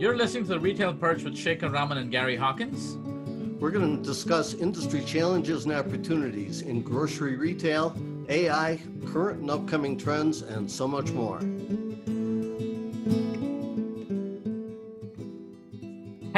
You're 0.00 0.16
listening 0.16 0.44
to 0.44 0.48
the 0.48 0.58
Retail 0.58 0.94
Perch 0.94 1.24
with 1.24 1.34
Shekhar 1.34 1.70
Raman 1.70 1.98
and 1.98 2.10
Gary 2.10 2.34
Hawkins. 2.34 2.96
We're 3.60 3.70
going 3.70 3.98
to 3.98 4.02
discuss 4.02 4.54
industry 4.54 5.04
challenges 5.04 5.66
and 5.66 5.74
opportunities 5.74 6.62
in 6.62 6.80
grocery 6.80 7.36
retail, 7.36 7.94
AI, 8.30 8.78
current 9.04 9.42
and 9.42 9.50
upcoming 9.50 9.98
trends, 9.98 10.40
and 10.40 10.70
so 10.70 10.88
much 10.88 11.10
more. 11.10 11.42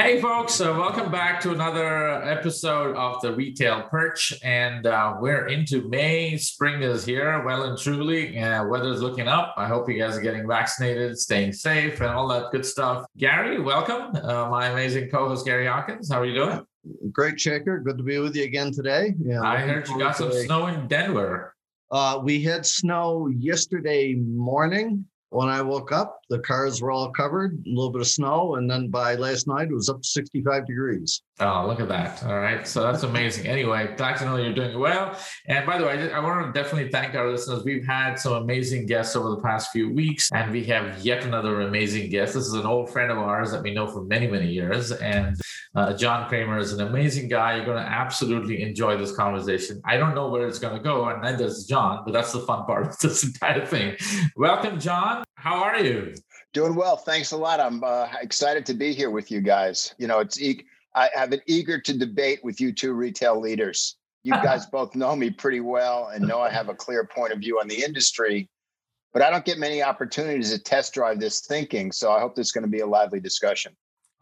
Hey, 0.02 0.20
folks, 0.20 0.60
uh, 0.60 0.74
welcome 0.76 1.12
back 1.12 1.40
to 1.42 1.52
another 1.52 2.24
episode 2.24 2.96
of 2.96 3.22
the 3.22 3.32
Retail 3.32 3.82
Perch. 3.82 4.34
And 4.42 4.84
uh, 4.84 5.14
we're 5.20 5.46
into 5.46 5.88
May. 5.88 6.36
Spring 6.38 6.82
is 6.82 7.04
here, 7.04 7.40
well 7.44 7.62
and 7.62 7.78
truly. 7.78 8.36
Uh, 8.36 8.66
weather's 8.66 9.00
looking 9.00 9.28
up. 9.28 9.54
I 9.56 9.68
hope 9.68 9.88
you 9.88 9.96
guys 9.96 10.16
are 10.16 10.20
getting 10.20 10.48
vaccinated, 10.48 11.16
staying 11.20 11.52
safe, 11.52 12.00
and 12.00 12.10
all 12.10 12.26
that 12.30 12.50
good 12.50 12.66
stuff. 12.66 13.06
Gary, 13.16 13.60
welcome. 13.60 14.16
Uh, 14.16 14.48
my 14.50 14.70
amazing 14.70 15.08
co 15.08 15.28
host, 15.28 15.46
Gary 15.46 15.68
Hawkins. 15.68 16.10
How 16.10 16.20
are 16.20 16.26
you 16.26 16.34
doing? 16.34 16.66
Great, 17.12 17.36
Shekhar. 17.36 17.84
Good 17.84 17.96
to 17.96 18.02
be 18.02 18.18
with 18.18 18.34
you 18.34 18.42
again 18.42 18.72
today. 18.72 19.14
Yeah, 19.20 19.42
I 19.42 19.58
heard 19.58 19.88
you 19.88 20.00
got 20.00 20.16
some 20.16 20.32
snow 20.32 20.66
in 20.66 20.88
Denver. 20.88 21.54
Uh, 21.92 22.18
we 22.20 22.42
had 22.42 22.66
snow 22.66 23.28
yesterday 23.28 24.14
morning 24.14 25.04
when 25.32 25.48
I 25.48 25.62
woke 25.62 25.92
up, 25.92 26.20
the 26.28 26.38
cars 26.40 26.80
were 26.80 26.90
all 26.90 27.10
covered, 27.10 27.62
a 27.66 27.68
little 27.68 27.90
bit 27.90 28.00
of 28.00 28.08
snow, 28.08 28.56
and 28.56 28.70
then 28.70 28.88
by 28.88 29.14
last 29.14 29.46
night 29.46 29.68
it 29.68 29.74
was 29.74 29.88
up 29.88 30.02
to 30.02 30.08
65 30.08 30.66
degrees. 30.66 31.22
Oh, 31.40 31.66
look 31.66 31.80
at 31.80 31.88
that. 31.88 32.22
All 32.24 32.38
right. 32.38 32.66
So 32.68 32.82
that's 32.82 33.02
amazing. 33.02 33.46
Anyway, 33.46 33.94
glad 33.96 34.16
to 34.18 34.24
know 34.24 34.36
you're 34.36 34.54
doing 34.54 34.78
well. 34.78 35.18
And 35.48 35.66
by 35.66 35.78
the 35.78 35.84
way, 35.84 36.12
I 36.12 36.20
want 36.20 36.46
to 36.46 36.58
definitely 36.58 36.90
thank 36.90 37.14
our 37.14 37.30
listeners. 37.30 37.64
We've 37.64 37.84
had 37.84 38.14
some 38.16 38.34
amazing 38.34 38.86
guests 38.86 39.16
over 39.16 39.30
the 39.30 39.40
past 39.40 39.72
few 39.72 39.92
weeks, 39.92 40.30
and 40.32 40.52
we 40.52 40.64
have 40.64 41.00
yet 41.00 41.24
another 41.24 41.62
amazing 41.62 42.10
guest. 42.10 42.34
This 42.34 42.46
is 42.46 42.54
an 42.54 42.66
old 42.66 42.90
friend 42.90 43.10
of 43.10 43.18
ours 43.18 43.50
that 43.52 43.62
we 43.62 43.74
know 43.74 43.86
for 43.86 44.04
many, 44.04 44.26
many 44.26 44.50
years. 44.50 44.92
And 44.92 45.36
uh, 45.74 45.94
Jon 45.94 46.28
Kramer 46.28 46.58
is 46.58 46.72
an 46.72 46.86
amazing 46.86 47.28
guy. 47.28 47.56
You're 47.56 47.64
going 47.64 47.82
to 47.82 47.90
absolutely 47.90 48.62
enjoy 48.62 48.96
this 48.96 49.16
conversation. 49.16 49.80
I 49.84 49.96
don't 49.96 50.14
know 50.14 50.28
where 50.28 50.46
it's 50.46 50.58
going 50.58 50.76
to 50.76 50.82
go, 50.82 51.08
and 51.08 51.22
neither 51.22 51.44
does 51.44 51.66
Jon, 51.66 52.02
but 52.04 52.12
that's 52.12 52.32
the 52.32 52.40
fun 52.40 52.64
part 52.64 52.86
of 52.86 52.98
this 52.98 53.24
entire 53.24 53.66
thing. 53.66 53.96
Welcome, 54.36 54.78
Jon. 54.78 55.21
How 55.42 55.60
are 55.60 55.80
you? 55.80 56.14
Doing 56.52 56.76
well. 56.76 56.96
Thanks 56.96 57.32
a 57.32 57.36
lot. 57.36 57.58
I'm 57.58 57.82
uh, 57.82 58.06
excited 58.20 58.64
to 58.66 58.74
be 58.74 58.92
here 58.92 59.10
with 59.10 59.28
you 59.28 59.40
guys. 59.40 59.92
You 59.98 60.06
know, 60.06 60.20
it's 60.20 60.40
e- 60.40 60.64
I 60.94 61.10
have 61.16 61.30
been 61.30 61.40
eager 61.48 61.80
to 61.80 61.98
debate 61.98 62.38
with 62.44 62.60
you 62.60 62.72
two 62.72 62.92
retail 62.92 63.40
leaders. 63.40 63.96
You 64.22 64.30
guys 64.44 64.66
both 64.66 64.94
know 64.94 65.16
me 65.16 65.30
pretty 65.30 65.58
well 65.58 66.12
and 66.14 66.28
know 66.28 66.40
I 66.40 66.48
have 66.48 66.68
a 66.68 66.74
clear 66.74 67.04
point 67.04 67.32
of 67.32 67.40
view 67.40 67.58
on 67.58 67.66
the 67.66 67.82
industry, 67.82 68.48
but 69.12 69.20
I 69.20 69.30
don't 69.30 69.44
get 69.44 69.58
many 69.58 69.82
opportunities 69.82 70.52
to 70.52 70.60
test 70.60 70.94
drive 70.94 71.18
this 71.18 71.40
thinking. 71.40 71.90
So 71.90 72.12
I 72.12 72.20
hope 72.20 72.36
this 72.36 72.46
is 72.46 72.52
going 72.52 72.62
to 72.62 72.70
be 72.70 72.78
a 72.78 72.86
lively 72.86 73.18
discussion. 73.18 73.74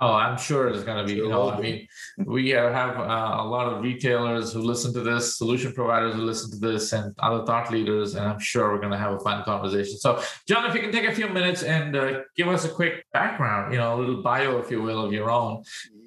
Oh, 0.03 0.15
I'm 0.15 0.39
sure 0.39 0.69
it's 0.69 0.83
going 0.83 0.97
to 0.97 1.05
be. 1.05 1.19
You 1.19 1.29
know, 1.29 1.51
I 1.51 1.61
mean, 1.61 1.87
we 2.25 2.51
have 2.51 2.98
uh, 2.98 3.43
a 3.43 3.45
lot 3.45 3.70
of 3.70 3.83
retailers 3.83 4.51
who 4.51 4.61
listen 4.62 4.95
to 4.95 5.01
this, 5.01 5.37
solution 5.37 5.75
providers 5.75 6.15
who 6.15 6.23
listen 6.23 6.51
to 6.53 6.57
this, 6.57 6.95
and 6.95 7.15
other 7.19 7.45
thought 7.45 7.70
leaders, 7.70 8.15
and 8.15 8.25
I'm 8.27 8.39
sure 8.39 8.73
we're 8.73 8.79
going 8.79 8.92
to 8.92 8.98
have 8.98 9.12
a 9.12 9.20
fun 9.20 9.45
conversation. 9.45 9.98
So, 9.98 10.23
Jon, 10.48 10.65
if 10.65 10.75
you 10.75 10.81
can 10.81 10.91
take 10.91 11.07
a 11.07 11.15
few 11.15 11.29
minutes 11.29 11.62
and 11.65 11.95
uh, 11.95 12.20
give 12.34 12.48
us 12.48 12.65
a 12.65 12.70
quick 12.70 13.05
background, 13.12 13.75
you 13.75 13.79
know, 13.79 13.95
a 13.95 13.98
little 13.98 14.23
bio, 14.23 14.57
if 14.59 14.70
you 14.70 14.81
will, 14.81 15.05
of 15.05 15.12
your 15.12 15.31
own. 15.31 15.62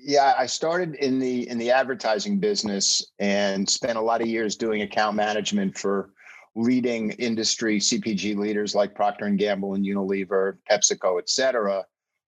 Yeah, 0.05 0.33
I 0.38 0.47
started 0.47 0.95
in 0.95 1.19
the 1.19 1.47
in 1.47 1.59
the 1.59 1.72
advertising 1.72 2.39
business 2.39 3.05
and 3.19 3.69
spent 3.69 3.97
a 3.97 4.02
lot 4.02 4.22
of 4.22 4.28
years 4.28 4.55
doing 4.55 4.81
account 4.81 5.16
management 5.16 5.78
for 5.78 6.09
leading 6.55 7.11
industry 7.11 7.80
CPG 7.80 8.35
leaders 8.38 8.75
like 8.75 8.95
Procter 8.95 9.25
and 9.25 9.38
Gamble 9.38 9.75
and 9.75 9.85
Unilever, 9.85 10.57
PepsiCo, 10.69 11.19
et 11.19 11.29
cetera. 11.29 11.85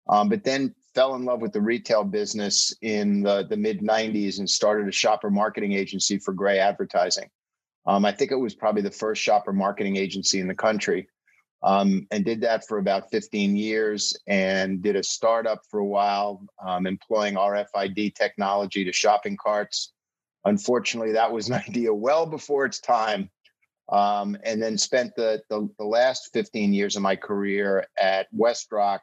Um, 0.07 0.29
but 0.29 0.43
then 0.43 0.73
fell 0.95 1.15
in 1.15 1.25
love 1.25 1.41
with 1.41 1.51
the 1.51 1.61
retail 1.61 2.03
business 2.03 2.73
in 2.81 3.21
the, 3.21 3.45
the 3.47 3.57
mid 3.57 3.81
90s 3.81 4.39
and 4.39 4.49
started 4.49 4.87
a 4.87 4.91
shopper 4.91 5.29
marketing 5.29 5.73
agency 5.73 6.17
for 6.17 6.33
Grey 6.33 6.57
Advertising. 6.57 7.29
Um, 7.85 8.05
I 8.05 8.13
think 8.13 8.31
it 8.31 8.39
was 8.39 8.55
probably 8.55 8.81
the 8.81 8.89
first 8.89 9.21
shopper 9.21 9.53
marketing 9.53 9.97
agency 9.97 10.39
in 10.39 10.47
the 10.47 10.55
country. 10.55 11.07
Um, 11.61 12.07
and 12.11 12.23
did 12.23 12.41
that 12.41 12.67
for 12.67 12.77
about 12.77 13.09
15 13.11 13.55
years 13.55 14.15
and 14.27 14.81
did 14.83 14.95
a 14.95 15.03
startup 15.03 15.61
for 15.69 15.79
a 15.79 15.85
while, 15.85 16.45
um, 16.63 16.85
employing 16.85 17.35
RFID 17.35 18.13
technology 18.13 18.83
to 18.85 18.91
shopping 18.91 19.35
carts. 19.35 19.91
Unfortunately, 20.45 21.13
that 21.13 21.31
was 21.31 21.49
an 21.49 21.55
idea 21.67 21.93
well 21.93 22.25
before 22.25 22.65
its 22.65 22.79
time. 22.79 23.29
Um, 23.89 24.35
and 24.43 24.61
then 24.61 24.77
spent 24.79 25.15
the, 25.15 25.41
the, 25.49 25.69
the 25.77 25.85
last 25.85 26.29
15 26.33 26.73
years 26.73 26.95
of 26.95 27.03
my 27.03 27.15
career 27.15 27.85
at 27.99 28.27
WestRock, 28.35 28.99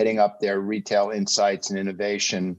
heading 0.00 0.18
up 0.18 0.40
their 0.40 0.60
retail 0.60 1.10
insights 1.10 1.68
and 1.68 1.78
innovation 1.78 2.56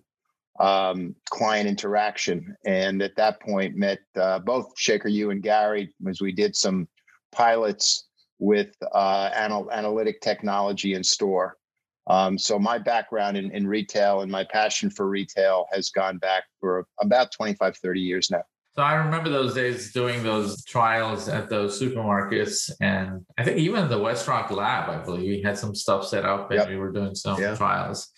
um, 0.60 1.16
client 1.32 1.68
interaction. 1.68 2.56
And 2.68 3.02
at 3.02 3.16
that 3.16 3.42
point, 3.42 3.76
met 3.76 3.98
uh, 4.16 4.38
both 4.38 4.68
Shekhar, 4.78 5.12
you 5.12 5.32
and 5.32 5.42
Gary, 5.42 5.92
as 6.08 6.22
we 6.22 6.34
did 6.34 6.56
some 6.56 6.88
pilots 7.32 8.10
with 8.38 8.76
uh, 8.92 9.32
anal- 9.36 9.72
analytic 9.72 10.22
technology 10.22 10.94
in 10.94 11.04
store. 11.04 11.58
Um, 12.06 12.38
so 12.38 12.60
my 12.60 12.78
background 12.78 13.38
in, 13.38 13.50
in 13.50 13.66
retail 13.66 14.22
and 14.22 14.32
my 14.32 14.44
passion 14.44 14.92
for 14.92 15.10
retail 15.10 15.66
has 15.74 15.90
gone 15.90 16.20
back 16.20 16.44
for 16.60 16.86
about 17.02 17.32
25, 17.32 17.76
30 17.76 18.00
years 18.00 18.30
now. 18.30 18.44
So 18.76 18.84
I 18.84 18.94
remember 18.96 19.30
those 19.30 19.54
days 19.54 19.92
doing 19.92 20.24
those 20.24 20.64
trials 20.64 21.28
at 21.28 21.50
those 21.50 21.80
supermarkets, 21.82 22.72
and 22.80 23.26
I 23.38 23.44
think 23.44 23.58
even 23.58 23.90
the 23.90 24.00
WestRock 24.00 24.50
lab, 24.50 24.90
I 24.90 25.04
believe, 25.04 25.28
we 25.28 25.42
had 25.42 25.58
some 25.58 25.76
stuff 25.76 26.08
set 26.08 26.24
up, 26.24 26.52
and 26.52 26.60
yep. 26.60 26.70
we 26.70 26.78
were 26.78 26.92
doing 26.92 27.14
some 27.14 27.42
yeah. 27.42 27.56
trials. 27.56 28.10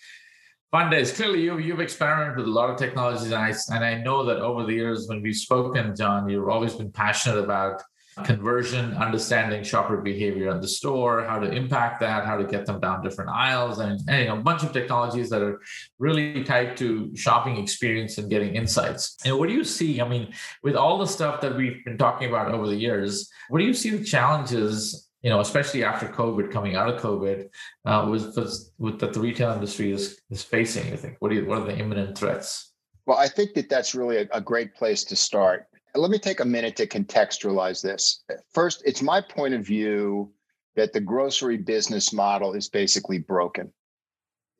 Fun 0.70 0.90
days. 0.90 1.10
Clearly, 1.10 1.42
you 1.42 1.58
you've 1.58 1.80
experimented 1.80 2.36
with 2.36 2.46
a 2.46 2.50
lot 2.50 2.70
of 2.70 2.76
technologies, 2.76 3.32
and 3.32 3.34
I 3.34 3.52
and 3.70 3.84
I 3.84 4.02
know 4.02 4.24
that 4.26 4.38
over 4.38 4.64
the 4.64 4.74
years 4.74 5.08
when 5.08 5.22
we've 5.22 5.34
spoken, 5.34 5.94
Jon, 5.96 6.28
you've 6.28 6.48
always 6.48 6.74
been 6.74 6.92
passionate 6.92 7.38
about 7.38 7.82
conversion, 8.22 8.94
understanding 8.94 9.64
shopper 9.64 9.96
behavior 9.96 10.50
in 10.50 10.60
the 10.60 10.68
store, 10.68 11.24
how 11.24 11.38
to 11.38 11.50
impact 11.50 12.00
that, 12.00 12.24
how 12.24 12.36
to 12.36 12.44
get 12.44 12.64
them 12.66 12.80
down 12.80 13.02
different 13.02 13.30
aisles, 13.30 13.80
and, 13.80 14.00
and 14.08 14.28
a 14.28 14.36
bunch 14.36 14.62
of 14.62 14.72
technologies 14.72 15.28
that 15.30 15.42
are 15.42 15.60
really 15.98 16.44
tied 16.44 16.76
to 16.76 17.14
shopping 17.16 17.56
experience 17.56 18.18
and 18.18 18.30
getting 18.30 18.54
insights. 18.54 19.16
And 19.24 19.36
what 19.36 19.48
do 19.48 19.54
you 19.54 19.64
see? 19.64 20.00
I 20.00 20.08
mean, 20.08 20.32
with 20.62 20.76
all 20.76 20.98
the 20.98 21.06
stuff 21.06 21.40
that 21.40 21.56
we've 21.56 21.84
been 21.84 21.98
talking 21.98 22.28
about 22.28 22.52
over 22.52 22.68
the 22.68 22.76
years, 22.76 23.28
what 23.48 23.58
do 23.58 23.64
you 23.64 23.74
see 23.74 23.90
the 23.90 24.04
challenges? 24.04 25.08
You 25.22 25.30
know, 25.30 25.40
especially 25.40 25.82
after 25.84 26.06
COVID, 26.06 26.52
coming 26.52 26.76
out 26.76 26.88
of 26.88 27.00
COVID, 27.00 27.48
uh, 27.86 28.06
with, 28.10 28.36
with 28.78 29.00
that 29.00 29.14
the 29.14 29.20
retail 29.20 29.52
industry 29.52 29.90
is 29.90 30.20
is 30.30 30.42
facing. 30.42 30.92
I 30.92 30.96
think 30.96 31.16
what 31.20 31.32
are 31.32 31.44
what 31.46 31.58
are 31.58 31.64
the 31.64 31.78
imminent 31.78 32.16
threats? 32.18 32.72
Well, 33.06 33.16
I 33.18 33.28
think 33.28 33.54
that 33.54 33.70
that's 33.70 33.94
really 33.94 34.18
a, 34.18 34.28
a 34.32 34.40
great 34.40 34.74
place 34.74 35.02
to 35.04 35.16
start 35.16 35.66
let 35.94 36.10
me 36.10 36.18
take 36.18 36.40
a 36.40 36.44
minute 36.44 36.76
to 36.76 36.86
contextualize 36.86 37.82
this. 37.82 38.24
First, 38.52 38.82
it's 38.84 39.02
my 39.02 39.20
point 39.20 39.54
of 39.54 39.64
view 39.64 40.32
that 40.76 40.92
the 40.92 41.00
grocery 41.00 41.56
business 41.56 42.12
model 42.12 42.54
is 42.54 42.68
basically 42.68 43.18
broken. 43.18 43.72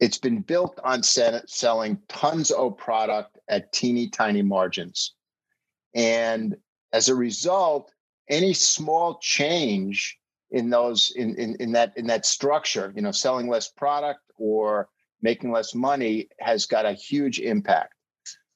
It's 0.00 0.18
been 0.18 0.40
built 0.40 0.78
on 0.84 1.02
selling 1.02 1.98
tons 2.08 2.50
of 2.50 2.76
product 2.76 3.38
at 3.48 3.72
teeny 3.72 4.08
tiny 4.08 4.42
margins. 4.42 5.14
And 5.94 6.56
as 6.92 7.08
a 7.08 7.14
result, 7.14 7.92
any 8.28 8.52
small 8.52 9.18
change 9.20 10.18
in 10.50 10.70
those 10.70 11.12
in, 11.16 11.34
in, 11.36 11.56
in 11.56 11.72
that 11.72 11.92
in 11.96 12.06
that 12.06 12.26
structure, 12.26 12.92
you 12.94 13.02
know, 13.02 13.10
selling 13.10 13.48
less 13.48 13.68
product 13.68 14.20
or 14.36 14.88
making 15.22 15.50
less 15.50 15.74
money 15.74 16.28
has 16.38 16.66
got 16.66 16.86
a 16.86 16.92
huge 16.92 17.40
impact. 17.40 17.94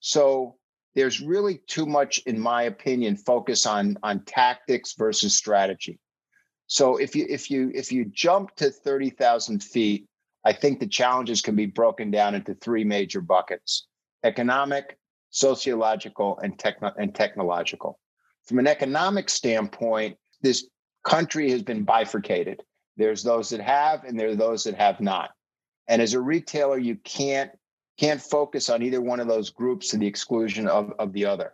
So 0.00 0.56
there's 0.94 1.20
really 1.20 1.60
too 1.66 1.86
much, 1.86 2.18
in 2.26 2.38
my 2.38 2.62
opinion, 2.62 3.16
focus 3.16 3.66
on 3.66 3.98
on 4.02 4.24
tactics 4.24 4.94
versus 4.94 5.34
strategy. 5.34 5.98
So 6.66 6.96
if 6.96 7.14
you 7.14 7.26
if 7.28 7.50
you 7.50 7.70
if 7.74 7.92
you 7.92 8.04
jump 8.06 8.54
to 8.56 8.70
thirty 8.70 9.10
thousand 9.10 9.62
feet, 9.62 10.06
I 10.44 10.52
think 10.52 10.80
the 10.80 10.86
challenges 10.86 11.40
can 11.40 11.56
be 11.56 11.66
broken 11.66 12.10
down 12.10 12.34
into 12.34 12.54
three 12.54 12.84
major 12.84 13.20
buckets: 13.20 13.86
economic, 14.24 14.98
sociological, 15.30 16.38
and 16.42 16.58
techno- 16.58 16.94
and 16.98 17.14
technological. 17.14 17.98
From 18.44 18.58
an 18.58 18.66
economic 18.66 19.28
standpoint, 19.28 20.16
this 20.42 20.68
country 21.04 21.50
has 21.50 21.62
been 21.62 21.84
bifurcated. 21.84 22.62
There's 22.96 23.22
those 23.22 23.50
that 23.50 23.60
have, 23.60 24.04
and 24.04 24.18
there 24.18 24.28
are 24.28 24.36
those 24.36 24.64
that 24.64 24.74
have 24.74 25.00
not. 25.00 25.30
And 25.86 26.02
as 26.02 26.14
a 26.14 26.20
retailer, 26.20 26.78
you 26.78 26.96
can't 26.96 27.50
can't 27.98 28.22
focus 28.22 28.70
on 28.70 28.82
either 28.82 29.00
one 29.00 29.20
of 29.20 29.28
those 29.28 29.50
groups 29.50 29.88
to 29.88 29.98
the 29.98 30.06
exclusion 30.06 30.68
of, 30.68 30.92
of 30.98 31.12
the 31.12 31.26
other. 31.26 31.52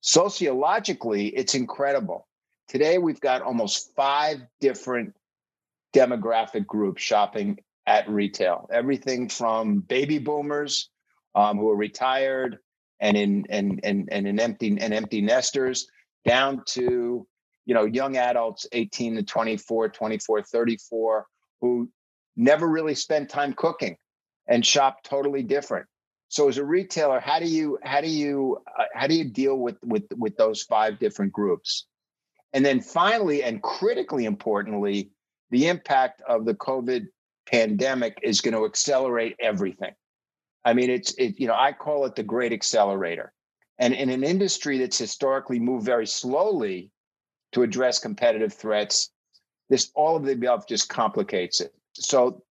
Sociologically, 0.00 1.28
it's 1.28 1.54
incredible. 1.54 2.26
Today, 2.68 2.98
we've 2.98 3.20
got 3.20 3.42
almost 3.42 3.94
five 3.96 4.40
different 4.60 5.14
demographic 5.94 6.66
groups 6.66 7.02
shopping 7.02 7.58
at 7.86 8.08
retail. 8.08 8.68
Everything 8.72 9.28
from 9.28 9.80
baby 9.80 10.18
boomers 10.18 10.88
um, 11.34 11.58
who 11.58 11.68
are 11.68 11.76
retired 11.76 12.58
and 13.00 13.16
in 13.16 13.46
and 13.50 13.80
and 13.82 14.08
and 14.12 14.28
in 14.28 14.38
empty 14.38 14.76
and 14.80 14.94
empty 14.94 15.20
nesters 15.20 15.88
down 16.24 16.62
to 16.66 17.26
you 17.66 17.74
know 17.74 17.84
young 17.84 18.16
adults 18.16 18.66
18 18.72 19.16
to 19.16 19.22
24 19.22 19.88
24 19.88 20.42
34 20.42 21.26
who 21.60 21.90
never 22.36 22.68
really 22.68 22.94
spend 22.94 23.28
time 23.28 23.54
cooking 23.54 23.96
and 24.50 24.66
shop 24.66 25.02
totally 25.02 25.42
different. 25.42 25.86
So 26.28 26.48
as 26.48 26.58
a 26.58 26.64
retailer, 26.64 27.20
how 27.20 27.38
do 27.38 27.46
you 27.46 27.78
how 27.82 28.02
do 28.02 28.08
you 28.08 28.58
uh, 28.78 28.84
how 28.94 29.06
do 29.06 29.14
you 29.14 29.24
deal 29.24 29.56
with 29.56 29.78
with 29.82 30.04
with 30.16 30.36
those 30.36 30.62
five 30.62 30.98
different 30.98 31.32
groups? 31.32 31.86
And 32.52 32.64
then 32.64 32.80
finally, 32.80 33.42
and 33.42 33.62
critically 33.62 34.26
importantly, 34.26 35.10
the 35.50 35.68
impact 35.68 36.20
of 36.28 36.44
the 36.44 36.54
COVID 36.54 37.06
pandemic 37.46 38.18
is 38.22 38.40
going 38.40 38.54
to 38.54 38.64
accelerate 38.64 39.36
everything. 39.40 39.92
I 40.64 40.74
mean, 40.74 40.90
it's 40.90 41.14
it, 41.14 41.40
you 41.40 41.46
know, 41.46 41.56
I 41.56 41.72
call 41.72 42.04
it 42.04 42.14
the 42.14 42.22
great 42.22 42.52
accelerator. 42.52 43.32
And 43.78 43.94
in 43.94 44.10
an 44.10 44.22
industry 44.22 44.78
that's 44.78 44.98
historically 44.98 45.58
moved 45.58 45.86
very 45.86 46.06
slowly 46.06 46.90
to 47.52 47.62
address 47.62 47.98
competitive 47.98 48.52
threats, 48.52 49.10
this 49.68 49.90
all 49.94 50.16
of 50.16 50.24
the 50.24 50.32
above 50.32 50.68
just 50.68 50.88
complicates 50.88 51.60
it. 51.60 51.72
So 51.94 52.42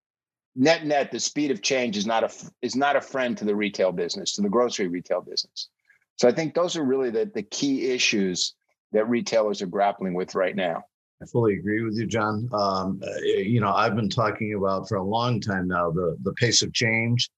net 0.58 0.84
net, 0.84 1.10
the 1.10 1.20
speed 1.20 1.50
of 1.50 1.62
change 1.62 1.96
is 1.96 2.06
not 2.06 2.24
a 2.24 2.30
is 2.60 2.76
not 2.76 2.96
a 2.96 3.00
friend 3.00 3.38
to 3.38 3.44
the 3.44 3.54
retail 3.54 3.92
business, 3.92 4.32
to 4.34 4.42
the 4.42 4.48
grocery 4.48 4.88
retail 4.88 5.22
business. 5.22 5.68
So 6.16 6.28
I 6.28 6.32
think 6.32 6.54
those 6.54 6.76
are 6.76 6.84
really 6.84 7.10
the, 7.10 7.30
the 7.32 7.44
key 7.44 7.90
issues 7.90 8.54
that 8.92 9.08
retailers 9.08 9.62
are 9.62 9.66
grappling 9.66 10.14
with 10.14 10.34
right 10.34 10.56
now. 10.56 10.82
I 11.22 11.26
fully 11.26 11.54
agree 11.54 11.82
with 11.82 11.96
you, 11.96 12.06
Jon. 12.06 12.48
Um, 12.52 13.00
uh, 13.02 13.20
you 13.22 13.60
know, 13.60 13.72
I've 13.72 13.94
been 13.94 14.10
talking 14.10 14.54
about 14.54 14.88
for 14.88 14.96
a 14.96 15.02
long 15.02 15.40
time 15.40 15.68
now 15.68 15.90
the 15.90 16.16
the 16.22 16.32
pace 16.34 16.62
of 16.62 16.72
change 16.72 17.30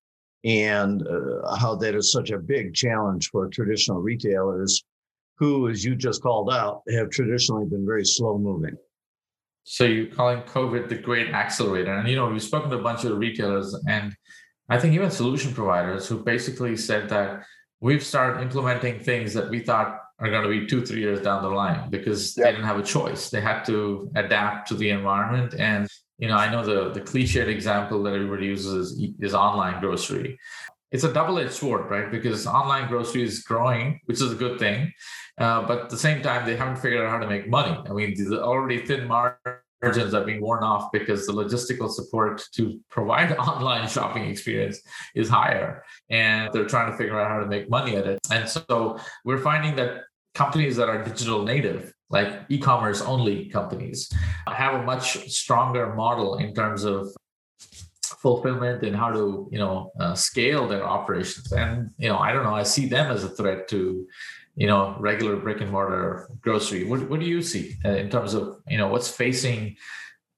and 0.44 1.06
uh, 1.06 1.54
how 1.56 1.74
that 1.76 1.94
is 1.94 2.10
such 2.10 2.30
a 2.30 2.38
big 2.38 2.74
challenge 2.74 3.28
for 3.28 3.48
traditional 3.48 4.00
retailers 4.00 4.82
who, 5.36 5.68
as 5.68 5.84
you 5.84 5.94
just 5.94 6.22
called 6.22 6.50
out, 6.50 6.82
have 6.90 7.10
traditionally 7.10 7.66
been 7.66 7.84
very 7.84 8.04
slow 8.04 8.38
moving. 8.38 8.76
So 9.64 9.84
you're 9.84 10.06
calling 10.06 10.42
COVID 10.42 10.88
the 10.88 10.96
great 10.96 11.30
accelerator. 11.30 11.94
And, 11.94 12.08
you 12.08 12.16
know, 12.16 12.28
we've 12.28 12.42
spoken 12.42 12.70
to 12.70 12.78
a 12.78 12.82
bunch 12.82 13.04
of 13.04 13.18
retailers 13.18 13.74
and 13.88 14.14
I 14.70 14.78
think 14.78 14.94
even 14.94 15.10
solution 15.10 15.52
providers 15.52 16.06
who 16.06 16.22
basically 16.22 16.76
said 16.76 17.08
that 17.08 17.44
we've 17.80 18.04
started 18.04 18.40
implementing 18.40 19.00
things 19.00 19.34
that 19.34 19.50
we 19.50 19.60
thought 19.60 19.98
are 20.20 20.30
going 20.30 20.44
to 20.44 20.48
be 20.48 20.66
two, 20.66 20.86
three 20.86 21.00
years 21.00 21.20
down 21.22 21.42
the 21.42 21.48
line 21.48 21.90
because 21.90 22.36
yep. 22.36 22.44
they 22.44 22.50
didn't 22.52 22.66
have 22.66 22.78
a 22.78 22.82
choice. 22.82 23.30
They 23.30 23.40
had 23.40 23.64
to 23.64 24.10
adapt 24.14 24.68
to 24.68 24.74
the 24.74 24.90
environment. 24.90 25.54
And, 25.58 25.88
you 26.18 26.28
know, 26.28 26.36
I 26.36 26.50
know 26.50 26.64
the, 26.64 26.92
the 26.92 27.00
cliched 27.00 27.48
example 27.48 28.02
that 28.04 28.14
everybody 28.14 28.46
uses 28.46 28.92
is, 28.92 29.10
is 29.18 29.34
online 29.34 29.80
grocery. 29.80 30.38
It's 30.92 31.04
a 31.04 31.12
double-edged 31.12 31.52
sword, 31.52 31.90
right? 31.90 32.10
Because 32.10 32.46
online 32.46 32.88
grocery 32.88 33.22
is 33.22 33.42
growing, 33.42 34.00
which 34.06 34.20
is 34.20 34.32
a 34.32 34.34
good 34.34 34.58
thing. 34.58 34.92
Uh, 35.38 35.62
but 35.62 35.82
at 35.82 35.90
the 35.90 35.96
same 35.96 36.22
time, 36.22 36.46
they 36.46 36.56
haven't 36.56 36.76
figured 36.76 37.02
out 37.02 37.10
how 37.10 37.18
to 37.18 37.28
make 37.28 37.48
money. 37.48 37.76
I 37.88 37.92
mean, 37.92 38.14
the 38.16 38.42
already 38.42 38.84
thin 38.84 39.06
margins 39.06 40.14
are 40.14 40.24
being 40.24 40.40
worn 40.40 40.64
off 40.64 40.90
because 40.92 41.26
the 41.26 41.32
logistical 41.32 41.90
support 41.90 42.42
to 42.54 42.80
provide 42.90 43.32
online 43.38 43.88
shopping 43.88 44.24
experience 44.24 44.80
is 45.14 45.28
higher 45.28 45.84
and 46.10 46.52
they're 46.52 46.66
trying 46.66 46.90
to 46.90 46.96
figure 46.98 47.18
out 47.18 47.30
how 47.30 47.40
to 47.40 47.46
make 47.46 47.70
money 47.70 47.96
at 47.96 48.06
it 48.06 48.18
and 48.30 48.46
so 48.46 48.98
we're 49.24 49.38
finding 49.38 49.74
that 49.76 50.02
companies 50.34 50.76
that 50.76 50.88
are 50.88 51.02
digital 51.04 51.42
native, 51.42 51.92
like 52.08 52.42
e-commerce 52.48 53.02
only 53.02 53.46
companies, 53.46 54.10
have 54.46 54.74
a 54.74 54.82
much 54.82 55.28
stronger 55.30 55.94
model 55.94 56.36
in 56.38 56.54
terms 56.54 56.84
of 56.84 57.08
fulfillment 58.22 58.82
and 58.82 58.94
how 58.94 59.10
to 59.10 59.48
you 59.50 59.58
know 59.58 59.92
uh, 59.98 60.14
scale 60.14 60.68
their 60.68 60.84
operations. 60.84 61.52
And 61.52 61.90
you 61.98 62.08
know, 62.08 62.18
I 62.18 62.32
don't 62.32 62.44
know, 62.44 62.54
I 62.54 62.64
see 62.64 62.86
them 62.86 63.10
as 63.10 63.24
a 63.24 63.28
threat 63.28 63.68
to 63.68 64.06
you 64.56 64.66
know 64.66 64.96
regular 64.98 65.36
brick 65.36 65.60
and 65.60 65.70
mortar 65.70 66.30
grocery. 66.40 66.84
What 66.84 67.08
what 67.08 67.20
do 67.20 67.26
you 67.26 67.42
see 67.42 67.76
uh, 67.84 67.90
in 67.90 68.10
terms 68.10 68.34
of 68.34 68.60
you 68.68 68.78
know 68.78 68.88
what's 68.88 69.10
facing? 69.10 69.76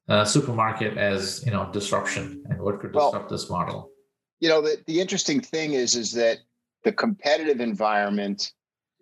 a 0.09 0.27
supermarket 0.27 0.99
as 0.99 1.45
you 1.47 1.53
know 1.53 1.71
disruption 1.73 2.45
and 2.51 2.61
what 2.61 2.81
could 2.81 2.93
disrupt 2.93 3.15
well, 3.15 3.29
this 3.29 3.49
model 3.49 3.93
you 4.41 4.49
know 4.49 4.61
the, 4.61 4.77
the 4.89 5.01
interesting 5.01 5.41
thing 5.41 5.75
is 5.75 5.95
is 5.95 6.11
that 6.11 6.39
the 6.83 6.93
competitive 6.93 7.61
environment 7.61 8.53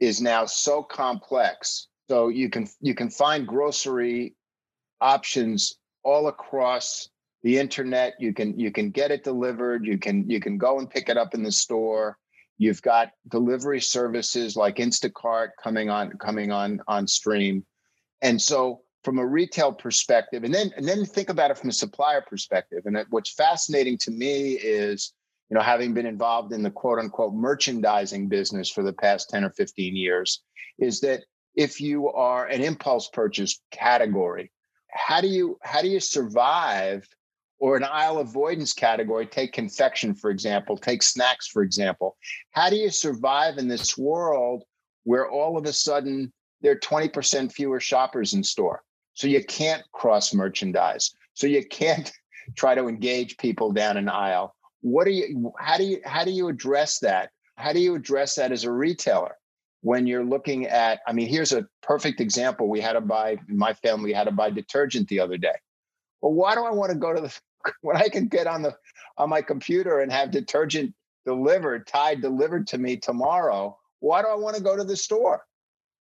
is 0.01 0.21
now 0.21 0.47
so 0.47 0.83
complex. 0.83 1.89
So 2.09 2.29
you 2.29 2.51
can 2.51 2.69
you 2.81 2.95
can 2.95 3.11
find 3.11 3.47
grocery 3.47 4.35
options 5.01 5.77
all 6.03 6.29
across 6.29 7.09
the 7.43 7.59
internet. 7.59 8.15
You 8.19 8.33
can 8.33 8.59
you 8.59 8.71
can 8.71 8.91
get 8.91 9.11
it 9.11 9.25
delivered. 9.25 9.87
You 9.87 9.99
can 9.99 10.29
you 10.29 10.41
can 10.41 10.59
go 10.59 10.79
and 10.79 10.89
pick 10.89 11.09
it 11.09 11.17
up 11.17 11.35
in 11.35 11.43
the 11.43 11.53
store. 11.53 12.17
You've 12.59 12.83
got 12.83 13.13
delivery 13.29 13.81
services 13.81 14.57
like 14.57 14.77
Instacart 14.77 15.51
coming 15.63 15.91
on 15.91 16.13
coming 16.19 16.53
on 16.53 16.81
on 16.87 17.07
stream. 17.07 17.65
And 18.23 18.41
so 18.41 18.83
from 19.03 19.19
a 19.19 19.27
retail 19.27 19.73
perspective, 19.73 20.45
and 20.45 20.53
then 20.53 20.71
and 20.77 20.87
then 20.87 21.05
think 21.05 21.31
about 21.31 21.51
it 21.51 21.59
from 21.59 21.71
a 21.71 21.75
supplier 21.75 22.21
perspective. 22.21 22.83
And 22.85 22.99
what's 23.11 23.33
fascinating 23.33 23.97
to 23.99 24.11
me 24.11 24.53
is 24.53 25.13
you 25.51 25.57
know, 25.57 25.63
having 25.63 25.93
been 25.93 26.07
involved 26.07 26.53
in 26.53 26.63
the 26.63 26.71
quote 26.71 27.01
unquote 27.01 27.35
merchandising 27.35 28.29
business 28.29 28.71
for 28.71 28.83
the 28.83 28.93
past 28.93 29.29
10 29.31 29.45
or 29.45 29.51
15 29.51 29.97
years, 29.97 30.43
is 30.79 31.01
that 31.01 31.25
if 31.57 31.81
you 31.81 32.09
are 32.11 32.47
an 32.47 32.63
impulse 32.63 33.09
purchase 33.09 33.61
category, 33.73 34.53
how 34.91 35.21
do 35.21 35.27
you 35.27 35.59
how 35.63 35.83
do 35.83 35.89
you 35.89 36.01
survive 36.01 37.07
or 37.61 37.77
an 37.77 37.85
aisle 37.85 38.19
avoidance 38.19 38.73
category, 38.73 39.27
take 39.27 39.53
confection, 39.53 40.15
for 40.15 40.31
example, 40.31 40.77
take 40.77 41.03
snacks, 41.03 41.47
for 41.47 41.63
example. 41.63 42.17
How 42.51 42.71
do 42.71 42.77
you 42.77 42.91
survive 42.91 43.59
in 43.59 43.69
this 43.69 43.97
world 43.97 44.65
where 45.05 45.31
all 45.31 45.57
of 45.57 45.67
a 45.67 45.73
sudden 45.73 46.33
there 46.63 46.73
are 46.73 46.77
20% 46.77 47.53
fewer 47.53 47.79
shoppers 47.79 48.35
in 48.35 48.43
store? 48.43 48.83
So 49.15 49.27
you 49.27 49.45
can't 49.45 49.83
cross 49.93 50.35
merchandise. 50.35 51.15
So 51.35 51.47
you 51.47 51.65
can't 51.65 52.11
try 52.57 52.75
to 52.75 52.89
engage 52.89 53.37
people 53.37 53.71
down 53.71 53.97
an 53.97 54.09
aisle 54.09 54.55
what 54.83 55.05
do 55.05 55.11
you 55.11 55.53
how 55.59 55.77
do 55.77 55.85
you 55.85 56.01
how 56.05 56.25
do 56.25 56.31
you 56.31 56.49
address 56.49 56.99
that 57.01 57.31
how 57.57 57.73
do 57.73 57.81
you 57.81 57.95
address 57.95 58.35
that 58.35 58.53
as 58.53 58.65
a 58.65 58.73
retailer 58.73 59.37
when 59.83 60.07
you're 60.07 60.25
looking 60.25 60.67
at 60.67 61.01
i 61.07 61.13
mean 61.13 61.29
here's 61.29 61.53
a 61.53 61.67
perfect 61.83 62.21
example 62.21 62.69
we 62.69 62.81
had 62.81 62.95
to 62.95 63.01
buy 63.01 63.37
my 63.49 63.73
family 63.75 64.13
had 64.13 64.25
to 64.25 64.33
buy 64.33 64.51
detergent 64.51 65.07
the 65.09 65.21
other 65.21 65.37
day 65.37 65.55
well 66.21 66.33
why 66.33 66.55
do 66.55 66.65
i 66.65 66.71
want 66.71 66.91
to 66.91 66.99
go 66.99 67.15
to 67.15 67.21
the 67.21 67.41
when 67.83 67.97
i 67.97 68.09
can 68.09 68.27
get 68.29 68.47
on 68.47 68.63
the 68.63 68.75
on 69.19 69.29
my 69.29 69.43
computer 69.43 70.01
and 70.01 70.13
have 70.13 70.31
detergent 70.31 70.95
delivered 71.27 71.87
tide 71.87 72.21
delivered 72.21 72.67
to 72.67 72.79
me 72.79 72.97
tomorrow 72.97 73.77
why 74.01 74.23
do 74.23 74.29
i 74.29 74.35
want 74.35 74.57
to 74.57 74.63
go 74.63 74.77
to 74.77 74.85
the 74.85 74.97
store 74.97 75.43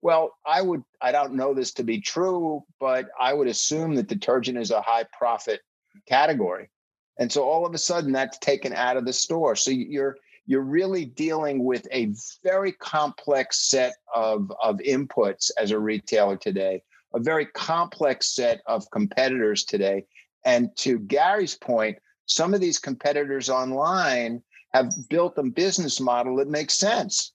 well 0.01 0.31
i 0.45 0.61
would 0.61 0.83
i 1.01 1.11
don't 1.11 1.33
know 1.33 1.53
this 1.53 1.73
to 1.73 1.83
be 1.83 2.01
true 2.01 2.63
but 2.79 3.07
i 3.19 3.33
would 3.33 3.47
assume 3.47 3.95
that 3.95 4.07
detergent 4.07 4.57
is 4.57 4.71
a 4.71 4.81
high 4.81 5.05
profit 5.17 5.61
category 6.07 6.69
and 7.17 7.31
so 7.31 7.43
all 7.43 7.65
of 7.65 7.73
a 7.73 7.77
sudden 7.77 8.11
that's 8.11 8.37
taken 8.39 8.73
out 8.73 8.97
of 8.97 9.05
the 9.05 9.13
store. 9.13 9.55
So 9.55 9.71
you're 9.71 10.17
you're 10.45 10.61
really 10.61 11.05
dealing 11.05 11.63
with 11.63 11.87
a 11.91 12.13
very 12.43 12.73
complex 12.73 13.69
set 13.69 13.93
of, 14.13 14.51
of 14.61 14.77
inputs 14.79 15.49
as 15.57 15.71
a 15.71 15.79
retailer 15.79 16.35
today, 16.35 16.83
a 17.13 17.19
very 17.19 17.45
complex 17.45 18.35
set 18.35 18.59
of 18.65 18.89
competitors 18.91 19.63
today. 19.63 20.05
And 20.45 20.69
to 20.77 20.99
Gary's 20.99 21.55
point, 21.55 21.97
some 22.25 22.53
of 22.53 22.61
these 22.61 22.79
competitors 22.79 23.49
online 23.49 24.41
have 24.73 24.91
built 25.09 25.37
a 25.37 25.43
business 25.43 25.99
model 25.99 26.37
that 26.37 26.47
makes 26.47 26.75
sense 26.75 27.33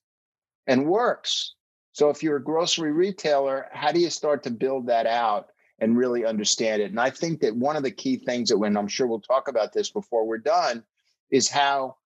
and 0.67 0.87
works. 0.87 1.55
So 1.93 2.11
if 2.11 2.23
you're 2.23 2.37
a 2.37 2.43
grocery 2.43 2.93
retailer, 2.93 3.67
how 3.73 3.93
do 3.93 4.01
you 4.01 4.11
start 4.11 4.43
to 4.45 4.51
build 4.51 4.87
that 4.87 5.07
out? 5.07 5.49
and 5.79 5.97
really 5.97 6.25
understand 6.25 6.83
it. 6.83 6.91
And 6.91 7.01
I 7.01 7.11
think 7.11 7.41
that 7.41 7.55
one 7.55 7.77
of 7.77 7.83
the 7.83 7.91
key 7.91 8.17
things 8.17 8.49
that 8.49 8.59
when 8.59 8.77
I'm 8.77 8.89
sure 8.89 9.07
we'll 9.07 9.21
talk 9.21 9.49
about 9.49 9.73
this 9.73 9.91
before 9.91 10.27
we're 10.27 10.39
done 10.39 10.83
is 11.31 11.49
how 11.49 11.97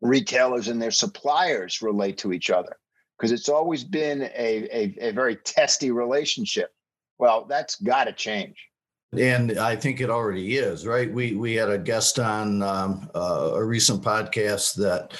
retailers 0.00 0.68
and 0.68 0.80
their 0.80 0.90
suppliers 0.90 1.82
relate 1.82 2.18
to 2.18 2.32
each 2.32 2.50
other. 2.50 2.76
Because 3.18 3.32
it's 3.32 3.50
always 3.50 3.84
been 3.84 4.22
a, 4.22 4.28
a, 4.34 4.96
a 5.08 5.12
very 5.12 5.36
testy 5.36 5.90
relationship. 5.90 6.72
Well, 7.18 7.44
that's 7.44 7.76
got 7.76 8.04
to 8.04 8.14
change. 8.14 8.69
And 9.16 9.58
I 9.58 9.74
think 9.74 10.00
it 10.00 10.08
already 10.08 10.56
is, 10.56 10.86
right? 10.86 11.12
We 11.12 11.34
we 11.34 11.54
had 11.54 11.68
a 11.68 11.78
guest 11.78 12.20
on 12.20 12.62
um, 12.62 13.10
uh, 13.12 13.52
a 13.54 13.64
recent 13.64 14.02
podcast 14.04 14.74
that 14.76 15.14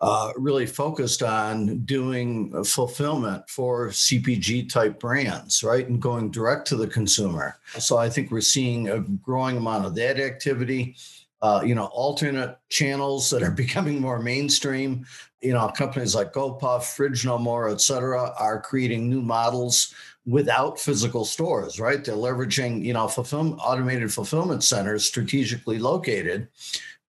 uh, 0.00 0.32
really 0.36 0.66
focused 0.66 1.22
on 1.22 1.78
doing 1.80 2.64
fulfillment 2.64 3.48
for 3.48 3.88
CPG 3.88 4.70
type 4.70 4.98
brands, 4.98 5.62
right? 5.62 5.86
And 5.86 6.00
going 6.00 6.30
direct 6.30 6.66
to 6.68 6.76
the 6.76 6.86
consumer. 6.86 7.58
So 7.78 7.98
I 7.98 8.08
think 8.08 8.30
we're 8.30 8.40
seeing 8.40 8.88
a 8.88 9.00
growing 9.00 9.58
amount 9.58 9.84
of 9.84 9.94
that 9.96 10.18
activity. 10.18 10.96
Uh, 11.42 11.60
you 11.64 11.74
know, 11.74 11.84
alternate 11.86 12.58
channels 12.70 13.28
that 13.30 13.42
are 13.42 13.50
becoming 13.64 14.00
more 14.00 14.18
mainstream. 14.18 15.04
You 15.42 15.52
know, 15.52 15.68
companies 15.68 16.14
like 16.14 16.32
GoPuff, 16.32 16.94
Fridge 16.94 17.26
No 17.26 17.36
More, 17.36 17.68
et 17.68 17.82
cetera, 17.82 18.32
are 18.38 18.60
creating 18.60 19.10
new 19.10 19.20
models 19.20 19.94
without 20.26 20.78
physical 20.78 21.24
stores, 21.24 21.78
right? 21.78 22.04
They're 22.04 22.16
leveraging, 22.16 22.84
you 22.84 22.92
know, 22.92 23.06
fulfillment, 23.06 23.60
automated 23.64 24.12
fulfillment 24.12 24.64
centers 24.64 25.06
strategically 25.06 25.78
located 25.78 26.48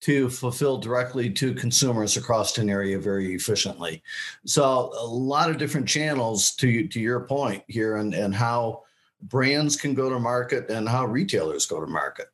to 0.02 0.30
fulfill 0.30 0.78
directly 0.78 1.30
to 1.32 1.54
consumers 1.56 2.18
across 2.18 2.58
an 2.58 2.70
area 2.70 3.00
very 3.00 3.34
efficiently. 3.34 4.04
So 4.46 4.92
a 5.00 5.06
lot 5.06 5.50
of 5.50 5.58
different 5.58 5.88
channels 5.88 6.52
to 6.58 6.88
to 6.90 7.00
your 7.00 7.22
point 7.22 7.64
here 7.68 7.96
and, 7.98 8.14
and 8.14 8.36
how 8.36 8.84
brands 9.24 9.76
can 9.78 9.94
go 9.94 10.10
to 10.10 10.20
market 10.20 10.70
and 10.70 10.88
how 10.88 11.06
retailers 11.06 11.66
go 11.66 11.80
to 11.80 11.88
market. 11.88 12.28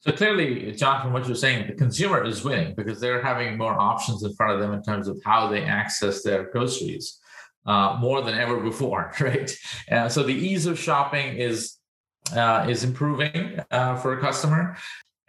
So 0.00 0.12
clearly, 0.12 0.70
Jon, 0.72 1.00
from 1.00 1.14
what 1.14 1.26
you're 1.26 1.34
saying, 1.34 1.66
the 1.66 1.72
consumer 1.72 2.22
is 2.22 2.44
winning 2.44 2.74
because 2.74 3.00
they're 3.00 3.22
having 3.22 3.56
more 3.56 3.72
options 3.72 4.22
in 4.22 4.34
front 4.34 4.52
of 4.52 4.60
them 4.60 4.74
in 4.74 4.82
terms 4.82 5.08
of 5.08 5.18
how 5.24 5.48
they 5.48 5.62
access 5.62 6.22
their 6.22 6.44
groceries 6.50 7.20
uh, 7.66 7.96
more 8.00 8.22
than 8.22 8.34
ever 8.34 8.60
before, 8.60 9.12
right? 9.20 9.50
Uh, 9.90 10.08
so 10.08 10.22
the 10.22 10.34
ease 10.34 10.66
of 10.66 10.78
shopping 10.78 11.36
is 11.36 11.78
uh, 12.34 12.66
is 12.68 12.84
improving 12.84 13.60
uh, 13.70 13.96
for 13.96 14.18
a 14.18 14.20
customer, 14.20 14.76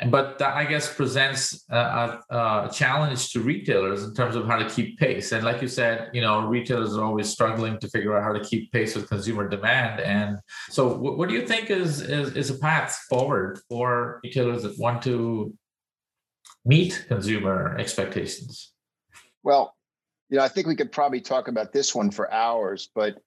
but 0.10 0.40
that 0.40 0.56
I 0.56 0.66
guess 0.66 0.94
presents 0.94 1.66
a, 1.70 2.20
a, 2.30 2.70
challenge 2.74 3.32
to 3.32 3.42
retailers 3.42 4.04
in 4.04 4.14
terms 4.14 4.36
of 4.38 4.46
how 4.46 4.58
to 4.58 4.70
keep 4.70 4.98
pace. 4.98 5.34
And 5.34 5.44
like 5.44 5.62
you 5.62 5.68
said, 5.68 6.10
you 6.14 6.22
know, 6.22 6.46
retailers 6.46 6.96
are 6.96 7.04
always 7.04 7.30
struggling 7.30 7.80
to 7.80 7.90
figure 7.90 8.18
out 8.18 8.24
how 8.24 8.32
to 8.32 8.44
keep 8.44 8.72
pace 8.72 8.96
with 8.96 9.10
consumer 9.10 9.48
demand. 9.48 10.00
And 10.00 10.40
so, 10.70 10.96
what, 10.98 11.18
what 11.18 11.30
do 11.30 11.36
you 11.36 11.46
think 11.46 11.70
is, 11.70 12.02
is 12.02 12.36
is 12.36 12.50
a 12.50 12.58
path 12.60 13.06
forward 13.10 13.60
for 13.70 14.22
retailers 14.24 14.64
that 14.64 14.78
want 14.78 15.02
to 15.04 15.54
meet 16.66 17.06
consumer 17.08 17.78
expectations? 17.78 18.74
Well, 19.44 19.75
you 20.30 20.38
know, 20.38 20.44
I 20.44 20.48
think 20.48 20.68
we 20.68 20.76
could 20.76 20.92
probably 20.92 21.22
talk 21.22 21.48
about 21.48 21.72
this 21.72 21.94
one 21.94 22.12
for 22.12 22.32
hours, 22.32 22.90
but 22.94 23.18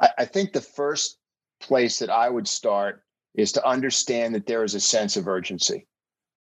I, 0.00 0.10
I 0.18 0.24
think 0.24 0.52
the 0.52 0.60
first 0.60 1.18
place 1.60 1.98
that 1.98 2.10
I 2.10 2.28
would 2.28 2.48
start 2.48 3.02
is 3.34 3.52
to 3.52 3.66
understand 3.66 4.34
that 4.34 4.46
there 4.46 4.64
is 4.64 4.74
a 4.74 4.80
sense 4.80 5.16
of 5.16 5.28
urgency. 5.28 5.86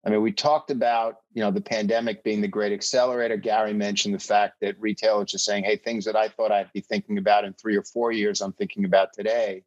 I 0.05 0.11
mean, 0.11 0.23
we 0.23 0.33
talked 0.33 0.71
about, 0.71 1.17
you 1.35 1.43
know, 1.43 1.51
the 1.51 1.61
pandemic 1.61 2.25
being 2.25 2.41
the 2.41 2.49
great 2.49 2.73
accelerator. 2.73 3.37
Gary 3.37 3.75
mentioned 3.75 4.15
the 4.15 4.19
fact 4.19 4.55
that 4.63 4.81
retailers 4.81 5.35
are 5.35 5.39
saying, 5.39 5.65
hey, 5.65 5.77
things 5.77 6.07
that 6.07 6.17
I 6.17 6.29
thought 6.29 6.51
I'd 6.51 6.73
be 6.73 6.81
thinking 6.81 7.19
about 7.19 7.45
in 7.45 7.53
three 7.53 7.77
or 7.77 7.83
four 7.83 8.11
years, 8.11 8.41
I'm 8.41 8.55
thinking 8.55 8.87
about 8.87 9.13
today. 9.13 9.63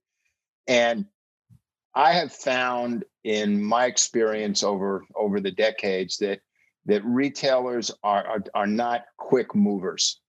And 0.68 1.06
I 1.94 2.14
have 2.14 2.34
found 2.34 3.06
in 3.24 3.64
my 3.64 3.86
experience 3.86 4.64
over 4.64 5.06
over 5.16 5.40
the 5.40 5.52
decades 5.52 6.18
that 6.18 6.40
that 6.86 7.04
retailers 7.06 7.92
are 8.04 8.26
are, 8.26 8.44
are 8.54 8.68
not 8.68 9.06
quick 9.18 9.56
movers. 9.56 10.20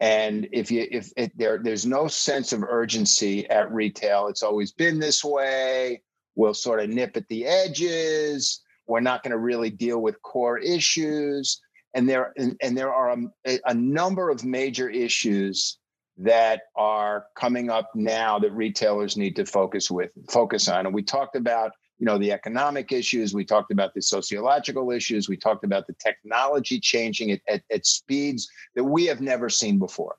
And 0.00 0.48
if 0.52 0.70
you 0.70 0.86
if 0.90 1.12
it, 1.16 1.36
there 1.36 1.58
there's 1.58 1.86
no 1.86 2.08
sense 2.08 2.52
of 2.52 2.62
urgency 2.62 3.48
at 3.50 3.72
retail, 3.72 4.28
it's 4.28 4.42
always 4.42 4.72
been 4.72 4.98
this 5.00 5.24
way 5.24 6.02
We'll 6.38 6.54
sort 6.54 6.78
of 6.78 6.88
nip 6.88 7.16
at 7.16 7.26
the 7.26 7.46
edges. 7.46 8.62
We're 8.86 9.00
not 9.00 9.24
going 9.24 9.32
to 9.32 9.38
really 9.38 9.70
deal 9.70 10.00
with 10.00 10.22
core 10.22 10.56
issues. 10.56 11.60
And 11.94 12.08
there, 12.08 12.32
and, 12.36 12.56
and 12.62 12.78
there 12.78 12.94
are 12.94 13.18
a, 13.44 13.58
a 13.66 13.74
number 13.74 14.30
of 14.30 14.44
major 14.44 14.88
issues 14.88 15.78
that 16.16 16.60
are 16.76 17.26
coming 17.34 17.70
up 17.70 17.90
now 17.96 18.38
that 18.38 18.52
retailers 18.52 19.16
need 19.16 19.34
to 19.34 19.46
focus 19.46 19.90
with 19.90 20.12
focus 20.30 20.68
on. 20.68 20.86
And 20.86 20.94
we 20.94 21.02
talked 21.02 21.34
about 21.34 21.72
you 21.98 22.06
know 22.06 22.18
the 22.18 22.32
economic 22.32 22.92
issues. 22.92 23.34
We 23.34 23.44
talked 23.44 23.72
about 23.72 23.94
the 23.94 24.02
sociological 24.02 24.90
issues. 24.90 25.28
We 25.28 25.36
talked 25.36 25.64
about 25.64 25.86
the 25.86 25.94
technology 25.94 26.78
changing 26.80 27.32
at, 27.32 27.40
at, 27.48 27.62
at, 27.72 27.86
speeds 27.86 28.48
that 28.74 28.84
we 28.84 29.06
have 29.06 29.20
never 29.20 29.48
seen 29.48 29.78
before. 29.78 30.16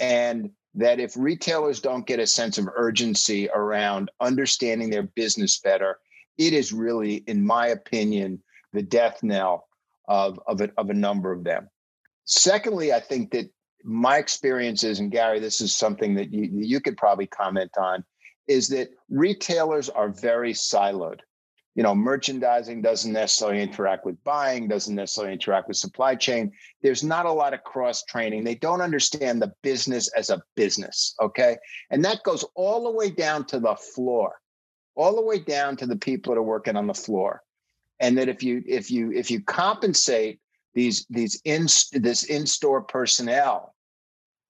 And 0.00 0.50
that 0.74 0.98
if 0.98 1.16
retailers 1.16 1.80
don't 1.80 2.06
get 2.06 2.18
a 2.18 2.26
sense 2.26 2.58
of 2.58 2.68
urgency 2.74 3.48
around 3.54 4.10
understanding 4.20 4.90
their 4.90 5.04
business 5.04 5.60
better, 5.60 5.98
it 6.36 6.52
is 6.52 6.72
really, 6.72 7.16
in 7.26 7.44
my 7.44 7.68
opinion, 7.68 8.42
the 8.72 8.82
death 8.82 9.22
knell 9.22 9.68
of, 10.08 10.40
of, 10.46 10.60
a, 10.60 10.70
of 10.76 10.90
a 10.90 10.94
number 10.94 11.30
of 11.30 11.44
them. 11.44 11.68
Secondly, 12.24 12.92
I 12.92 13.00
think 13.00 13.30
that 13.32 13.50
my 13.84 14.16
experiences, 14.16 14.98
and 14.98 15.12
Gary, 15.12 15.38
this 15.38 15.60
is 15.60 15.76
something 15.76 16.14
that 16.14 16.32
you, 16.32 16.48
you 16.52 16.80
could 16.80 16.96
probably 16.96 17.26
comment 17.26 17.70
on, 17.78 18.04
is 18.46 18.68
that 18.68 18.90
retailers 19.08 19.88
are 19.88 20.08
very 20.08 20.52
siloed. 20.52 21.20
You 21.74 21.82
know 21.82 21.94
merchandising 21.94 22.82
doesn't 22.82 23.12
necessarily 23.12 23.60
interact 23.60 24.06
with 24.06 24.22
buying 24.22 24.68
doesn't 24.68 24.94
necessarily 24.94 25.32
interact 25.32 25.66
with 25.66 25.76
supply 25.76 26.14
chain. 26.14 26.52
There's 26.82 27.02
not 27.02 27.26
a 27.26 27.32
lot 27.32 27.52
of 27.52 27.64
cross 27.64 28.04
training 28.04 28.44
they 28.44 28.54
don't 28.54 28.80
understand 28.80 29.42
the 29.42 29.52
business 29.62 30.08
as 30.16 30.30
a 30.30 30.40
business 30.54 31.16
okay? 31.20 31.56
And 31.90 32.04
that 32.04 32.22
goes 32.22 32.44
all 32.54 32.84
the 32.84 32.92
way 32.92 33.10
down 33.10 33.44
to 33.46 33.58
the 33.58 33.74
floor 33.74 34.36
all 34.94 35.14
the 35.14 35.22
way 35.22 35.38
down 35.38 35.76
to 35.76 35.86
the 35.86 35.96
people 35.96 36.34
that 36.34 36.38
are 36.38 36.42
working 36.42 36.76
on 36.76 36.86
the 36.86 36.94
floor. 36.94 37.42
And 38.00 38.18
that 38.18 38.28
if 38.28 38.42
you 38.42 38.62
if 38.66 38.90
you 38.90 39.12
if 39.12 39.30
you 39.30 39.40
compensate 39.42 40.40
these 40.74 41.06
these 41.08 41.40
in 41.44 41.62
this 41.92 42.24
in-store 42.24 42.82
personnel 42.82 43.74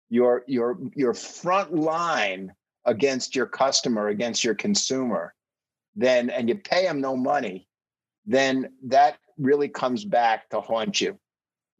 your 0.08 0.44
your 0.46 0.78
your 0.94 1.14
front 1.14 1.74
line 1.74 2.52
against 2.86 3.34
your 3.34 3.46
customer 3.46 4.08
against 4.08 4.44
your 4.44 4.54
consumer 4.54 5.34
then 5.96 6.30
and 6.30 6.48
you 6.48 6.56
pay 6.56 6.84
them 6.84 7.00
no 7.00 7.16
money, 7.16 7.68
then 8.26 8.72
that 8.84 9.18
really 9.38 9.68
comes 9.68 10.04
back 10.04 10.48
to 10.50 10.60
haunt 10.60 11.00
you 11.00 11.18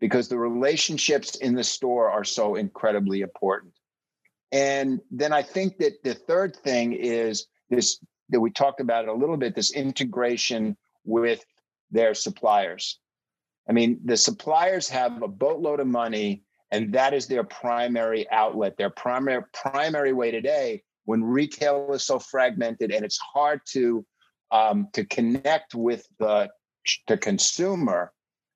because 0.01 0.29
the 0.29 0.39
relationships 0.39 1.37
in 1.37 1.55
the 1.55 1.65
store 1.65 2.11
are 2.11 2.25
so 2.25 2.57
incredibly 2.57 3.23
important. 3.23 3.73
And 4.53 5.01
then 5.11 5.33
I 5.33 5.43
think 5.43 5.79
that 5.79 6.03
the 6.03 6.15
third 6.15 6.55
thing 6.57 6.93
is 6.93 7.47
this 7.71 7.99
that 8.31 8.41
we 8.41 8.51
talked 8.51 8.81
about 8.81 9.05
it 9.05 9.09
a 9.09 9.15
little 9.15 9.37
bit 9.37 9.55
this 9.55 9.73
integration 9.73 10.77
with 11.05 11.45
their 11.91 12.15
suppliers. 12.15 12.99
I 13.69 13.73
mean, 13.73 14.01
the 14.05 14.17
suppliers 14.17 14.89
have 14.89 15.23
a 15.23 15.29
boatload 15.29 15.81
of 15.81 15.87
money 15.87 16.43
and 16.71 16.93
that 16.95 17.15
is 17.15 17.27
their 17.27 17.45
primary 17.45 18.29
outlet, 18.31 18.77
their 18.77 18.91
primary 18.91 19.43
primary 19.53 20.13
way 20.13 20.31
today 20.31 20.83
when 21.05 21.23
retail 21.23 21.93
is 21.93 22.05
so 22.05 22.19
fragmented 22.19 22.91
and 22.91 23.05
it's 23.05 23.19
hard 23.19 23.61
to 23.67 24.05
um, 24.51 24.89
to 24.93 25.05
connect 25.05 25.75
with 25.75 26.07
the 26.19 26.51
the 27.07 27.17
consumer 27.17 28.13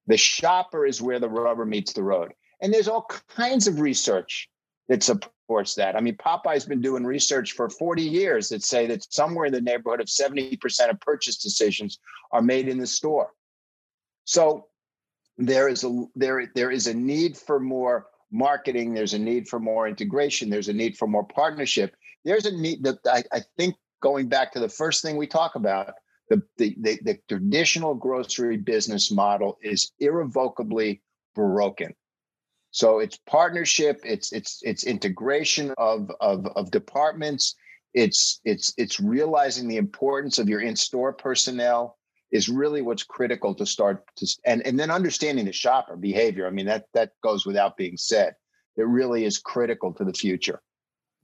the 0.09 0.17
shopper 0.17 0.87
is 0.87 1.03
where 1.03 1.21
the 1.21 1.29
rubber 1.29 1.67
meets 1.67 1.93
the 1.93 2.03
road. 2.03 2.33
And 2.63 2.73
there's 2.73 2.89
all 2.89 3.07
kinds 3.29 3.69
of 3.69 3.79
research 3.79 4.49
that 4.89 5.03
supports 5.03 5.75
that. 5.75 5.97
I 5.97 6.01
mean 6.01 6.17
POPAI's 6.17 6.65
been 6.65 6.81
doing 6.81 7.05
research 7.05 7.53
for 7.53 7.69
40 7.69 8.03
years 8.03 8.49
that 8.49 8.63
say 8.63 8.87
that 8.87 9.13
somewhere 9.13 9.47
in 9.47 9.53
the 9.53 9.61
neighborhood 9.61 10.01
of 10.01 10.07
70% 10.07 10.91
of 10.91 11.01
purchase 11.01 11.37
decisions 11.37 11.99
are 12.33 12.43
made 12.43 12.69
in 12.69 12.79
the 12.79 12.87
store. 12.87 13.31
So 14.25 14.69
there 15.37 15.69
is 15.69 15.85
a 15.85 16.05
there 16.17 16.51
there 16.55 16.71
is 16.71 16.87
a 16.89 16.95
need 16.95 17.37
for 17.37 17.61
more 17.61 18.07
marketing 18.31 18.93
there's 18.93 19.15
a 19.15 19.19
need 19.19 19.49
for 19.49 19.59
more 19.59 19.89
integration 19.89 20.51
there's 20.51 20.69
a 20.69 20.73
need 20.73 20.99
for 20.99 21.07
more 21.07 21.25
partnership 21.25 21.95
there's 22.25 22.47
a 22.47 22.57
need 22.57 22.85
that 22.85 22.99
I, 23.07 23.23
I 23.33 23.43
think 23.57 23.77
going 24.01 24.29
back 24.29 24.53
to 24.53 24.61
the 24.61 24.69
first 24.69 25.03
thing 25.03 25.17
we 25.17 25.27
talk 25.27 25.55
about, 25.55 25.95
the, 26.31 26.43
the, 26.59 26.77
the, 26.81 26.99
the 27.03 27.19
traditional 27.29 27.95
grocery 27.95 28.57
business 28.57 29.11
model 29.11 29.59
is 29.63 29.93
irrevocably 29.99 31.03
broken. 31.35 31.95
So 32.71 32.99
it's 32.99 33.19
partnership, 33.27 34.01
it's 34.05 34.31
it's 34.33 34.61
it's 34.63 34.85
integration 34.85 35.73
of 35.79 36.11
of, 36.21 36.47
of 36.55 36.71
departments, 36.71 37.55
it's 37.95 38.41
it's 38.45 38.75
it's 38.77 39.01
realizing 39.01 39.69
the 39.69 39.79
importance 39.79 40.39
of 40.39 40.49
your 40.49 40.61
in-store 40.61 41.15
personnel 41.15 41.97
is 42.31 42.49
really 42.49 42.83
what's 42.83 43.03
critical 43.03 43.55
to 43.55 43.65
start 43.65 44.05
to 44.17 44.27
and 44.45 44.65
and 44.67 44.79
then 44.79 44.91
understanding 44.91 45.47
the 45.47 45.53
shopper 45.53 45.97
behavior. 45.97 46.47
I 46.47 46.51
mean 46.51 46.67
that 46.67 46.85
that 46.93 47.13
goes 47.23 47.47
without 47.47 47.77
being 47.77 47.97
said. 47.97 48.35
It 48.77 48.87
really 48.87 49.25
is 49.25 49.39
critical 49.39 49.93
to 49.95 50.05
the 50.05 50.13
future. 50.13 50.61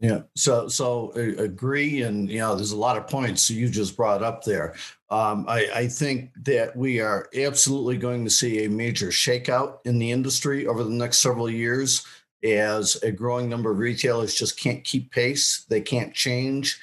Yeah. 0.01 0.23
So 0.35 0.69
so 0.69 1.13
uh, 1.17 1.43
agree, 1.43 2.03
and 2.03 2.29
you 2.29 2.39
know, 2.39 2.55
there's 2.55 2.73
a 2.73 2.77
lot 2.77 2.97
of 2.97 3.07
points 3.07 3.49
you 3.49 3.69
just 3.69 3.97
brought 3.97 4.23
up 4.23 4.45
there. 4.45 4.75
Um, 5.09 5.47
I, 5.49 5.69
I 5.75 5.87
think 5.87 6.31
that 6.43 6.77
we 6.77 7.01
are 7.01 7.29
absolutely 7.37 7.97
going 7.97 8.25
to 8.25 8.31
see 8.31 8.65
a 8.65 8.71
major 8.71 9.09
shakeout 9.09 9.79
in 9.85 9.99
the 9.99 10.11
industry 10.11 10.67
over 10.67 10.83
the 10.83 10.91
next 10.91 11.19
several 11.19 11.49
years 11.49 12.05
as 12.43 12.97
a 13.03 13.11
growing 13.11 13.49
number 13.49 13.71
of 13.71 13.79
retailers 13.79 14.35
just 14.35 14.61
can't 14.61 14.85
keep 14.85 15.11
pace. 15.11 15.65
They 15.69 15.81
can't 15.81 16.13
change 16.13 16.79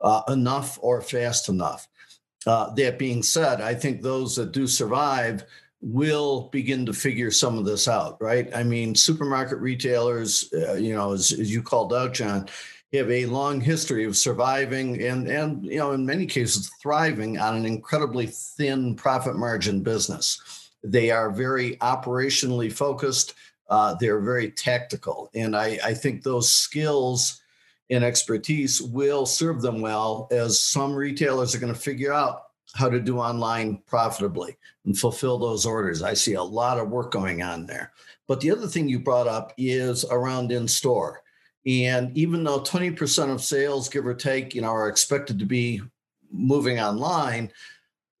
uh, 0.00 0.22
enough 0.28 0.78
or 0.82 1.00
fast 1.00 1.48
enough. 1.48 1.86
Uh, 2.46 2.74
that 2.74 2.98
being 2.98 3.22
said, 3.22 3.60
I 3.60 3.74
think 3.74 4.02
those 4.02 4.36
that 4.36 4.52
do 4.52 4.66
survive 4.66 5.44
will 5.84 6.48
begin 6.50 6.86
to 6.86 6.92
figure 6.92 7.30
some 7.30 7.58
of 7.58 7.66
this 7.66 7.86
out, 7.88 8.20
right? 8.20 8.48
I 8.54 8.62
mean, 8.62 8.94
supermarket 8.94 9.58
retailers, 9.58 10.50
uh, 10.54 10.74
you 10.74 10.94
know, 10.94 11.12
as, 11.12 11.30
as 11.32 11.52
you 11.52 11.62
called 11.62 11.92
out, 11.92 12.14
Jon, 12.14 12.48
have 12.96 13.10
a 13.10 13.26
long 13.26 13.60
history 13.60 14.04
of 14.04 14.16
surviving 14.16 15.02
and 15.02 15.28
and 15.28 15.64
you 15.64 15.78
know 15.78 15.92
in 15.92 16.06
many 16.06 16.26
cases 16.26 16.70
thriving 16.80 17.38
on 17.38 17.56
an 17.56 17.66
incredibly 17.66 18.26
thin 18.26 18.94
profit 18.94 19.36
margin 19.36 19.82
business 19.82 20.70
they 20.82 21.10
are 21.10 21.30
very 21.30 21.76
operationally 21.76 22.72
focused 22.72 23.34
uh, 23.70 23.94
they're 23.94 24.20
very 24.20 24.50
tactical 24.50 25.30
and 25.34 25.56
I, 25.56 25.78
I 25.84 25.94
think 25.94 26.22
those 26.22 26.50
skills 26.50 27.40
and 27.90 28.04
expertise 28.04 28.80
will 28.80 29.26
serve 29.26 29.62
them 29.62 29.80
well 29.80 30.28
as 30.30 30.60
some 30.60 30.94
retailers 30.94 31.54
are 31.54 31.58
going 31.58 31.72
to 31.72 31.78
figure 31.78 32.12
out 32.12 32.44
how 32.74 32.88
to 32.88 33.00
do 33.00 33.18
online 33.18 33.78
profitably 33.86 34.56
and 34.84 34.98
fulfill 34.98 35.38
those 35.38 35.64
orders. 35.64 36.02
I 36.02 36.14
see 36.14 36.34
a 36.34 36.42
lot 36.42 36.78
of 36.78 36.88
work 36.88 37.12
going 37.12 37.42
on 37.42 37.66
there. 37.66 37.92
But 38.26 38.40
the 38.40 38.50
other 38.50 38.66
thing 38.66 38.88
you 38.88 38.98
brought 38.98 39.28
up 39.28 39.52
is 39.56 40.04
around 40.04 40.50
in 40.50 40.66
store. 40.66 41.22
And 41.66 42.16
even 42.16 42.44
though 42.44 42.60
20% 42.60 43.30
of 43.30 43.42
sales, 43.42 43.88
give 43.88 44.06
or 44.06 44.14
take, 44.14 44.54
you 44.54 44.60
know, 44.60 44.68
are 44.70 44.88
expected 44.88 45.38
to 45.38 45.46
be 45.46 45.80
moving 46.30 46.80
online, 46.80 47.50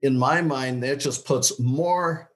in 0.02 0.16
my 0.16 0.40
mind, 0.40 0.82
that 0.82 1.00
just 1.00 1.26
puts 1.26 1.58
more 1.58 2.30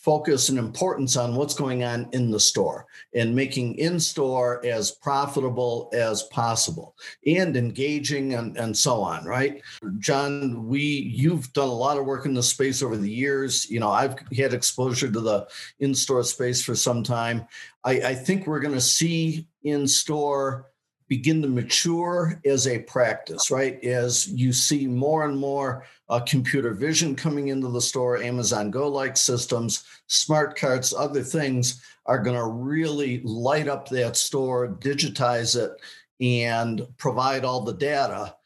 focus 0.00 0.48
and 0.48 0.58
importance 0.58 1.16
on 1.16 1.34
what's 1.34 1.54
going 1.54 1.84
on 1.84 2.08
in 2.12 2.30
the 2.30 2.40
store 2.40 2.86
and 3.14 3.34
making 3.34 3.74
in 3.78 4.00
store 4.00 4.64
as 4.64 4.90
profitable 4.90 5.90
as 5.92 6.24
possible 6.24 6.96
and 7.26 7.56
engaging 7.56 8.34
and, 8.34 8.56
and 8.56 8.76
so 8.76 9.00
on 9.00 9.24
right? 9.24 9.62
Jon 9.98 10.66
we 10.66 10.80
you've 10.80 11.52
done 11.52 11.68
a 11.68 11.72
lot 11.72 11.98
of 11.98 12.06
work 12.06 12.26
in 12.26 12.34
the 12.34 12.42
space 12.42 12.82
over 12.82 12.96
the 12.96 13.10
years. 13.10 13.70
You 13.70 13.80
know 13.80 13.90
i've 13.90 14.16
had 14.36 14.54
exposure 14.54 15.10
to 15.10 15.20
the 15.20 15.46
in-store 15.80 16.24
space 16.24 16.62
for 16.62 16.74
some 16.74 17.02
time. 17.02 17.46
I, 17.84 17.92
I 17.92 18.14
think 18.14 18.46
we're 18.46 18.60
going 18.60 18.74
to 18.74 18.80
see 18.80 19.46
in 19.64 19.86
store 19.86 20.66
begin 21.08 21.42
to 21.42 21.48
mature 21.48 22.40
as 22.46 22.66
a 22.66 22.78
practice, 22.84 23.50
right? 23.50 23.84
As 23.84 24.28
you 24.28 24.50
see 24.50 24.86
more 24.86 25.26
and 25.26 25.38
more 25.38 25.84
uh, 26.12 26.20
computer 26.20 26.74
vision 26.74 27.16
coming 27.16 27.48
into 27.48 27.68
the 27.68 27.80
store, 27.80 28.18
Amazon 28.18 28.70
Go 28.70 28.86
like 28.86 29.16
systems, 29.16 29.84
smart 30.08 30.58
carts, 30.58 30.92
other 30.92 31.22
things 31.22 31.82
are 32.04 32.18
going 32.18 32.36
to 32.36 32.44
really 32.44 33.22
light 33.24 33.66
up 33.66 33.88
that 33.88 34.18
store, 34.18 34.68
digitize 34.68 35.56
it, 35.56 35.72
and 36.20 36.86
provide 36.98 37.46
all 37.46 37.62
the 37.62 37.72
data. 37.72 38.36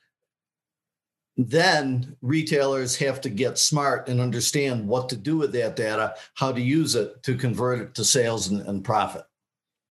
Then 1.37 2.17
retailers 2.23 2.95
have 2.99 3.21
to 3.23 3.29
get 3.29 3.59
smart 3.59 4.09
and 4.09 4.21
understand 4.21 4.87
what 4.87 5.09
to 5.09 5.17
do 5.17 5.37
with 5.37 5.53
that 5.55 5.75
data, 5.75 6.15
how 6.35 6.53
to 6.53 6.61
use 6.61 6.95
it 6.95 7.21
to 7.25 7.35
convert 7.35 7.81
it 7.81 7.95
to 7.97 8.05
sales 8.05 8.47
and, 8.47 8.61
and 8.61 8.85
profit 8.85 9.25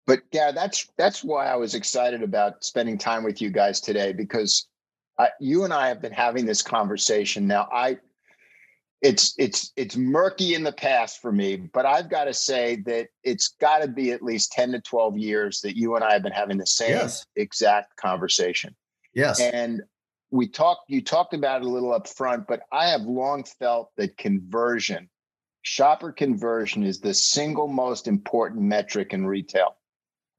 but 0.05 0.19
yeah, 0.31 0.51
that's 0.51 0.89
that's 0.97 1.23
why 1.23 1.47
I 1.47 1.55
was 1.55 1.75
excited 1.75 2.23
about 2.23 2.63
spending 2.63 2.97
time 2.97 3.23
with 3.23 3.41
you 3.41 3.49
guys 3.49 3.79
today 3.79 4.11
because 4.11 4.67
uh, 5.17 5.27
you 5.39 5.63
and 5.63 5.73
I 5.73 5.87
have 5.87 6.01
been 6.01 6.13
having 6.13 6.45
this 6.45 6.61
conversation 6.61 7.47
now. 7.47 7.67
I 7.71 7.97
it's 9.01 9.33
it's 9.37 9.71
it's 9.75 9.97
murky 9.97 10.55
in 10.55 10.63
the 10.63 10.71
past 10.71 11.21
for 11.21 11.31
me, 11.31 11.57
but 11.57 11.85
I've 11.85 12.09
got 12.09 12.25
to 12.25 12.33
say 12.33 12.77
that 12.85 13.09
it's 13.23 13.55
got 13.59 13.79
to 13.79 13.87
be 13.87 14.11
at 14.11 14.21
least 14.21 14.51
ten 14.51 14.71
to 14.71 14.81
twelve 14.81 15.17
years 15.17 15.61
that 15.61 15.77
you 15.77 15.95
and 15.95 16.03
I 16.03 16.13
have 16.13 16.23
been 16.23 16.31
having 16.31 16.57
the 16.57 16.65
same 16.65 16.91
yes. 16.91 17.25
exact 17.35 17.95
conversation. 17.97 18.75
Yes, 19.13 19.39
and 19.39 19.81
we 20.31 20.47
talked. 20.47 20.89
You 20.89 21.01
talked 21.01 21.33
about 21.33 21.61
it 21.61 21.65
a 21.65 21.69
little 21.69 21.93
up 21.93 22.07
front, 22.07 22.47
but 22.47 22.61
I 22.71 22.89
have 22.89 23.01
long 23.01 23.43
felt 23.43 23.89
that 23.97 24.17
conversion, 24.17 25.09
shopper 25.63 26.11
conversion, 26.11 26.83
is 26.83 27.01
the 27.01 27.13
single 27.13 27.67
most 27.67 28.07
important 28.07 28.61
metric 28.61 29.13
in 29.13 29.27
retail 29.27 29.75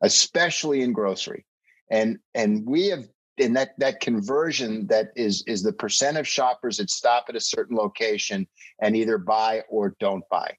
especially 0.04 0.83
in 0.83 0.93
grocery. 0.93 1.45
And 1.90 2.19
and 2.35 2.66
we 2.66 2.88
have 2.88 3.07
in 3.38 3.53
that 3.55 3.79
that 3.79 4.00
conversion 4.00 4.87
that 4.87 5.12
is 5.17 5.43
is 5.47 5.62
the 5.62 5.73
percent 5.73 6.17
of 6.17 6.26
shoppers 6.26 6.76
that 6.76 6.91
stop 6.91 7.26
at 7.29 7.37
a 7.37 7.41
certain 7.41 7.76
location 7.76 8.47
and 8.81 8.97
either 8.97 9.19
buy 9.19 9.62
or 9.69 9.97
don't 9.99 10.25
buy. 10.31 10.57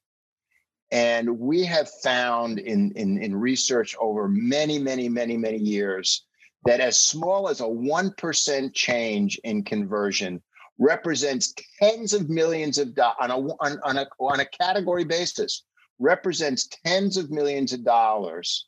And 0.91 1.39
we 1.39 1.65
have 1.65 1.89
found 2.03 2.59
in, 2.59 2.91
in, 2.95 3.21
in 3.21 3.35
research 3.35 3.95
over 3.99 4.27
many, 4.27 4.77
many, 4.77 5.09
many, 5.09 5.35
many 5.35 5.57
years 5.57 6.25
that 6.65 6.79
as 6.79 6.99
small 6.99 7.49
as 7.49 7.59
a 7.59 7.65
1% 7.65 8.73
change 8.73 9.39
in 9.43 9.63
conversion 9.63 10.41
represents 10.77 11.53
tens 11.79 12.13
of 12.13 12.29
millions 12.29 12.77
of 12.77 12.93
dollars 12.93 13.17
on 13.19 13.31
a, 13.31 13.37
on, 13.37 13.79
on, 13.83 13.97
a, 13.97 14.07
on 14.19 14.39
a 14.41 14.45
category 14.45 15.05
basis, 15.05 15.63
represents 15.99 16.69
tens 16.85 17.17
of 17.17 17.31
millions 17.31 17.73
of 17.73 17.83
dollars 17.83 18.67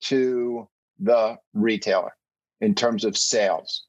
to 0.00 0.68
the 1.00 1.36
retailer 1.54 2.12
in 2.60 2.74
terms 2.74 3.04
of 3.04 3.16
sales. 3.16 3.84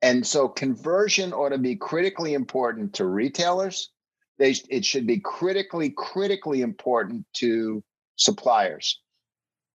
And 0.00 0.26
so 0.26 0.48
conversion 0.48 1.32
ought 1.32 1.50
to 1.50 1.58
be 1.58 1.76
critically 1.76 2.34
important 2.34 2.94
to 2.94 3.06
retailers. 3.06 3.90
They, 4.38 4.56
it 4.68 4.84
should 4.84 5.06
be 5.06 5.20
critically, 5.20 5.90
critically 5.90 6.62
important 6.62 7.24
to 7.34 7.84
suppliers. 8.16 9.00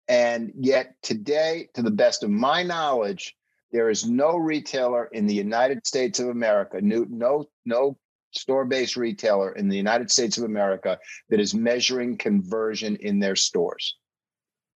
And 0.08 0.52
yet 0.56 0.94
today, 1.02 1.68
to 1.74 1.82
the 1.82 1.90
best 1.90 2.22
of 2.22 2.30
my 2.30 2.62
knowledge, 2.62 3.36
there 3.72 3.90
is 3.90 4.08
no 4.08 4.36
retailer 4.36 5.06
in 5.06 5.26
the 5.26 5.34
United 5.34 5.86
States 5.86 6.18
of 6.18 6.28
America, 6.28 6.80
no, 6.80 7.06
no, 7.08 7.48
no 7.64 7.98
store-based 8.32 8.96
retailer 8.96 9.52
in 9.52 9.68
the 9.68 9.76
United 9.76 10.10
States 10.10 10.38
of 10.38 10.44
America 10.44 10.98
that 11.30 11.40
is 11.40 11.54
measuring 11.54 12.16
conversion 12.16 12.96
in 12.96 13.18
their 13.18 13.36
stores. 13.36 13.96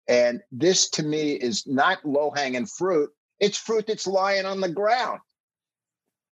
And 0.09 0.41
this 0.51 0.91
to 0.91 1.03
me 1.03 1.33
is 1.33 1.67
not 1.67 2.05
low 2.05 2.31
hanging 2.31 2.67
fruit. 2.67 3.11
It's 3.41 3.59
fruit 3.59 3.87
that's 3.87 4.07
lying 4.07 4.47
on 4.47 4.61
the 4.61 4.69
ground 4.69 5.21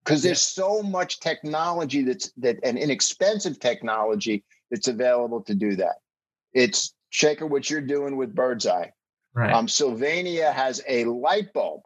because 0.04 0.22
there's 0.22 0.42
so 0.42 0.82
much 0.82 1.20
technology 1.20 2.02
that's 2.02 2.30
that 2.38 2.58
and 2.62 2.78
inexpensive 2.78 3.58
technology 3.58 4.44
that's 4.70 4.88
available 4.88 5.42
to 5.42 5.54
do 5.54 5.76
that. 5.76 5.96
It's 6.52 6.94
Shekhar, 7.12 7.48
what 7.48 7.70
you're 7.70 7.80
doing 7.80 8.16
with 8.16 8.34
Birdzi. 8.34 8.90
Right. 9.34 9.52
Um, 9.52 9.68
Sylvania 9.68 10.52
has 10.52 10.82
a 10.86 11.04
light 11.04 11.52
bulb 11.52 11.82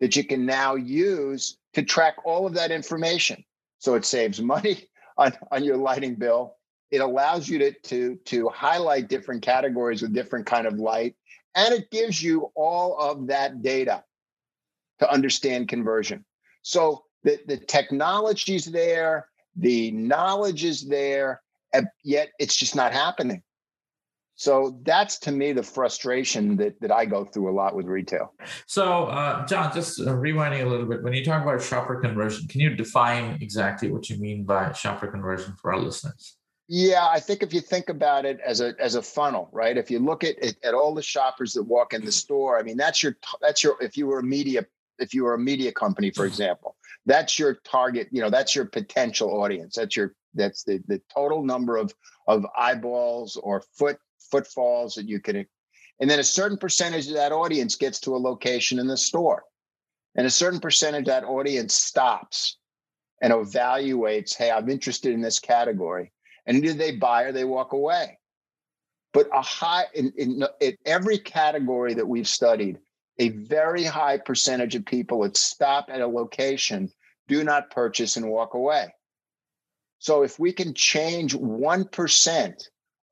that 0.00 0.16
you 0.16 0.24
can 0.24 0.46
now 0.46 0.74
use 0.74 1.58
to 1.74 1.82
track 1.82 2.16
all 2.24 2.46
of 2.46 2.54
that 2.54 2.70
information. 2.70 3.44
So 3.78 3.94
it 3.94 4.04
saves 4.04 4.40
money 4.40 4.84
on, 5.16 5.32
on 5.50 5.64
your 5.64 5.76
lighting 5.76 6.14
bill 6.14 6.58
it 6.90 7.00
allows 7.00 7.48
you 7.48 7.58
to 7.58 7.72
to 7.72 8.16
to 8.24 8.48
highlight 8.48 9.08
different 9.08 9.42
categories 9.42 10.02
with 10.02 10.12
different 10.12 10.46
kind 10.46 10.66
of 10.66 10.78
light 10.78 11.14
and 11.54 11.74
it 11.74 11.90
gives 11.90 12.22
you 12.22 12.50
all 12.54 12.96
of 12.98 13.26
that 13.26 13.62
data 13.62 14.02
to 14.98 15.10
understand 15.10 15.68
conversion 15.68 16.24
so 16.62 17.04
the, 17.24 17.38
the 17.46 17.56
technology's 17.56 18.66
there 18.66 19.28
the 19.56 19.90
knowledge 19.92 20.64
is 20.64 20.86
there 20.86 21.40
and 21.72 21.86
yet 22.04 22.30
it's 22.38 22.56
just 22.56 22.76
not 22.76 22.92
happening 22.92 23.42
so 24.38 24.78
that's 24.84 25.18
to 25.20 25.32
me 25.32 25.52
the 25.52 25.64
frustration 25.64 26.56
that, 26.58 26.80
that 26.80 26.92
I 26.92 27.06
go 27.06 27.24
through 27.24 27.50
a 27.50 27.54
lot 27.54 27.74
with 27.74 27.86
retail. 27.86 28.32
So, 28.66 29.06
uh, 29.06 29.44
Jon, 29.48 29.74
just 29.74 30.00
uh, 30.00 30.04
rewinding 30.04 30.62
a 30.62 30.66
little 30.68 30.86
bit, 30.86 31.02
when 31.02 31.12
you 31.12 31.24
talk 31.24 31.42
about 31.42 31.60
shopper 31.60 32.00
conversion, 32.00 32.46
can 32.46 32.60
you 32.60 32.76
define 32.76 33.36
exactly 33.40 33.90
what 33.90 34.08
you 34.08 34.16
mean 34.18 34.44
by 34.44 34.70
shopper 34.74 35.08
conversion 35.08 35.56
for 35.60 35.74
our 35.74 35.80
listeners? 35.80 36.36
Yeah, 36.68 37.08
I 37.10 37.18
think 37.18 37.42
if 37.42 37.52
you 37.52 37.60
think 37.60 37.88
about 37.88 38.24
it 38.24 38.38
as 38.46 38.60
a 38.60 38.74
as 38.78 38.94
a 38.94 39.02
funnel, 39.02 39.48
right? 39.52 39.76
If 39.76 39.90
you 39.90 39.98
look 39.98 40.22
at 40.22 40.36
at 40.62 40.74
all 40.74 40.94
the 40.94 41.02
shoppers 41.02 41.54
that 41.54 41.64
walk 41.64 41.92
in 41.92 42.04
the 42.04 42.12
store, 42.12 42.60
I 42.60 42.62
mean, 42.62 42.76
that's 42.76 43.02
your 43.02 43.16
that's 43.40 43.64
your 43.64 43.76
if 43.80 43.96
you 43.96 44.06
were 44.06 44.20
a 44.20 44.22
media 44.22 44.64
if 44.98 45.14
you 45.14 45.24
were 45.24 45.34
a 45.34 45.38
media 45.38 45.72
company, 45.72 46.10
for 46.10 46.26
example, 46.26 46.76
that's 47.06 47.38
your 47.38 47.54
target. 47.64 48.08
You 48.10 48.20
know, 48.20 48.30
that's 48.30 48.54
your 48.54 48.66
potential 48.66 49.40
audience. 49.42 49.76
That's 49.76 49.96
your 49.96 50.14
that's 50.34 50.64
the 50.64 50.82
the 50.86 51.00
total 51.12 51.42
number 51.42 51.76
of 51.76 51.92
of 52.26 52.46
eyeballs 52.56 53.36
or 53.36 53.62
foot 53.76 53.98
footfalls 54.30 54.94
that 54.94 55.08
you 55.08 55.20
can, 55.20 55.46
and 56.00 56.10
then 56.10 56.18
a 56.18 56.24
certain 56.24 56.58
percentage 56.58 57.08
of 57.08 57.14
that 57.14 57.32
audience 57.32 57.76
gets 57.76 58.00
to 58.00 58.14
a 58.14 58.18
location 58.18 58.78
in 58.78 58.86
the 58.86 58.96
store, 58.96 59.44
and 60.16 60.26
a 60.26 60.30
certain 60.30 60.60
percentage 60.60 61.02
of 61.02 61.06
that 61.06 61.24
audience 61.24 61.74
stops 61.74 62.58
and 63.22 63.32
evaluates. 63.32 64.36
Hey, 64.36 64.50
I'm 64.50 64.68
interested 64.68 65.12
in 65.12 65.20
this 65.20 65.38
category 65.38 66.12
and 66.48 66.64
either 66.64 66.74
they 66.74 66.96
buy 66.96 67.24
or 67.24 67.32
they 67.32 67.44
walk 67.44 67.72
away. 67.72 68.18
But 69.12 69.28
a 69.32 69.42
high 69.42 69.84
in, 69.94 70.12
in, 70.16 70.44
in 70.60 70.76
every 70.84 71.18
category 71.18 71.94
that 71.94 72.08
we've 72.08 72.26
studied, 72.26 72.78
a 73.18 73.30
very 73.30 73.84
high 73.84 74.18
percentage 74.18 74.74
of 74.74 74.86
people 74.86 75.22
that 75.22 75.36
stop 75.36 75.88
at 75.90 76.00
a 76.00 76.06
location 76.06 76.90
do 77.26 77.44
not 77.44 77.70
purchase 77.70 78.16
and 78.16 78.28
walk 78.28 78.54
away. 78.54 78.92
So 79.98 80.22
if 80.22 80.38
we 80.38 80.52
can 80.52 80.74
change 80.74 81.34
1% 81.34 82.62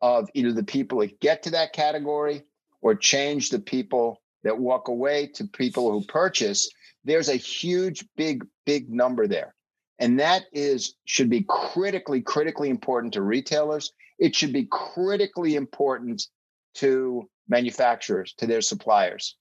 of 0.01 0.29
either 0.35 0.53
the 0.53 0.65
people 0.65 1.01
that 1.01 1.21
get 1.21 1.43
to 1.43 1.51
that 1.51 1.73
category 1.73 2.45
or 2.81 2.95
change 2.95 3.51
the 3.51 3.59
people 3.59 4.23
that 4.45 4.59
walk 4.59 4.89
away 4.89 5.27
to 5.35 5.45
people 5.45 5.91
who 5.91 6.05
purchase, 6.07 6.71
there's 7.05 7.29
a 7.29 7.37
huge, 7.37 8.05
big, 8.17 8.47
big 8.65 8.89
number 8.91 9.27
there. 9.27 9.55
And 9.99 10.21
that 10.21 10.45
is 10.53 10.95
should 11.07 11.31
be 11.31 11.45
critically, 11.49 12.21
critically 12.21 12.69
important 12.69 13.15
to 13.15 13.23
retailers. 13.23 13.93
It 14.19 14.37
should 14.37 14.53
be 14.53 14.69
critically 14.71 15.57
important 15.57 16.27
to 16.75 17.29
manufacturers, 17.49 18.35
to 18.39 18.47
their 18.47 18.61
suppliers. 18.61 19.37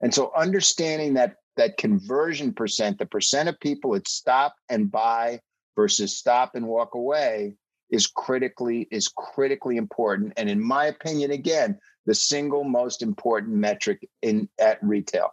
And 0.00 0.14
so 0.14 0.32
understanding 0.36 1.14
that 1.14 1.36
that 1.56 1.76
conversion 1.76 2.52
percent, 2.52 2.98
the 2.98 3.06
percent 3.06 3.48
of 3.48 3.58
people 3.60 3.92
that 3.92 4.08
stop 4.08 4.54
and 4.68 4.90
buy 4.90 5.40
versus 5.76 6.16
stop 6.16 6.54
and 6.54 6.66
walk 6.66 6.94
away 6.94 7.54
is 7.90 8.06
critically 8.06 8.86
is 8.90 9.08
critically 9.08 9.78
important 9.78 10.34
and 10.36 10.50
in 10.50 10.62
my 10.62 10.86
opinion 10.86 11.30
again 11.30 11.78
the 12.04 12.14
single 12.14 12.62
most 12.62 13.00
important 13.00 13.54
metric 13.54 14.06
in 14.20 14.46
at 14.58 14.78
retail 14.82 15.32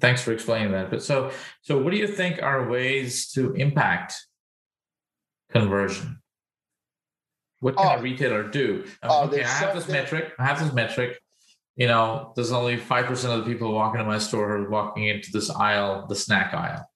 Thanks 0.00 0.22
for 0.22 0.32
explaining 0.32 0.72
that. 0.72 0.90
But 0.90 1.02
so, 1.02 1.30
so 1.60 1.78
what 1.78 1.90
do 1.90 1.98
you 1.98 2.06
think 2.06 2.42
are 2.42 2.68
ways 2.68 3.30
to 3.32 3.52
impact 3.54 4.14
conversion? 5.50 6.18
What 7.60 7.76
can 7.76 7.86
oh, 7.86 8.00
a 8.00 8.02
retailer 8.02 8.42
do? 8.42 8.84
Oh, 9.02 9.26
okay, 9.26 9.44
I 9.44 9.48
have 9.48 9.74
this 9.74 9.88
metric. 9.88 10.32
I 10.38 10.46
have 10.46 10.60
this 10.60 10.72
metric. 10.72 11.20
You 11.76 11.86
know, 11.86 12.32
there's 12.36 12.52
only 12.52 12.76
five 12.76 13.06
percent 13.06 13.32
of 13.32 13.44
the 13.44 13.50
people 13.50 13.72
walking 13.72 13.98
to 13.98 14.04
my 14.04 14.18
store 14.18 14.48
who 14.48 14.64
are 14.64 14.70
walking 14.70 15.06
into 15.06 15.30
this 15.32 15.50
aisle, 15.50 16.06
the 16.06 16.14
snack 16.14 16.52
aisle. 16.52 16.86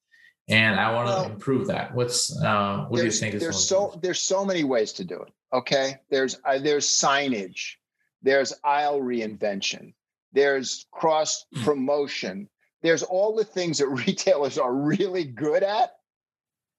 and 0.49 0.79
I 0.79 0.93
want 0.93 1.07
well, 1.07 1.25
to 1.25 1.33
improve 1.33 1.69
that. 1.69 1.95
What's 1.95 2.37
uh, 2.43 2.85
what 2.89 2.99
do 2.99 3.05
you 3.05 3.11
think? 3.11 3.35
Is 3.35 3.43
there's 3.43 3.65
so 3.65 3.99
there's 4.03 4.21
so 4.21 4.45
many 4.45 4.65
ways 4.65 4.93
to 4.95 5.05
do 5.05 5.21
it. 5.23 5.33
Okay, 5.53 5.97
there's 6.11 6.39
uh, 6.45 6.59
there's 6.59 6.87
signage, 6.87 7.77
there's 8.23 8.53
aisle 8.65 9.01
reinvention, 9.01 9.95
there's 10.33 10.87
cross 10.93 11.47
promotion, 11.65 12.49
there's 12.83 13.03
all 13.03 13.35
the 13.35 13.45
things 13.45 13.79
that 13.79 13.89
retailers 14.07 14.59
are 14.59 14.75
really 14.75 15.25
good 15.25 15.63
at, 15.63 15.93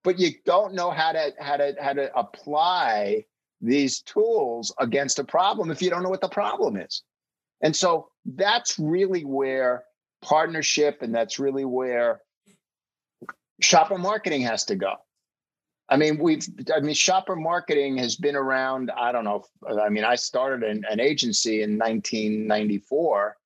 but 0.03 0.19
you 0.19 0.31
don't 0.45 0.75
know 0.75 0.91
how 0.91 1.11
to 1.11 1.33
how 1.39 1.57
to 1.57 1.75
how 1.81 1.93
to 1.93 2.15
apply 2.15 3.25
these 3.59 4.01
tools 4.01 4.73
against 4.79 5.17
a 5.17 5.23
problem 5.23 5.71
if 5.71 5.81
you 5.81 5.89
don't 5.89 6.03
know 6.03 6.09
what 6.09 6.21
the 6.21 6.29
problem 6.29 6.77
is. 6.77 7.01
And 7.61 7.75
so 7.75 8.09
that's 8.25 8.77
really 8.77 9.23
where 9.25 9.83
partnership 10.21 11.01
and 11.01 11.13
that's 11.13 11.39
really 11.39 11.65
where 11.65 12.21
shopper 13.61 13.97
marketing 13.97 14.41
has 14.41 14.65
to 14.65 14.75
go. 14.75 14.95
I 15.89 15.95
mean, 15.95 16.17
we've, 16.17 16.45
I 16.75 16.81
mean, 16.81 16.93
shopper 16.93 17.35
marketing 17.35 17.97
has 17.97 18.17
been 18.17 18.35
around. 18.35 18.91
I 18.91 19.11
don't 19.11 19.23
know. 19.23 19.45
I 19.81 19.89
mean, 19.89 20.03
I 20.03 20.15
started 20.15 20.67
an, 20.67 20.83
an 20.89 20.99
agency 20.99 21.61
in 21.61 21.77
1994, 21.77 23.37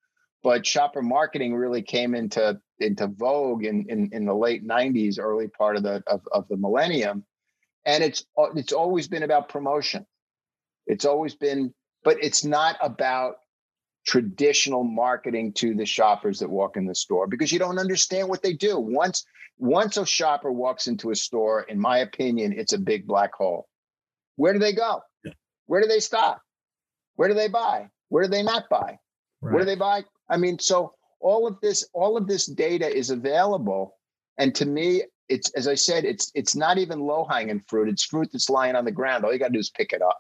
but 0.41 0.65
shopper 0.65 1.03
marketing 1.03 1.53
really 1.53 1.83
came 1.83 2.15
into 2.15 2.59
into 2.79 3.05
vogue 3.05 3.63
in, 3.63 3.85
in, 3.89 4.09
in 4.11 4.25
the 4.25 4.33
late 4.33 4.67
90s, 4.67 5.19
early 5.19 5.47
part 5.49 5.75
of 5.75 5.83
the 5.83 6.03
of, 6.07 6.21
of 6.31 6.47
the 6.47 6.57
millennium. 6.57 7.23
And 7.85 8.03
it's 8.03 8.25
it's 8.55 8.73
always 8.73 9.07
been 9.07 9.23
about 9.23 9.49
promotion. 9.49 10.05
It's 10.87 11.05
always 11.05 11.35
been, 11.35 11.73
but 12.03 12.17
it's 12.23 12.43
not 12.43 12.75
about 12.81 13.35
traditional 14.05 14.83
marketing 14.83 15.53
to 15.53 15.75
the 15.75 15.85
shoppers 15.85 16.39
that 16.39 16.49
walk 16.49 16.77
in 16.77 16.85
the 16.85 16.95
store 16.95 17.27
because 17.27 17.51
you 17.51 17.59
don't 17.59 17.79
understand 17.79 18.27
what 18.27 18.41
they 18.41 18.53
do. 18.53 18.79
Once 18.79 19.25
once 19.57 19.97
a 19.97 20.05
shopper 20.05 20.51
walks 20.51 20.87
into 20.87 21.11
a 21.11 21.15
store, 21.15 21.61
in 21.61 21.79
my 21.79 21.99
opinion, 21.99 22.51
it's 22.51 22.73
a 22.73 22.79
big 22.79 23.05
black 23.05 23.33
hole. 23.33 23.67
Where 24.35 24.53
do 24.53 24.59
they 24.59 24.73
go? 24.73 25.01
Yeah. 25.23 25.33
Where 25.67 25.81
do 25.81 25.87
they 25.87 25.99
stop? 25.99 26.41
Where 27.15 27.27
do 27.27 27.35
they 27.35 27.47
buy? 27.47 27.89
Where 28.09 28.23
do 28.23 28.29
they 28.29 28.41
not 28.41 28.69
buy? 28.69 28.97
Right. 29.41 29.53
Where 29.53 29.59
do 29.59 29.65
they 29.65 29.75
buy? 29.75 30.03
I 30.29 30.37
mean, 30.37 30.57
so 30.57 30.95
all 31.19 31.47
of 31.47 31.59
this, 31.61 31.87
all 31.93 32.17
of 32.17 32.27
this 32.27 32.47
data 32.47 32.87
is 32.87 33.11
available. 33.11 33.97
And 34.39 34.55
to 34.55 34.65
me, 34.65 35.03
it's 35.29 35.51
as 35.51 35.67
I 35.67 35.75
said, 35.75 36.05
it's 36.05 36.31
it's 36.33 36.55
not 36.55 36.77
even 36.77 36.99
low 36.99 37.25
hanging 37.29 37.61
fruit. 37.61 37.89
It's 37.89 38.03
fruit 38.03 38.29
that's 38.31 38.49
lying 38.49 38.75
on 38.75 38.85
the 38.85 38.91
ground. 38.91 39.23
All 39.23 39.31
you 39.31 39.39
got 39.39 39.47
to 39.47 39.53
do 39.53 39.59
is 39.59 39.69
pick 39.69 39.93
it 39.93 40.01
up. 40.01 40.19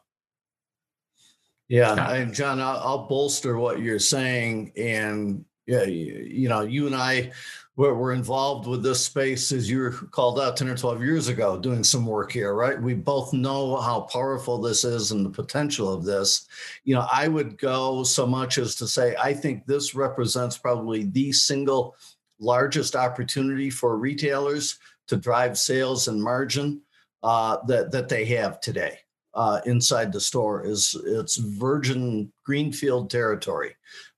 Yeah, 1.71 1.93
I, 2.05 2.25
Jon, 2.25 2.59
I'll, 2.59 2.79
I'll, 2.79 3.07
bolster 3.07 3.57
what 3.57 3.79
you're 3.79 3.97
saying, 3.97 4.73
and 4.75 5.45
yeah, 5.65 5.83
you, 5.83 6.27
you 6.29 6.49
know, 6.49 6.63
you 6.63 6.85
and 6.85 6.93
I 6.93 7.31
were, 7.77 7.95
were, 7.95 8.11
involved 8.11 8.67
with 8.67 8.83
this 8.83 9.05
space 9.05 9.53
as 9.53 9.69
you 9.69 9.79
were 9.79 9.91
called 9.91 10.37
out 10.37 10.57
ten 10.57 10.67
or 10.67 10.75
twelve 10.75 11.01
years 11.01 11.29
ago, 11.29 11.57
doing 11.57 11.81
some 11.85 12.05
work 12.05 12.33
here, 12.33 12.55
right? 12.55 12.81
We 12.81 12.93
both 12.93 13.31
know 13.31 13.77
how 13.77 14.01
powerful 14.01 14.57
this 14.57 14.83
is 14.83 15.11
and 15.11 15.25
the 15.25 15.29
potential 15.29 15.93
of 15.93 16.03
this. 16.03 16.45
You 16.83 16.95
know, 16.95 17.07
I 17.09 17.29
would 17.29 17.57
go 17.57 18.03
so 18.03 18.27
much 18.27 18.57
as 18.57 18.75
to 18.75 18.85
say 18.85 19.15
I 19.15 19.33
think 19.33 19.65
this 19.65 19.95
represents 19.95 20.57
probably 20.57 21.05
the 21.05 21.31
single 21.31 21.95
largest 22.37 22.97
opportunity 22.97 23.69
for 23.69 23.97
retailers 23.97 24.77
to 25.07 25.15
drive 25.15 25.57
sales 25.57 26.09
and 26.09 26.21
margin 26.21 26.81
uh, 27.23 27.59
that 27.67 27.91
that 27.91 28.09
they 28.09 28.25
have 28.25 28.59
today 28.59 28.97
uh, 29.33 29.61
inside 29.65 30.11
the 30.11 30.19
store 30.19 30.65
is 30.65 30.95
it's 31.05 31.37
virgin 31.37 32.31
greenfield 32.45 33.09
territory. 33.09 33.75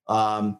Um, 0.07 0.59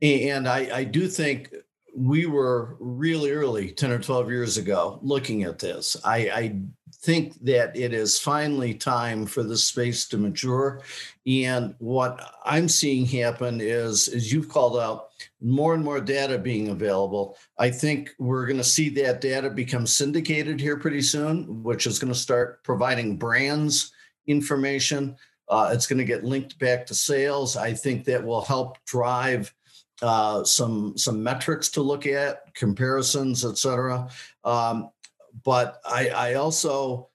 and 0.00 0.48
I, 0.48 0.78
I 0.78 0.84
do 0.84 1.06
think 1.06 1.54
we 1.96 2.26
were 2.26 2.76
really 2.80 3.30
early 3.30 3.70
10 3.70 3.90
or 3.90 3.98
12 3.98 4.30
years 4.30 4.56
ago 4.56 4.98
looking 5.02 5.44
at 5.44 5.58
this. 5.58 5.96
I, 6.04 6.16
I 6.30 6.60
think 6.94 7.34
that 7.44 7.76
it 7.76 7.92
is 7.92 8.18
finally 8.18 8.74
time 8.74 9.26
for 9.26 9.42
the 9.42 9.56
space 9.56 10.06
to 10.08 10.18
mature. 10.18 10.82
And 11.26 11.74
what 11.78 12.34
I'm 12.44 12.68
seeing 12.68 13.06
happen 13.06 13.60
is, 13.60 14.08
as 14.08 14.32
you've 14.32 14.48
called 14.48 14.78
out, 14.78 15.08
more 15.40 15.74
and 15.74 15.84
more 15.84 16.00
data 16.00 16.38
being 16.38 16.68
available. 16.68 17.36
I 17.58 17.70
think 17.70 18.10
we're 18.18 18.46
going 18.46 18.58
to 18.58 18.64
see 18.64 18.88
that 18.90 19.20
data 19.20 19.50
become 19.50 19.86
syndicated 19.86 20.60
here 20.60 20.76
pretty 20.76 21.02
soon, 21.02 21.62
which 21.62 21.86
is 21.86 21.98
going 21.98 22.12
to 22.12 22.18
start 22.18 22.62
providing 22.62 23.16
brands 23.16 23.92
information. 24.26 25.16
Uh, 25.48 25.70
it's 25.72 25.86
going 25.86 25.98
to 25.98 26.04
get 26.04 26.24
linked 26.24 26.58
back 26.58 26.86
to 26.86 26.94
sales. 26.94 27.56
I 27.56 27.72
think 27.72 28.04
that 28.04 28.24
will 28.24 28.42
help 28.42 28.78
drive 28.84 29.52
uh, 30.00 30.42
some 30.44 30.96
some 30.96 31.22
metrics 31.22 31.68
to 31.70 31.82
look 31.82 32.06
at, 32.06 32.54
comparisons, 32.54 33.44
et 33.44 33.58
cetera. 33.58 34.08
Um, 34.44 34.90
but 35.44 35.80
I, 35.84 36.08
I 36.08 36.34
also 36.34 37.08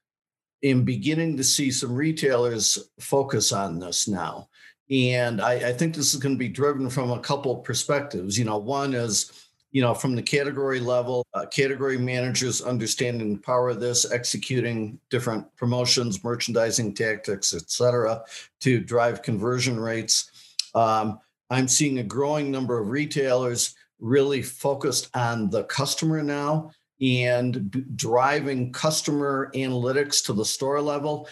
am 0.63 0.83
beginning 0.83 1.37
to 1.37 1.43
see 1.43 1.71
some 1.71 1.93
retailers 1.93 2.89
focus 2.99 3.51
on 3.51 3.79
this 3.79 4.07
now. 4.07 4.49
And 4.89 5.41
I, 5.41 5.69
I 5.69 5.73
think 5.73 5.95
this 5.95 6.13
is 6.13 6.19
going 6.19 6.35
to 6.35 6.39
be 6.39 6.47
driven 6.47 6.89
from 6.89 7.11
a 7.11 7.19
couple 7.19 7.55
perspectives. 7.57 8.39
You 8.39 8.45
know, 8.45 8.57
one 8.57 8.93
is, 8.93 9.47
you 9.71 9.81
know, 9.81 9.93
from 9.93 10.15
the 10.15 10.21
category 10.21 10.79
level, 10.79 11.25
uh, 11.33 11.45
category 11.45 11.97
managers 11.97 12.61
understanding 12.61 13.33
the 13.33 13.41
power 13.41 13.69
of 13.69 13.79
this, 13.79 14.09
executing 14.11 14.99
different 15.09 15.45
promotions, 15.57 16.23
merchandising 16.23 16.95
tactics, 16.95 17.53
et 17.53 17.69
cetera, 17.69 18.21
to 18.61 18.79
drive 18.79 19.21
conversion 19.21 19.79
rates. 19.79 20.31
Um, 20.73 21.19
I'm 21.49 21.67
seeing 21.67 21.99
a 21.99 22.03
growing 22.03 22.49
number 22.49 22.79
of 22.79 22.89
retailers 22.89 23.75
really 23.99 24.41
focused 24.41 25.09
on 25.15 25.49
the 25.49 25.63
customer 25.65 26.23
now 26.23 26.71
and 27.01 27.95
driving 27.95 28.71
customer 28.73 29.51
analytics 29.53 30.23
to 30.25 30.33
the 30.33 30.45
store 30.45 30.81
level 30.81 31.27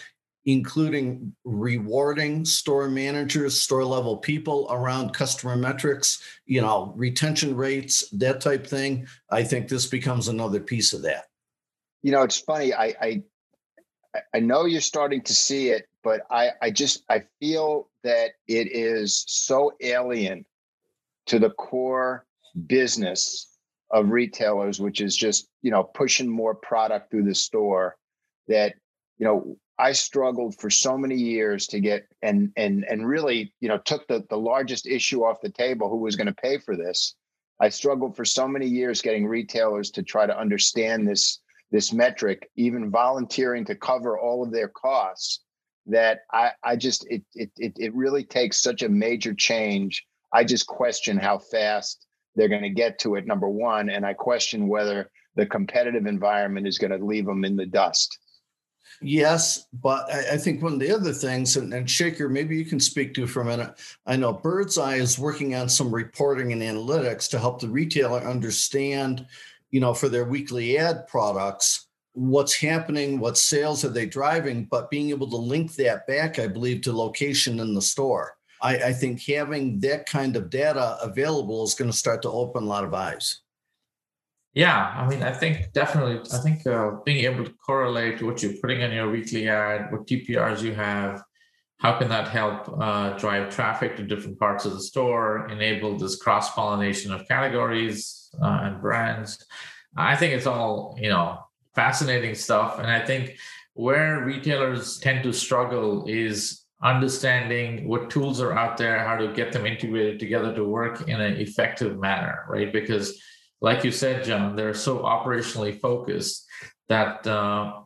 including 0.46 1.34
rewarding 1.44 2.44
store 2.44 2.88
managers, 2.88 3.60
store 3.60 3.84
level 3.84 4.16
people 4.16 4.68
around 4.70 5.12
customer 5.12 5.56
metrics, 5.56 6.22
you 6.46 6.60
know, 6.60 6.92
retention 6.96 7.56
rates, 7.56 8.08
that 8.10 8.40
type 8.40 8.64
thing. 8.64 9.06
I 9.30 9.42
think 9.42 9.68
this 9.68 9.86
becomes 9.86 10.28
another 10.28 10.60
piece 10.60 10.92
of 10.92 11.02
that. 11.02 11.24
You 12.02 12.12
know, 12.12 12.22
it's 12.22 12.38
funny. 12.38 12.72
I 12.72 12.94
I, 13.00 13.22
I 14.32 14.40
know 14.40 14.64
you're 14.64 14.80
starting 14.80 15.22
to 15.22 15.34
see 15.34 15.70
it, 15.70 15.88
but 16.04 16.20
I 16.30 16.50
I 16.62 16.70
just 16.70 17.02
I 17.10 17.24
feel 17.40 17.88
that 18.04 18.30
it 18.46 18.68
is 18.70 19.24
so 19.26 19.72
alien 19.80 20.46
to 21.26 21.40
the 21.40 21.50
core 21.50 22.24
business 22.68 23.55
of 23.90 24.10
retailers, 24.10 24.80
which 24.80 25.00
is 25.00 25.16
just 25.16 25.48
you 25.62 25.70
know 25.70 25.84
pushing 25.84 26.28
more 26.28 26.54
product 26.54 27.10
through 27.10 27.24
the 27.24 27.34
store. 27.34 27.96
That 28.48 28.74
you 29.18 29.26
know 29.26 29.56
I 29.78 29.92
struggled 29.92 30.58
for 30.58 30.70
so 30.70 30.96
many 30.96 31.16
years 31.16 31.66
to 31.68 31.80
get 31.80 32.06
and 32.22 32.52
and 32.56 32.84
and 32.84 33.06
really, 33.06 33.52
you 33.60 33.68
know, 33.68 33.78
took 33.78 34.06
the 34.08 34.24
the 34.30 34.38
largest 34.38 34.86
issue 34.86 35.24
off 35.24 35.40
the 35.42 35.50
table 35.50 35.90
who 35.90 35.98
was 35.98 36.16
going 36.16 36.28
to 36.28 36.34
pay 36.34 36.58
for 36.58 36.76
this. 36.76 37.14
I 37.60 37.68
struggled 37.70 38.16
for 38.16 38.24
so 38.24 38.46
many 38.46 38.66
years 38.66 39.02
getting 39.02 39.26
retailers 39.26 39.90
to 39.92 40.02
try 40.02 40.26
to 40.26 40.38
understand 40.38 41.06
this 41.06 41.40
this 41.70 41.92
metric, 41.92 42.48
even 42.56 42.90
volunteering 42.90 43.64
to 43.66 43.74
cover 43.74 44.18
all 44.18 44.42
of 44.42 44.52
their 44.52 44.68
costs 44.68 45.40
that 45.86 46.20
I 46.32 46.52
I 46.62 46.76
just 46.76 47.06
it 47.10 47.22
it 47.34 47.50
it, 47.56 47.72
it 47.76 47.94
really 47.94 48.24
takes 48.24 48.62
such 48.62 48.82
a 48.82 48.88
major 48.88 49.34
change. 49.34 50.06
I 50.32 50.44
just 50.44 50.66
question 50.66 51.18
how 51.18 51.38
fast 51.38 52.05
they're 52.36 52.48
going 52.48 52.62
to 52.62 52.70
get 52.70 52.98
to 53.00 53.16
it 53.16 53.26
number 53.26 53.48
1 53.48 53.90
and 53.90 54.06
I 54.06 54.12
question 54.12 54.68
whether 54.68 55.10
the 55.34 55.46
competitive 55.46 56.06
environment 56.06 56.66
is 56.66 56.78
going 56.78 56.98
to 56.98 57.04
leave 57.04 57.26
them 57.26 57.44
in 57.44 57.56
the 57.56 57.66
dust. 57.66 58.18
Yes, 59.02 59.66
but 59.74 60.10
I, 60.12 60.34
I, 60.34 60.36
think 60.38 60.62
one 60.62 60.74
of 60.74 60.80
the 60.80 60.94
other 60.94 61.12
things, 61.12 61.56
and, 61.56 61.74
and, 61.74 61.86
Shekhar, 61.86 62.30
maybe 62.30 62.56
you 62.56 62.64
can 62.64 62.80
speak 62.80 63.12
to 63.14 63.26
for 63.26 63.42
a 63.42 63.44
minute. 63.44 63.74
I 64.06 64.16
know 64.16 64.32
Birdzi 64.32 64.98
is 64.98 65.18
working 65.18 65.54
on 65.54 65.68
some 65.68 65.94
reporting 65.94 66.52
and 66.52 66.62
analytics 66.62 67.28
to 67.30 67.38
help 67.38 67.60
the 67.60 67.68
retailer 67.68 68.20
understand, 68.20 69.26
you 69.70 69.80
know, 69.80 69.92
for 69.92 70.08
their 70.08 70.24
weekly 70.24 70.78
ad 70.78 71.06
products, 71.08 71.88
what's 72.14 72.54
happening, 72.54 73.18
what 73.18 73.36
sales 73.36 73.84
are 73.84 73.90
they 73.90 74.06
driving, 74.06 74.64
but 74.64 74.90
being 74.90 75.10
able 75.10 75.28
to 75.28 75.36
link 75.36 75.74
that 75.74 76.06
back, 76.06 76.38
I 76.38 76.46
believe, 76.46 76.80
to 76.82 76.96
location 76.96 77.60
in 77.60 77.74
the 77.74 77.82
store. 77.82 78.35
I, 78.62 78.76
I 78.76 78.92
think 78.92 79.22
having 79.22 79.80
that 79.80 80.06
kind 80.06 80.36
of 80.36 80.50
data 80.50 80.98
available 81.02 81.64
is 81.64 81.74
going 81.74 81.90
to 81.90 81.96
start 81.96 82.22
to 82.22 82.30
open 82.30 82.64
a 82.64 82.66
lot 82.66 82.84
of 82.84 82.94
eyes. 82.94 83.40
Yeah, 84.54 84.94
I 84.96 85.06
mean, 85.06 85.22
I 85.22 85.32
think 85.32 85.72
definitely, 85.74 86.18
I 86.32 86.38
think 86.38 86.66
uh, 86.66 86.92
being 87.04 87.24
able 87.30 87.44
to 87.44 87.52
correlate 87.52 88.22
what 88.22 88.42
you're 88.42 88.54
putting 88.62 88.80
in 88.80 88.90
your 88.90 89.10
weekly 89.10 89.48
ad, 89.48 89.92
what 89.92 90.06
TPRs 90.06 90.62
you 90.62 90.74
have, 90.74 91.22
how 91.78 91.98
can 91.98 92.08
that 92.08 92.28
help 92.28 92.74
uh, 92.80 93.10
drive 93.18 93.54
traffic 93.54 93.96
to 93.96 94.02
different 94.02 94.38
parts 94.38 94.64
of 94.64 94.72
the 94.72 94.80
store, 94.80 95.46
enable 95.50 95.98
this 95.98 96.16
cross 96.16 96.54
pollination 96.54 97.12
of 97.12 97.28
categories 97.28 98.30
uh, 98.42 98.60
and 98.62 98.80
brands? 98.80 99.44
I 99.94 100.16
think 100.16 100.32
it's 100.32 100.46
all, 100.46 100.96
you 100.98 101.10
know, 101.10 101.38
fascinating 101.74 102.34
stuff. 102.34 102.78
And 102.78 102.86
I 102.86 103.04
think 103.04 103.36
where 103.74 104.24
retailers 104.24 104.98
tend 104.98 105.22
to 105.24 105.34
struggle 105.34 106.06
is 106.06 106.62
understanding 106.82 107.88
what 107.88 108.10
tools 108.10 108.40
are 108.40 108.52
out 108.52 108.76
there, 108.76 108.98
how 108.98 109.16
to 109.16 109.32
get 109.32 109.52
them 109.52 109.66
integrated 109.66 110.18
together 110.20 110.54
to 110.54 110.64
work 110.64 111.08
in 111.08 111.20
an 111.20 111.36
effective 111.36 111.98
manner, 111.98 112.44
right? 112.48 112.72
Because 112.72 113.20
like 113.60 113.84
you 113.84 113.90
said, 113.90 114.24
Jon, 114.24 114.56
they're 114.56 114.74
so 114.74 114.98
operationally 114.98 115.80
focused 115.80 116.46
that 116.88 117.26
uh, 117.26 117.80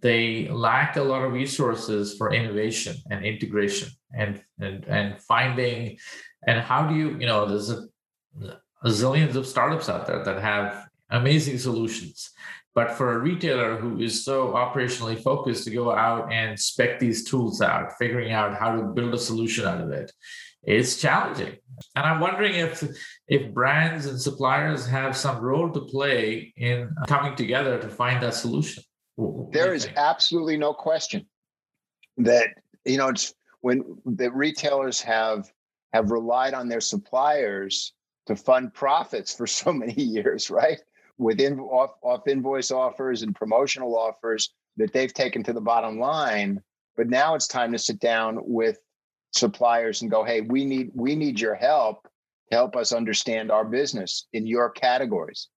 they 0.00 0.48
lack 0.48 0.96
a 0.96 1.02
lot 1.02 1.24
of 1.24 1.32
resources 1.32 2.16
for 2.16 2.32
innovation 2.32 2.96
and 3.10 3.24
integration 3.24 3.88
and 4.12 4.42
and, 4.60 4.84
and 4.84 5.20
finding 5.22 5.98
and 6.46 6.60
how 6.60 6.86
do 6.86 6.94
you 6.94 7.18
you 7.18 7.26
know 7.26 7.46
there's 7.46 7.70
a, 7.70 7.86
a 8.82 8.88
zillions 8.88 9.34
of 9.34 9.46
startups 9.46 9.88
out 9.88 10.06
there 10.06 10.22
that 10.24 10.40
have 10.40 10.86
amazing 11.10 11.58
solutions 11.58 12.30
but 12.78 12.92
for 12.92 13.14
a 13.14 13.18
retailer 13.18 13.76
who 13.76 13.98
is 13.98 14.24
so 14.24 14.52
operationally 14.52 15.20
focused 15.20 15.64
to 15.64 15.70
go 15.70 15.90
out 15.90 16.32
and 16.32 16.56
spec 16.56 17.00
these 17.00 17.24
tools 17.28 17.60
out 17.60 17.92
figuring 17.98 18.30
out 18.30 18.56
how 18.56 18.70
to 18.76 18.82
build 18.96 19.12
a 19.12 19.18
solution 19.18 19.66
out 19.66 19.80
of 19.80 19.90
it 19.90 20.12
it's 20.62 21.00
challenging. 21.00 21.54
And 21.96 22.04
i'm 22.08 22.20
wondering 22.20 22.54
if 22.54 22.74
if 23.36 23.42
brands 23.58 24.06
and 24.06 24.20
suppliers 24.20 24.86
have 24.86 25.16
some 25.16 25.38
role 25.40 25.70
to 25.72 25.80
play 25.80 26.52
in 26.56 26.76
coming 27.06 27.34
together 27.42 27.74
to 27.80 27.88
find 27.88 28.22
that 28.22 28.34
solution. 28.34 28.82
There 29.52 29.72
is 29.74 29.88
absolutely 29.96 30.56
no 30.56 30.72
question 30.72 31.26
that 32.16 32.48
you 32.84 32.98
know 32.98 33.08
it's 33.08 33.34
when 33.60 33.76
the 34.04 34.30
retailers 34.44 35.00
have 35.00 35.40
have 35.92 36.10
relied 36.10 36.54
on 36.54 36.68
their 36.68 36.84
suppliers 36.92 37.92
to 38.26 38.36
fund 38.36 38.74
profits 38.74 39.30
for 39.34 39.46
so 39.46 39.72
many 39.82 40.00
years, 40.16 40.50
right? 40.50 40.80
With 41.18 41.40
in, 41.40 41.58
off, 41.58 41.94
off 42.02 42.26
invoice 42.28 42.70
offers 42.70 43.22
and 43.22 43.34
promotional 43.34 43.98
offers 43.98 44.54
that 44.76 44.92
they've 44.92 45.12
taken 45.12 45.42
to 45.44 45.52
the 45.52 45.60
bottom 45.60 45.98
line. 45.98 46.62
But 46.96 47.08
now 47.08 47.34
it's 47.34 47.48
time 47.48 47.72
to 47.72 47.78
sit 47.78 47.98
down 47.98 48.38
with 48.42 48.78
suppliers 49.32 50.02
and 50.02 50.10
go, 50.10 50.24
hey, 50.24 50.40
we 50.40 50.64
need 50.64 50.90
we 50.94 51.14
need 51.14 51.40
your 51.40 51.54
help 51.54 52.08
to 52.50 52.56
help 52.56 52.76
us 52.76 52.92
understand 52.92 53.50
our 53.50 53.64
business 53.64 54.26
in 54.32 54.46
your 54.46 54.70
categories. 54.70 55.48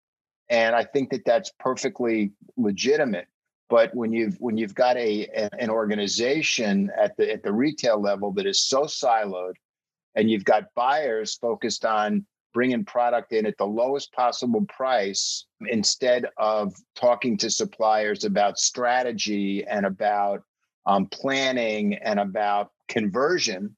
And 0.50 0.76
I 0.76 0.84
think 0.84 1.12
that 1.12 1.26
that's 1.26 1.52
perfectly 1.60 2.32
legitimate. 2.58 3.28
But 3.70 3.96
when 3.96 4.12
you've 4.12 4.36
when 4.40 4.58
you've 4.58 4.76
got 4.76 4.98
a 4.98 5.28
an 5.58 5.70
organization 5.70 6.92
at 7.00 7.16
the 7.16 7.32
at 7.32 7.44
the 7.44 7.54
retail 7.54 8.02
level 8.02 8.34
that 8.34 8.46
is 8.46 8.62
so 8.62 8.84
siloed, 8.84 9.54
and 10.16 10.30
you've 10.30 10.44
got 10.44 10.74
buyers 10.76 11.36
focused 11.36 11.86
on 11.86 12.26
bringing 12.54 12.86
product 12.86 13.32
in 13.32 13.46
at 13.46 13.58
the 13.58 13.66
lowest 13.66 14.12
possible 14.14 14.66
price 14.66 15.46
instead 15.68 16.26
of 16.38 16.74
talking 16.96 17.38
to 17.38 17.50
suppliers 17.50 18.24
about 18.24 18.60
strategy 18.60 19.66
and 19.66 19.86
about 19.86 20.44
um, 20.86 21.06
planning 21.08 21.96
and 21.96 22.20
about 22.20 22.72
conversion. 22.88 23.76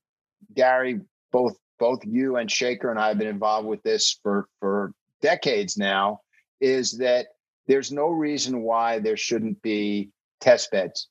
Gary, 0.53 1.01
both 1.31 1.55
both 1.79 1.99
you 2.05 2.37
and 2.37 2.49
Shekhar 2.49 2.89
and 2.89 2.99
I 2.99 3.09
have 3.09 3.17
been 3.17 3.27
involved 3.27 3.67
with 3.67 3.83
this 3.83 4.19
for 4.23 4.47
for 4.59 4.93
decades 5.21 5.77
now. 5.77 6.21
Is 6.59 6.97
that 6.99 7.27
there's 7.67 7.91
no 7.91 8.07
reason 8.07 8.61
why 8.61 8.99
there 8.99 9.17
shouldn't 9.17 9.61
be 9.61 10.11
test 10.39 10.71
beds, 10.71 11.07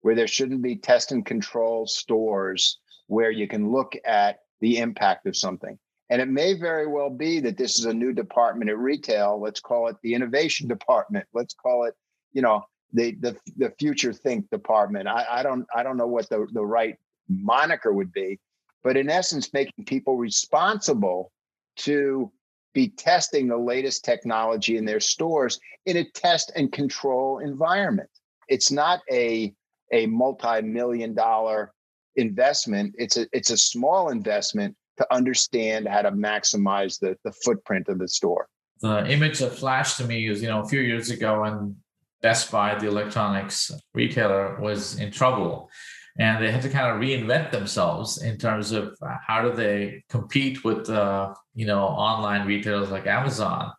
where 0.00 0.14
there 0.14 0.26
shouldn't 0.26 0.62
be 0.62 0.76
test 0.76 1.12
and 1.12 1.24
control 1.24 1.86
stores 1.86 2.78
where 3.08 3.30
you 3.30 3.46
can 3.46 3.70
look 3.70 3.94
at 4.04 4.40
the 4.60 4.78
impact 4.78 5.26
of 5.26 5.36
something. 5.36 5.78
And 6.08 6.22
it 6.22 6.28
may 6.28 6.54
very 6.54 6.86
well 6.86 7.10
be 7.10 7.40
that 7.40 7.56
this 7.56 7.78
is 7.78 7.84
a 7.84 7.94
new 7.94 8.12
department 8.12 8.70
at 8.70 8.78
retail. 8.78 9.40
Let's 9.40 9.60
call 9.60 9.88
it 9.88 9.96
the 10.02 10.14
innovation 10.14 10.68
department. 10.68 11.26
Let's 11.34 11.54
call 11.54 11.84
it, 11.84 11.94
you 12.32 12.42
know, 12.42 12.64
the 12.92 13.16
the, 13.20 13.36
the 13.56 13.72
future 13.78 14.12
think 14.12 14.48
department. 14.50 15.08
I, 15.08 15.26
I 15.28 15.42
don't 15.42 15.66
I 15.74 15.82
don't 15.82 15.96
know 15.96 16.06
what 16.06 16.28
the, 16.28 16.46
the 16.52 16.64
right 16.64 16.96
moniker 17.28 17.92
would 17.92 18.12
be, 18.12 18.38
but 18.84 18.96
in 18.96 19.10
essence, 19.10 19.52
making 19.52 19.84
people 19.84 20.16
responsible 20.16 21.32
to 21.78 22.30
be 22.72 22.88
testing 22.88 23.48
the 23.48 23.56
latest 23.56 24.04
technology 24.04 24.76
in 24.76 24.84
their 24.84 25.00
stores 25.00 25.58
in 25.86 25.96
a 25.96 26.04
test 26.10 26.52
and 26.54 26.70
control 26.70 27.38
environment. 27.38 28.10
It's 28.48 28.70
not 28.70 29.00
a 29.10 29.52
a 29.92 30.06
multi-million 30.06 31.14
dollar 31.14 31.72
investment. 32.16 32.94
It's 32.96 33.16
a 33.16 33.26
it's 33.32 33.50
a 33.50 33.56
small 33.56 34.10
investment 34.10 34.76
to 34.98 35.14
understand 35.14 35.88
how 35.88 36.02
to 36.02 36.12
maximize 36.12 36.98
the, 36.98 37.16
the 37.24 37.32
footprint 37.32 37.88
of 37.88 37.98
the 37.98 38.08
store. 38.08 38.48
The 38.80 39.10
image 39.10 39.38
that 39.38 39.54
flashed 39.54 39.96
to 39.98 40.04
me 40.04 40.28
is, 40.28 40.42
you 40.42 40.48
know, 40.48 40.60
a 40.60 40.68
few 40.68 40.80
years 40.80 41.10
ago 41.10 41.42
when 41.42 41.76
Best 42.22 42.50
Buy, 42.50 42.74
the 42.74 42.88
electronics 42.88 43.70
retailer, 43.94 44.60
was 44.60 44.98
in 44.98 45.10
trouble 45.10 45.70
and 46.18 46.42
they 46.42 46.50
had 46.50 46.62
to 46.62 46.68
kind 46.68 46.90
of 46.90 47.00
reinvent 47.00 47.50
themselves 47.50 48.22
in 48.22 48.38
terms 48.38 48.72
of 48.72 48.96
uh, 49.02 49.16
how 49.26 49.42
do 49.42 49.52
they 49.52 50.02
compete 50.08 50.64
with 50.64 50.88
uh, 50.88 51.34
you 51.54 51.66
know 51.66 51.82
online 51.82 52.46
retailers 52.46 52.90
like 52.90 53.06
amazon 53.06 53.70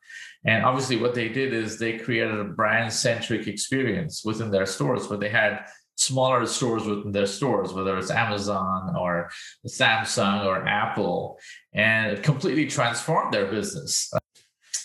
and 0.45 0.63
obviously 0.63 0.97
what 0.97 1.15
they 1.15 1.29
did 1.29 1.53
is 1.53 1.77
they 1.77 1.97
created 1.97 2.39
a 2.39 2.43
brand 2.43 2.91
centric 2.91 3.47
experience 3.47 4.23
within 4.23 4.51
their 4.51 4.65
stores 4.65 5.09
where 5.09 5.19
they 5.19 5.29
had 5.29 5.65
smaller 5.97 6.45
stores 6.45 6.85
within 6.85 7.11
their 7.11 7.25
stores 7.25 7.73
whether 7.73 7.97
it's 7.97 8.11
amazon 8.11 8.95
or 8.95 9.29
samsung 9.67 10.45
or 10.45 10.67
apple 10.67 11.39
and 11.73 12.11
it 12.13 12.23
completely 12.23 12.67
transformed 12.67 13.33
their 13.33 13.47
business. 13.47 14.13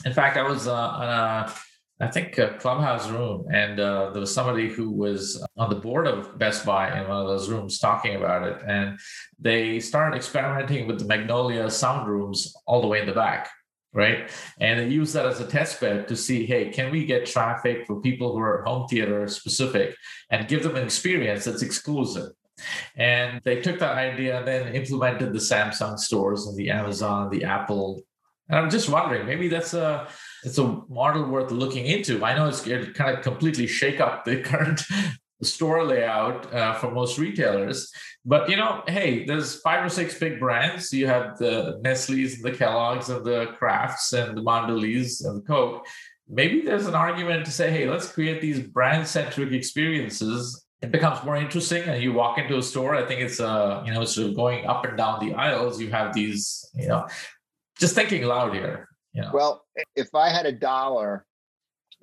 In 0.05 0.12
fact 0.12 0.37
i 0.37 0.42
was 0.42 0.66
uh, 0.66 0.75
on 0.75 1.09
a 1.09 1.53
I 2.03 2.09
think 2.09 2.37
a 2.38 2.55
clubhouse 2.59 3.09
room, 3.09 3.46
and 3.53 3.79
uh, 3.79 4.11
there 4.11 4.18
was 4.18 4.35
somebody 4.35 4.68
who 4.68 4.90
was 4.90 5.40
on 5.57 5.70
the 5.70 5.77
board 5.77 6.09
of 6.09 6.37
Best 6.37 6.66
Buy 6.66 7.01
in 7.01 7.09
one 7.09 7.20
of 7.20 7.29
those 7.29 7.48
rooms 7.48 7.79
talking 7.79 8.16
about 8.16 8.42
it, 8.42 8.61
and 8.66 8.98
they 9.38 9.79
started 9.79 10.16
experimenting 10.16 10.88
with 10.88 10.98
the 10.98 11.05
Magnolia 11.05 11.70
sound 11.70 12.09
rooms 12.09 12.53
all 12.66 12.81
the 12.81 12.88
way 12.88 13.01
in 13.01 13.07
the 13.07 13.12
back, 13.12 13.51
right? 13.93 14.31
And 14.61 14.81
they 14.81 14.89
used 14.89 15.15
that 15.15 15.27
as 15.27 15.41
a 15.41 15.47
test 15.47 15.81
bed 15.81 16.09
to 16.09 16.17
see, 16.17 16.47
hey, 16.47 16.71
can 16.71 16.91
we 16.91 17.05
get 17.05 17.27
traffic 17.27 17.87
for 17.87 18.01
people 18.01 18.33
who 18.33 18.41
are 18.41 18.63
home 18.63 18.89
theater 18.89 19.29
specific 19.29 19.95
and 20.31 20.49
give 20.49 20.63
them 20.63 20.77
an 20.77 20.85
experience 20.85 21.45
that's 21.45 21.63
exclusive? 21.63 22.33
And 22.97 23.41
they 23.45 23.61
took 23.61 23.79
that 23.81 23.97
idea 23.97 24.39
and 24.39 24.47
then 24.47 24.75
implemented 24.75 25.33
the 25.33 25.39
Samsung 25.39 25.99
stores 25.99 26.47
and 26.47 26.57
the 26.57 26.71
Amazon, 26.71 27.31
the 27.31 27.45
Apple. 27.45 28.03
And 28.49 28.59
I'm 28.59 28.71
just 28.71 28.89
wondering, 28.89 29.27
maybe 29.27 29.49
that's 29.49 29.75
a 29.75 30.09
it's 30.45 30.59
a 30.59 30.83
model 30.89 31.25
worth 31.25 31.51
looking 31.51 31.87
into. 31.87 32.25
I 32.25 32.35
know 32.35 32.49
it's 32.49 32.67
it 32.67 32.95
kind 32.95 33.17
of 33.17 33.23
completely 33.23 33.67
shake 33.67 34.01
up 34.01 34.25
the 34.25 34.41
current 34.43 34.83
store 35.45 35.85
layout 35.85 36.53
uh, 36.53 36.75
for 36.75 36.91
most 36.91 37.19
retailers, 37.19 37.93
but 38.25 38.49
you 38.49 38.57
know, 38.57 38.83
hey, 38.87 39.25
there's 39.25 39.61
five 39.61 39.85
or 39.85 39.89
six 39.89 40.19
big 40.19 40.39
brands. 40.39 40.93
You 40.93 41.07
have 41.07 41.39
the 41.39 41.81
Nestle's 41.83 42.35
and 42.35 42.45
the 42.45 42.53
Kellogg's 42.53 43.09
and 43.09 43.25
the 43.25 43.55
Krafts, 43.61 44.13
and 44.13 44.37
the 44.37 44.43
Mondelez 44.43 45.25
and 45.25 45.39
the 45.43 45.47
Coke. 45.47 45.87
Maybe 46.29 46.63
there's 46.63 46.87
an 46.87 46.95
argument 46.95 47.45
to 47.47 47.53
say, 47.53 47.71
hey, 47.71 47.91
let's 47.91 48.11
create 48.11 48.41
these 48.41 48.61
brand-centric 48.61 49.53
experiences 49.53 50.59
it 50.81 50.91
becomes 50.91 51.25
more 51.25 51.37
interesting 51.37 51.85
and 51.85 52.03
you 52.03 52.13
walk 52.13 52.39
into 52.39 52.59
a 52.59 52.63
store 52.63 52.97
i 52.97 53.07
think 53.07 53.21
it's 53.21 53.39
uh 53.39 53.81
you 53.87 53.95
know 53.95 54.05
sort 54.05 54.27
of 54.27 54.35
going 54.35 54.67
up 54.67 54.85
and 54.85 54.97
down 54.97 55.25
the 55.25 55.33
aisles 55.33 55.81
you 55.81 55.89
have 55.89 56.13
these 56.13 56.69
you 56.75 56.89
know 56.89 57.07
just 57.79 57.95
thinking 57.95 58.25
loud 58.25 58.53
here 58.53 58.89
yeah. 59.15 59.31
Well, 59.33 59.65
if 59.95 60.15
I 60.15 60.31
had 60.31 60.47
a 60.47 60.53
dollar 60.53 61.27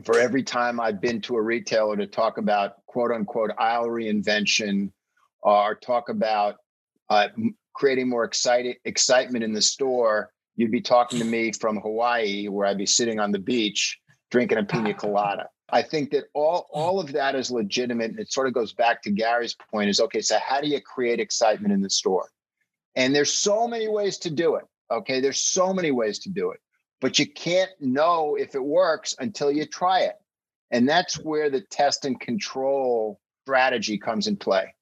for 0.04 0.20
every 0.20 0.44
time 0.44 0.80
I've 0.80 1.02
been 1.02 1.22
to 1.22 1.36
a 1.36 1.42
retailer 1.42 1.98
to 1.98 2.08
talk 2.08 2.38
about 2.38 2.76
quote 2.90 3.12
unquote 3.12 3.52
aisle 3.60 3.88
reinvention 3.88 4.92
or 5.44 5.76
talk 5.76 6.10
about 6.10 6.56
uh, 7.10 7.28
creating 7.74 8.10
more 8.10 8.24
excited 8.24 8.78
excitement 8.84 9.44
in 9.44 9.54
the 9.54 9.62
store, 9.62 10.32
you'd 10.56 10.72
be 10.72 10.82
talking 10.82 11.20
to 11.20 11.26
me 11.26 11.52
from 11.52 11.78
Hawaii, 11.78 12.48
where 12.48 12.66
I'd 12.66 12.80
be 12.80 12.88
sitting 12.88 13.20
on 13.20 13.32
the 13.32 13.40
beach 13.40 14.00
drinking 14.32 14.58
a 14.58 14.64
pina 14.64 14.94
colada. 15.04 15.48
I 15.72 15.84
think 15.84 16.10
that 16.12 16.26
all 16.34 16.68
all 16.72 17.00
of 17.00 17.12
that 17.12 17.36
is 17.36 17.52
legitimate, 17.52 18.10
and 18.10 18.20
it 18.20 18.32
sort 18.32 18.48
of 18.48 18.56
goes 18.56 18.74
back 18.74 19.04
to 19.04 19.12
Gary's 19.12 19.56
point: 19.72 19.90
is 19.90 20.00
okay. 20.00 20.22
So 20.22 20.40
how 20.40 20.60
do 20.60 20.68
you 20.68 20.82
create 20.82 21.20
excitement 21.20 21.72
in 21.72 21.82
the 21.82 21.92
store? 21.92 22.28
And 22.96 23.16
there's 23.16 23.32
so 23.32 23.68
many 23.68 23.88
ways 23.88 24.18
to 24.20 24.32
do 24.32 24.56
it. 24.56 24.66
Okay, 24.90 25.22
there's 25.22 25.38
so 25.38 25.72
many 25.72 25.92
ways 25.92 26.18
to 26.20 26.30
do 26.30 26.50
it 26.50 26.60
but 27.02 27.20
you 27.20 27.28
can't 27.28 27.72
know 27.80 28.36
if 28.36 28.56
it 28.56 28.64
works 28.64 29.16
until 29.20 29.52
you 29.52 29.66
try 29.66 30.02
it. 30.02 30.16
And 30.72 30.88
that's 30.88 31.16
where 31.16 31.50
the 31.50 31.62
test 31.62 32.06
and 32.06 32.20
control 32.20 33.20
strategy 33.44 33.98
comes 33.98 34.28
in 34.28 34.38
play. 34.38 34.74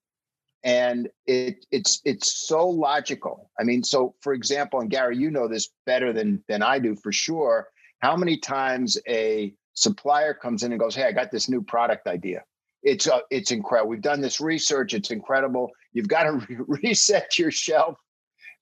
And 0.64 1.08
it 1.26 1.66
it's 1.72 2.02
it's 2.04 2.48
so 2.48 2.68
logical. 2.68 3.52
I 3.60 3.64
mean, 3.64 3.84
so 3.84 4.16
for 4.22 4.34
example, 4.34 4.82
and 4.82 4.90
Gary, 4.90 5.18
you 5.18 5.32
know 5.32 5.48
this 5.48 5.70
better 5.86 6.12
than 6.12 6.44
than 6.48 6.62
I 6.62 6.80
do 6.80 6.96
for 6.96 7.12
sure. 7.12 7.68
How 8.00 8.16
many 8.18 8.38
times 8.38 8.98
a 9.08 9.54
supplier 9.76 10.34
comes 10.34 10.64
in 10.64 10.72
and 10.72 10.80
goes, 10.80 10.96
"Hey, 10.96 11.06
I 11.06 11.12
got 11.12 11.32
this 11.32 11.48
new 11.48 11.62
product 11.62 12.08
idea. 12.08 12.44
It's 12.84 13.08
uh, 13.08 13.20
it's 13.30 13.52
incredible. 13.52 13.90
We've 13.90 14.02
done 14.02 14.20
this 14.20 14.42
research. 14.42 14.94
It's 14.94 15.12
incredible. 15.12 15.72
You've 15.94 16.08
got 16.10 16.24
to 16.24 16.34
re- 16.34 16.80
reset 16.84 17.38
your 17.40 17.52
shelf 17.52 17.98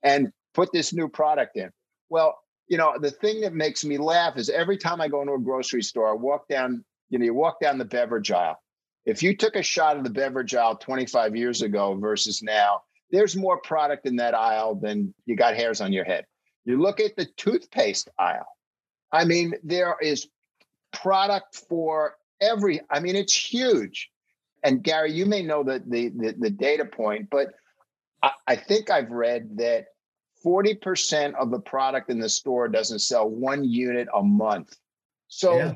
and 0.04 0.32
put 0.54 0.72
this 0.72 0.94
new 0.94 1.08
product 1.08 1.58
in." 1.58 1.72
Well, 2.10 2.38
you 2.68 2.78
know, 2.78 2.98
the 3.00 3.12
thing 3.12 3.42
that 3.42 3.54
makes 3.54 3.84
me 3.84 3.98
laugh 3.98 4.38
is 4.38 4.50
every 4.50 4.78
time 4.78 5.02
I 5.02 5.08
go 5.08 5.22
into 5.22 5.34
a 5.34 5.40
grocery 5.40 5.84
store, 5.84 6.10
I 6.10 6.14
walk 6.14 6.48
down, 6.48 6.84
you 7.10 7.20
know, 7.20 7.26
you 7.26 7.34
walk 7.34 7.60
down 7.60 7.78
the 7.78 7.86
beverage 7.86 8.32
aisle. 8.32 8.62
If 9.06 9.22
you 9.22 9.36
took 9.36 9.56
a 9.56 9.64
shot 9.64 9.98
of 9.98 10.04
the 10.04 10.10
beverage 10.10 10.56
aisle 10.56 10.76
25 10.78 11.36
years 11.36 11.62
ago 11.62 11.96
versus 11.96 12.42
now, 12.42 12.82
there's 13.12 13.36
more 13.36 13.60
product 13.60 14.08
in 14.08 14.16
that 14.18 14.34
aisle 14.34 14.76
than 14.76 15.14
you 15.26 15.36
got 15.36 15.56
hairs 15.56 15.80
on 15.82 15.94
your 15.94 16.06
head. 16.06 16.26
You 16.66 16.82
look 16.82 17.00
at 17.00 17.16
the 17.16 17.26
toothpaste 17.38 18.10
aisle. 18.18 18.48
I 19.12 19.26
mean, 19.26 19.54
there 19.64 19.96
is 20.02 20.28
product 20.92 21.56
for 21.70 22.18
every. 22.42 22.82
I 22.90 23.00
mean, 23.00 23.16
it's 23.16 23.36
huge. 23.36 24.10
And 24.64 24.84
Gary, 24.84 25.12
you 25.14 25.28
may 25.28 25.44
know 25.44 25.64
the 25.64 25.84
the 25.86 26.10
the, 26.10 26.36
the 26.38 26.50
data 26.50 26.86
point, 26.86 27.30
but 27.30 27.54
I, 28.24 28.32
I 28.48 28.56
think 28.56 28.90
I've 28.90 29.12
read 29.12 29.58
that 29.58 29.86
40% 30.44 31.34
of 31.36 31.50
the 31.50 31.60
product 31.60 32.10
in 32.10 32.20
the 32.20 32.30
store 32.30 32.68
doesn't 32.68 33.00
sell 33.00 33.30
one 33.30 33.64
unit 33.64 34.08
a 34.14 34.22
month. 34.22 34.76
So 35.28 35.58
yeah. 35.58 35.74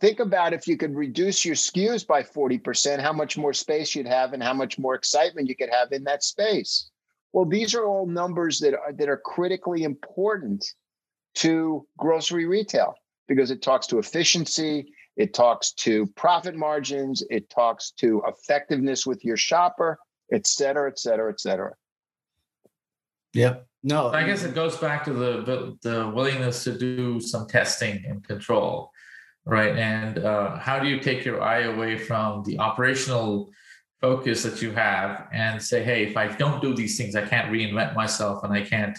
Think 0.00 0.18
about 0.18 0.52
if 0.52 0.66
you 0.66 0.76
could 0.76 0.94
reduce 0.94 1.44
your 1.44 1.54
SKUs 1.54 2.06
by 2.06 2.22
40%, 2.22 3.00
how 3.00 3.12
much 3.12 3.36
more 3.36 3.52
space 3.52 3.94
you'd 3.94 4.06
have 4.06 4.32
and 4.32 4.42
how 4.42 4.54
much 4.54 4.78
more 4.78 4.94
excitement 4.94 5.48
you 5.48 5.54
could 5.54 5.68
have 5.70 5.92
in 5.92 6.04
that 6.04 6.24
space. 6.24 6.90
Well, 7.32 7.44
these 7.44 7.74
are 7.74 7.84
all 7.84 8.06
numbers 8.06 8.58
that 8.60 8.74
are, 8.74 8.92
that 8.92 9.08
are 9.08 9.18
critically 9.18 9.84
important 9.84 10.64
to 11.36 11.86
grocery 11.98 12.46
retail 12.46 12.94
because 13.28 13.50
it 13.50 13.62
talks 13.62 13.86
to 13.88 13.98
efficiency, 13.98 14.92
it 15.16 15.34
talks 15.34 15.72
to 15.74 16.06
profit 16.16 16.56
margins, 16.56 17.22
it 17.30 17.48
talks 17.50 17.92
to 17.92 18.22
effectiveness 18.26 19.06
with 19.06 19.24
your 19.24 19.36
shopper, 19.36 19.98
et 20.32 20.46
cetera, 20.46 20.90
et 20.90 20.98
cetera, 20.98 21.30
et 21.30 21.40
cetera. 21.40 21.72
Yep. 23.34 23.66
No, 23.82 24.08
I 24.08 24.24
guess 24.24 24.42
it 24.42 24.54
goes 24.54 24.76
back 24.76 25.04
to 25.04 25.12
the 25.12 25.78
the 25.82 26.10
willingness 26.14 26.64
to 26.64 26.76
do 26.76 27.18
some 27.20 27.46
testing 27.46 28.04
and 28.06 28.22
control, 28.22 28.90
right? 29.46 29.76
And 29.76 30.18
uh, 30.18 30.56
how 30.58 30.78
do 30.78 30.88
you 30.88 31.00
take 31.00 31.24
your 31.24 31.42
eye 31.42 31.62
away 31.62 31.96
from 31.96 32.42
the 32.44 32.58
operational 32.58 33.50
focus 34.00 34.42
that 34.42 34.62
you 34.62 34.72
have 34.72 35.28
and 35.32 35.62
say, 35.62 35.82
hey, 35.82 36.04
if 36.04 36.16
I 36.16 36.28
don't 36.28 36.62
do 36.62 36.74
these 36.74 36.96
things, 36.96 37.14
I 37.14 37.26
can't 37.26 37.52
reinvent 37.52 37.94
myself 37.94 38.44
and 38.44 38.52
I 38.52 38.62
can't 38.62 38.98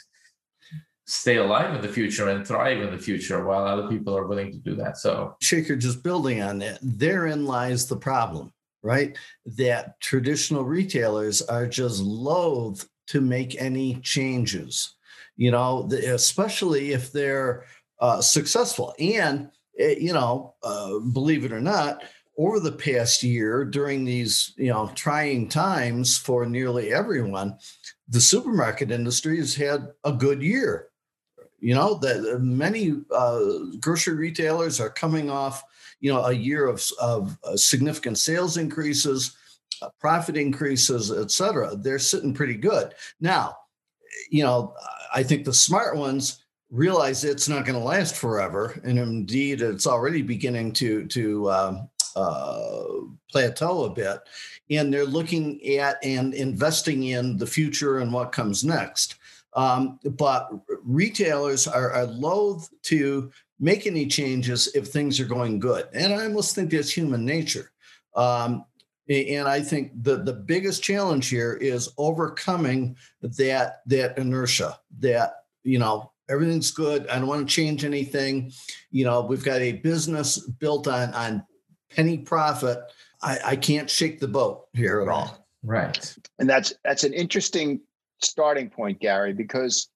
stay 1.05 1.37
alive 1.37 1.73
in 1.75 1.81
the 1.81 1.87
future 1.87 2.29
and 2.29 2.45
thrive 2.45 2.81
in 2.81 2.91
the 2.91 2.97
future 2.97 3.43
while 3.43 3.65
other 3.65 3.87
people 3.87 4.15
are 4.15 4.27
willing 4.27 4.51
to 4.51 4.59
do 4.59 4.75
that. 4.75 4.97
So, 4.97 5.35
Shekhar, 5.43 5.79
just 5.79 6.03
building 6.03 6.41
on 6.41 6.59
that, 6.59 6.79
therein 6.81 7.45
lies 7.45 7.87
the 7.87 7.97
problem, 7.97 8.53
right? 8.83 9.17
That 9.57 9.99
traditional 9.99 10.63
retailers 10.63 11.41
are 11.41 11.67
just 11.67 12.01
loath 12.01 12.87
to 13.07 13.19
make 13.19 13.59
any 13.61 13.95
changes, 13.95 14.95
you 15.35 15.51
know, 15.51 15.89
especially 15.91 16.93
if 16.93 17.11
they're 17.11 17.65
uh, 17.99 18.21
successful. 18.21 18.93
And, 18.99 19.49
you 19.99 20.13
know, 20.13 20.55
uh, 20.63 20.99
believe 20.99 21.45
it 21.45 21.51
or 21.51 21.61
not, 21.61 22.03
over 22.37 22.59
the 22.59 22.71
past 22.71 23.23
year, 23.23 23.65
during 23.65 24.05
these, 24.05 24.53
you 24.57 24.69
know, 24.69 24.91
trying 24.95 25.49
times 25.49 26.17
for 26.17 26.45
nearly 26.45 26.93
everyone, 26.93 27.57
the 28.07 28.21
supermarket 28.21 28.91
industry 28.91 29.37
has 29.37 29.53
had 29.55 29.89
a 30.03 30.11
good 30.11 30.41
year. 30.41 30.87
You 31.59 31.75
know 31.75 31.95
that 31.99 32.39
many 32.41 32.95
uh, 33.11 33.41
grocery 33.79 34.15
retailers 34.15 34.79
are 34.79 34.89
coming 34.89 35.29
off, 35.29 35.63
you 35.99 36.11
know, 36.11 36.25
a 36.25 36.33
year 36.33 36.67
of, 36.67 36.83
of 36.99 37.37
uh, 37.43 37.55
significant 37.55 38.17
sales 38.17 38.57
increases 38.57 39.35
uh, 39.81 39.89
profit 39.99 40.37
increases, 40.37 41.11
et 41.11 41.31
cetera, 41.31 41.75
they're 41.75 41.99
sitting 41.99 42.33
pretty 42.33 42.55
good. 42.55 42.93
Now, 43.19 43.57
you 44.29 44.43
know, 44.43 44.75
I 45.13 45.23
think 45.23 45.43
the 45.43 45.53
smart 45.53 45.97
ones 45.97 46.40
realize 46.71 47.23
it's 47.23 47.49
not 47.49 47.65
going 47.65 47.77
to 47.77 47.85
last 47.85 48.15
forever, 48.15 48.79
and 48.83 48.97
indeed, 48.97 49.61
it's 49.61 49.85
already 49.85 50.21
beginning 50.21 50.71
to 50.73 51.05
to 51.07 51.51
um, 51.51 51.89
uh, 52.15 52.83
plateau 53.29 53.83
a 53.83 53.89
bit, 53.89 54.19
and 54.69 54.91
they're 54.91 55.05
looking 55.05 55.61
at 55.77 55.97
and 56.03 56.33
investing 56.33 57.03
in 57.03 57.37
the 57.37 57.45
future 57.45 57.99
and 57.99 58.11
what 58.11 58.31
comes 58.31 58.63
next. 58.63 59.15
Um, 59.53 59.99
but 60.11 60.49
retailers 60.83 61.67
are, 61.67 61.91
are 61.91 62.05
loath 62.05 62.69
to 62.83 63.31
make 63.59 63.85
any 63.85 64.07
changes 64.07 64.73
if 64.73 64.87
things 64.87 65.19
are 65.19 65.25
going 65.25 65.59
good, 65.59 65.87
and 65.93 66.13
I 66.13 66.23
almost 66.23 66.55
think 66.55 66.71
that's 66.71 66.89
human 66.89 67.25
nature. 67.25 67.71
Um, 68.15 68.65
and 69.09 69.47
I 69.47 69.59
think 69.59 69.91
the, 70.03 70.23
the 70.23 70.33
biggest 70.33 70.83
challenge 70.83 71.27
here 71.27 71.53
is 71.53 71.89
overcoming 71.97 72.95
that 73.21 73.81
that 73.85 74.17
inertia 74.17 74.79
that, 74.99 75.43
you 75.63 75.79
know, 75.79 76.10
everything's 76.31 76.71
good. 76.71 77.07
I 77.07 77.19
don't 77.19 77.27
want 77.27 77.47
to 77.47 77.53
change 77.53 77.83
anything. 77.83 78.51
You 78.89 79.05
know, 79.05 79.21
we've 79.21 79.43
got 79.43 79.61
a 79.61 79.73
business 79.73 80.39
built 80.39 80.87
on 80.87 81.13
on 81.13 81.43
penny 81.95 82.19
profit. 82.19 82.79
I, 83.21 83.39
I 83.45 83.55
can't 83.55 83.89
shake 83.89 84.19
the 84.19 84.27
boat 84.27 84.67
here 84.73 85.01
at 85.01 85.07
all. 85.07 85.47
Right. 85.63 86.15
And 86.39 86.49
that's 86.49 86.73
that's 86.83 87.03
an 87.03 87.13
interesting 87.13 87.81
starting 88.21 88.69
point, 88.69 88.99
Gary, 88.99 89.33
because 89.33 89.89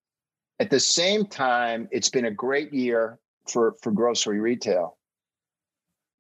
at 0.60 0.70
the 0.70 0.80
same 0.80 1.26
time, 1.26 1.88
it's 1.92 2.10
been 2.10 2.26
a 2.26 2.32
great 2.32 2.74
year 2.74 3.20
for, 3.48 3.76
for 3.82 3.92
grocery 3.92 4.40
retail. 4.40 4.98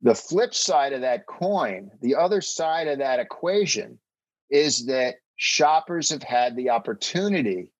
The 0.01 0.15
flip 0.15 0.54
side 0.54 0.93
of 0.93 1.01
that 1.01 1.25
coin, 1.25 1.89
the 2.01 2.15
other 2.15 2.41
side 2.41 2.88
of 2.88 2.99
that 2.99 3.19
equation, 3.19 3.97
is 4.49 4.86
that 4.88 5.15
shoppers 5.38 6.10
have 6.10 6.21
had 6.21 6.56
the 6.56 6.69
opportunity 6.69 7.71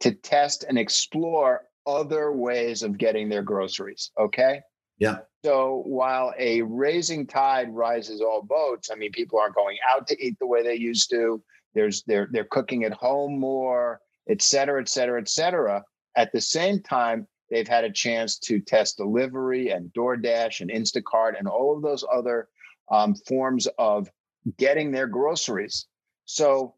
to 0.00 0.12
test 0.12 0.64
and 0.68 0.78
explore 0.78 1.62
other 1.86 2.32
ways 2.32 2.82
of 2.82 2.98
getting 2.98 3.28
their 3.28 3.42
groceries. 3.42 4.10
Okay. 4.18 4.60
Yeah. 4.98 5.18
So 5.44 5.82
while 5.86 6.32
a 6.38 6.62
raising 6.62 7.26
tide 7.26 7.68
rises 7.70 8.20
all 8.20 8.42
boats, 8.42 8.90
I 8.90 8.94
mean, 8.94 9.12
people 9.12 9.38
aren't 9.38 9.54
going 9.54 9.76
out 9.90 10.06
to 10.08 10.24
eat 10.24 10.38
the 10.38 10.46
way 10.46 10.62
they 10.62 10.76
used 10.76 11.10
to. 11.10 11.42
There's 11.74 12.02
they're 12.04 12.28
they're 12.30 12.44
cooking 12.44 12.84
at 12.84 12.92
home 12.92 13.38
more, 13.38 14.00
et 14.28 14.40
cetera, 14.40 14.80
et 14.80 14.88
cetera, 14.88 15.20
et 15.20 15.28
cetera. 15.28 15.82
At 16.16 16.32
the 16.32 16.40
same 16.40 16.80
time, 16.80 17.26
They've 17.50 17.68
had 17.68 17.84
a 17.84 17.92
chance 17.92 18.38
to 18.40 18.58
test 18.58 18.96
delivery 18.96 19.70
and 19.70 19.92
DoorDash 19.92 20.60
and 20.60 20.70
Instacart 20.70 21.38
and 21.38 21.46
all 21.46 21.76
of 21.76 21.82
those 21.82 22.04
other 22.12 22.48
um, 22.90 23.14
forms 23.28 23.68
of 23.78 24.10
getting 24.58 24.90
their 24.90 25.06
groceries. 25.06 25.86
So 26.24 26.74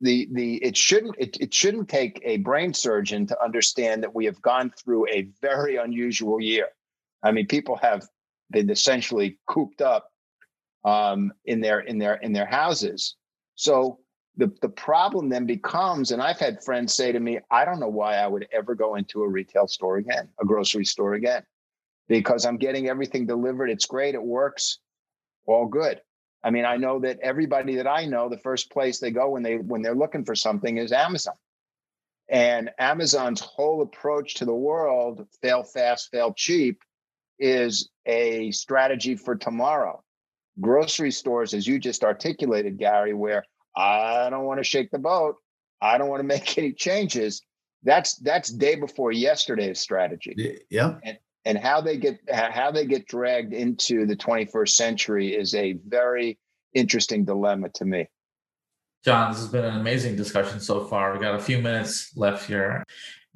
the 0.00 0.28
the 0.32 0.56
it 0.64 0.76
shouldn't 0.76 1.14
it, 1.18 1.36
it 1.40 1.52
shouldn't 1.52 1.88
take 1.88 2.20
a 2.24 2.38
brain 2.38 2.72
surgeon 2.72 3.26
to 3.26 3.42
understand 3.42 4.02
that 4.02 4.14
we 4.14 4.24
have 4.24 4.40
gone 4.40 4.70
through 4.70 5.06
a 5.08 5.28
very 5.40 5.76
unusual 5.76 6.40
year. 6.40 6.68
I 7.22 7.32
mean, 7.32 7.46
people 7.46 7.76
have 7.76 8.08
been 8.50 8.70
essentially 8.70 9.38
cooped 9.46 9.82
up 9.82 10.10
um, 10.84 11.32
in 11.44 11.60
their 11.60 11.80
in 11.80 11.98
their 11.98 12.14
in 12.14 12.32
their 12.32 12.46
houses. 12.46 13.16
So 13.56 13.98
the, 14.36 14.50
the 14.62 14.68
problem 14.68 15.28
then 15.28 15.44
becomes, 15.44 16.12
and 16.12 16.22
I've 16.22 16.38
had 16.38 16.64
friends 16.64 16.94
say 16.94 17.12
to 17.12 17.20
me, 17.20 17.40
I 17.50 17.64
don't 17.64 17.80
know 17.80 17.88
why 17.88 18.16
I 18.16 18.26
would 18.26 18.48
ever 18.52 18.74
go 18.74 18.94
into 18.94 19.22
a 19.22 19.28
retail 19.28 19.66
store 19.66 19.98
again, 19.98 20.28
a 20.40 20.46
grocery 20.46 20.86
store 20.86 21.14
again, 21.14 21.42
because 22.08 22.46
I'm 22.46 22.56
getting 22.56 22.88
everything 22.88 23.26
delivered. 23.26 23.68
It's 23.70 23.86
great. 23.86 24.14
It 24.14 24.22
works. 24.22 24.78
All 25.46 25.66
good. 25.66 26.00
I 26.42 26.50
mean, 26.50 26.64
I 26.64 26.76
know 26.76 27.00
that 27.00 27.20
everybody 27.20 27.76
that 27.76 27.86
I 27.86 28.06
know, 28.06 28.28
the 28.28 28.38
first 28.38 28.70
place 28.70 28.98
they 28.98 29.10
go 29.10 29.30
when 29.30 29.42
they 29.42 29.58
when 29.58 29.82
they're 29.82 29.94
looking 29.94 30.24
for 30.24 30.34
something 30.34 30.78
is 30.78 30.92
Amazon. 30.92 31.34
And 32.28 32.70
Amazon's 32.78 33.40
whole 33.40 33.82
approach 33.82 34.34
to 34.34 34.44
the 34.44 34.54
world, 34.54 35.26
fail 35.42 35.64
fast, 35.64 36.10
fail 36.12 36.32
cheap, 36.32 36.80
is 37.38 37.90
a 38.06 38.52
strategy 38.52 39.16
for 39.16 39.34
tomorrow. 39.34 40.02
Grocery 40.60 41.10
stores, 41.10 41.54
as 41.54 41.66
you 41.66 41.78
just 41.78 42.04
articulated, 42.04 42.78
Gary, 42.78 43.14
where 43.14 43.44
I 43.76 44.30
don't 44.30 44.44
want 44.44 44.60
to 44.60 44.64
shake 44.64 44.90
the 44.90 44.98
boat. 44.98 45.36
I 45.80 45.98
don't 45.98 46.08
want 46.08 46.20
to 46.20 46.26
make 46.26 46.56
any 46.56 46.72
changes. 46.72 47.42
That's 47.82 48.16
that's 48.16 48.50
day 48.50 48.76
before 48.76 49.10
yesterday's 49.10 49.80
strategy. 49.80 50.60
Yeah. 50.70 50.96
And, 51.02 51.18
and 51.44 51.58
how 51.58 51.80
they 51.80 51.96
get 51.96 52.18
how 52.30 52.70
they 52.70 52.86
get 52.86 53.06
dragged 53.06 53.52
into 53.52 54.06
the 54.06 54.16
21st 54.16 54.68
century 54.70 55.34
is 55.34 55.54
a 55.54 55.72
very 55.86 56.38
interesting 56.74 57.24
dilemma 57.24 57.68
to 57.70 57.84
me. 57.84 58.08
Jon, 59.04 59.30
this 59.30 59.40
has 59.40 59.48
been 59.48 59.64
an 59.64 59.80
amazing 59.80 60.16
discussion 60.16 60.60
so 60.60 60.84
far. 60.84 61.12
We 61.12 61.20
got 61.20 61.34
a 61.34 61.40
few 61.40 61.58
minutes 61.58 62.12
left 62.16 62.46
here. 62.46 62.84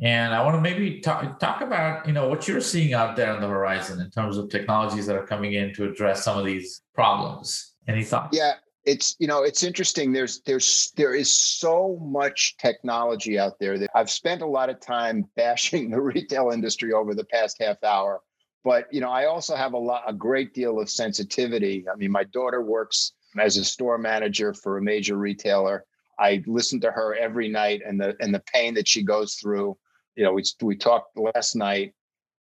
And 0.01 0.35
I 0.35 0.43
want 0.43 0.57
to 0.57 0.61
maybe 0.61 1.01
talk, 1.01 1.39
talk 1.39 1.61
about, 1.61 2.07
you 2.07 2.13
know, 2.13 2.29
what 2.29 2.49
you're 2.49 2.61
seeing 2.61 2.95
out 2.95 3.17
there 3.17 3.33
on 3.33 3.41
the 3.41 3.47
horizon 3.49 4.01
in 4.01 4.11
terms 4.11 4.37
of 4.37 4.51
technologies 4.51 5.07
that 5.07 5.17
are 5.17 5.27
coming 5.27 5.55
in 5.55 5.73
to 5.75 5.85
address 5.85 6.25
some 6.25 6.37
of 6.37 6.45
these 6.45 6.83
problems. 6.95 7.75
Any 7.87 8.03
thoughts? 8.03 8.37
Yeah, 8.37 8.55
it's 8.85 9.17
you 9.19 9.27
know 9.27 9.43
it's 9.43 9.63
interesting. 9.63 10.13
There's 10.13 10.41
there's 10.43 10.93
there 10.97 11.15
is 11.15 11.33
so 11.59 11.99
much 12.03 12.57
technology 12.59 13.39
out 13.39 13.59
there 13.59 13.79
that 13.79 13.91
i've 13.95 14.11
spent 14.11 14.43
a 14.43 14.47
lot 14.47 14.71
of 14.71 14.81
time 14.81 15.29
bashing 15.37 15.91
the 15.91 16.01
retail 16.01 16.51
industry 16.51 16.93
over 16.93 17.15
the 17.15 17.25
past 17.25 17.57
half 17.61 17.83
hour. 17.83 18.21
But 18.63 18.93
you 18.93 19.01
know 19.01 19.11
i 19.11 19.27
also 19.27 19.57
have 19.57 19.73
a 19.73 19.79
lot 19.79 20.05
a 20.07 20.13
great 20.13 20.55
deal 20.55 20.81
of 20.81 20.91
sensitivity. 20.91 21.85
I 21.93 21.97
mean 21.97 22.11
my 22.11 22.25
daughter 22.25 22.63
works 22.63 23.13
as 23.39 23.57
a 23.57 23.65
store 23.65 23.99
manager 23.99 24.55
for 24.55 24.79
a 24.79 24.83
major 24.83 25.17
retailer. 25.17 25.85
I 26.19 26.45
listen 26.47 26.81
to 26.81 26.93
her 26.93 27.17
every 27.17 27.49
night 27.49 27.83
and 27.87 28.01
the 28.01 28.17
and 28.21 28.35
the 28.35 28.43
pain 28.53 28.75
that 28.75 28.87
she 28.87 29.03
goes 29.03 29.35
through. 29.35 29.77
You 30.17 30.25
know 30.25 30.33
we 30.33 30.45
we 30.63 30.77
talked 30.77 31.19
last 31.19 31.57
night 31.57 31.95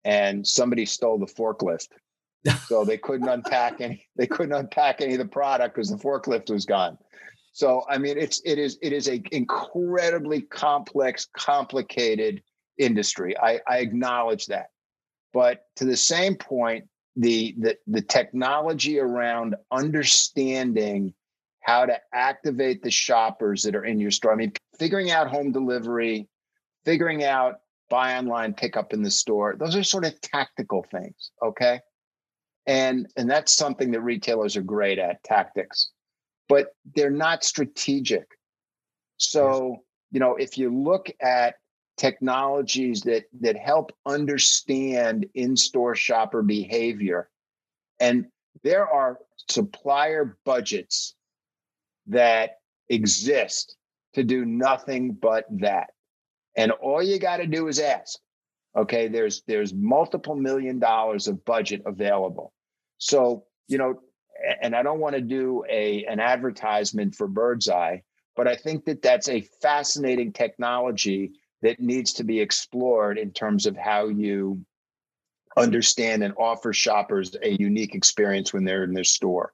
and 0.06 0.48
somebody 0.48 0.86
stole 0.86 1.20
the 1.20 1.26
forklift 1.26 1.90
so 2.68 2.86
they 2.86 2.98
couldn't 2.98 3.30
unpack 3.30 3.82
any 3.82 4.06
they 4.16 4.28
couldn't 4.28 4.54
unpack 4.54 5.02
any 5.02 5.14
of 5.14 5.20
the 5.20 5.26
product 5.26 5.76
because 5.76 5.90
the 5.90 5.98
forklift 5.98 6.50
was 6.50 6.66
gone 6.66 6.98
so 7.52 7.84
i 7.90 7.98
mean 7.98 8.18
it's 8.18 8.42
it 8.46 8.58
is 8.58 8.78
it 8.82 8.94
is 8.94 9.10
a 9.10 9.22
incredibly 9.32 10.42
complex 10.42 11.28
complicated 11.36 12.42
industry 12.78 13.38
i 13.40 13.60
i 13.68 13.80
acknowledge 13.80 14.46
that 14.48 14.70
But 15.34 15.66
to 15.78 15.86
the 15.86 15.98
same 15.98 16.36
point, 16.36 16.86
the 17.16 17.56
the, 17.58 17.78
the 17.88 18.02
technology 18.02 19.00
around 19.00 19.56
understanding 19.72 21.14
how 21.62 21.86
to 21.86 22.00
activate 22.14 22.82
the 22.82 22.92
shoppers 22.92 23.64
that 23.64 23.76
are 23.76 23.86
in 23.86 24.00
your 24.00 24.12
store. 24.12 24.32
I 24.34 24.36
mean, 24.36 24.54
figuring 24.80 25.12
out 25.12 25.28
home 25.28 25.52
delivery, 25.52 26.28
figuring 26.86 27.24
out 27.24 27.60
buy 27.90 28.18
online, 28.18 28.54
pick 28.54 28.78
up 28.78 28.94
in 28.94 29.04
the 29.04 29.12
store. 29.12 29.56
Those 29.60 29.76
are 29.76 29.84
sort 29.84 30.06
of 30.06 30.20
tactical 30.22 30.86
things, 30.92 31.32
okay? 31.44 31.82
And 32.70 33.08
and 33.18 33.28
that's 33.28 33.58
something 33.58 33.90
that 33.92 34.02
retailers 34.02 34.56
are 34.56 34.62
great 34.62 35.00
at, 35.00 35.24
tactics. 35.24 35.90
But 36.48 36.68
they're 36.96 37.10
not 37.10 37.44
strategic. 37.44 38.28
So, 39.18 39.78
you 40.12 40.20
know, 40.20 40.36
if 40.36 40.56
you 40.56 40.70
look 40.70 41.10
at 41.20 41.56
technologies 41.98 43.02
that 43.02 43.24
that 43.42 43.58
help 43.58 43.92
understand 44.06 45.26
in-store 45.34 45.96
shopper 45.96 46.44
behavior 46.44 47.28
and 48.00 48.28
there 48.64 48.88
are 48.88 49.18
supplier 49.50 50.38
budgets 50.46 51.16
that 52.08 52.60
exist 52.88 53.76
to 54.14 54.24
do 54.24 54.46
nothing 54.46 55.12
but 55.12 55.46
that 55.50 55.90
and 56.56 56.72
all 56.72 57.04
you 57.04 57.20
got 57.20 57.38
to 57.38 57.48
do 57.48 57.68
is 57.68 57.82
ask 57.82 58.18
okay 58.78 59.10
there's 59.10 59.44
there's 59.46 59.74
multiple 59.74 60.36
million 60.36 60.80
dollars 60.80 61.28
of 61.28 61.44
budget 61.44 61.82
available 61.86 62.54
so 63.00 63.46
you 63.68 63.78
know 63.78 64.00
and 64.62 64.76
i 64.76 64.84
don't 64.84 65.00
want 65.00 65.16
to 65.16 65.22
do 65.22 65.64
a 65.70 66.06
an 66.06 66.20
advertisement 66.20 67.16
for 67.16 67.28
Birdzi 67.28 68.02
but 68.36 68.48
i 68.48 68.56
think 68.56 68.86
that 68.86 69.02
that's 69.02 69.28
a 69.28 69.42
fascinating 69.62 70.32
technology 70.32 71.32
that 71.62 71.80
needs 71.80 72.14
to 72.14 72.24
be 72.24 72.40
explored 72.40 73.18
in 73.18 73.32
terms 73.32 73.66
of 73.66 73.76
how 73.76 74.08
you 74.08 74.64
understand 75.58 76.24
and 76.24 76.34
offer 76.38 76.74
shoppers 76.74 77.36
a 77.42 77.52
unique 77.60 77.96
experience 77.96 78.54
when 78.54 78.64
they're 78.64 78.84
in 78.84 78.94
their 78.94 79.04
store. 79.04 79.54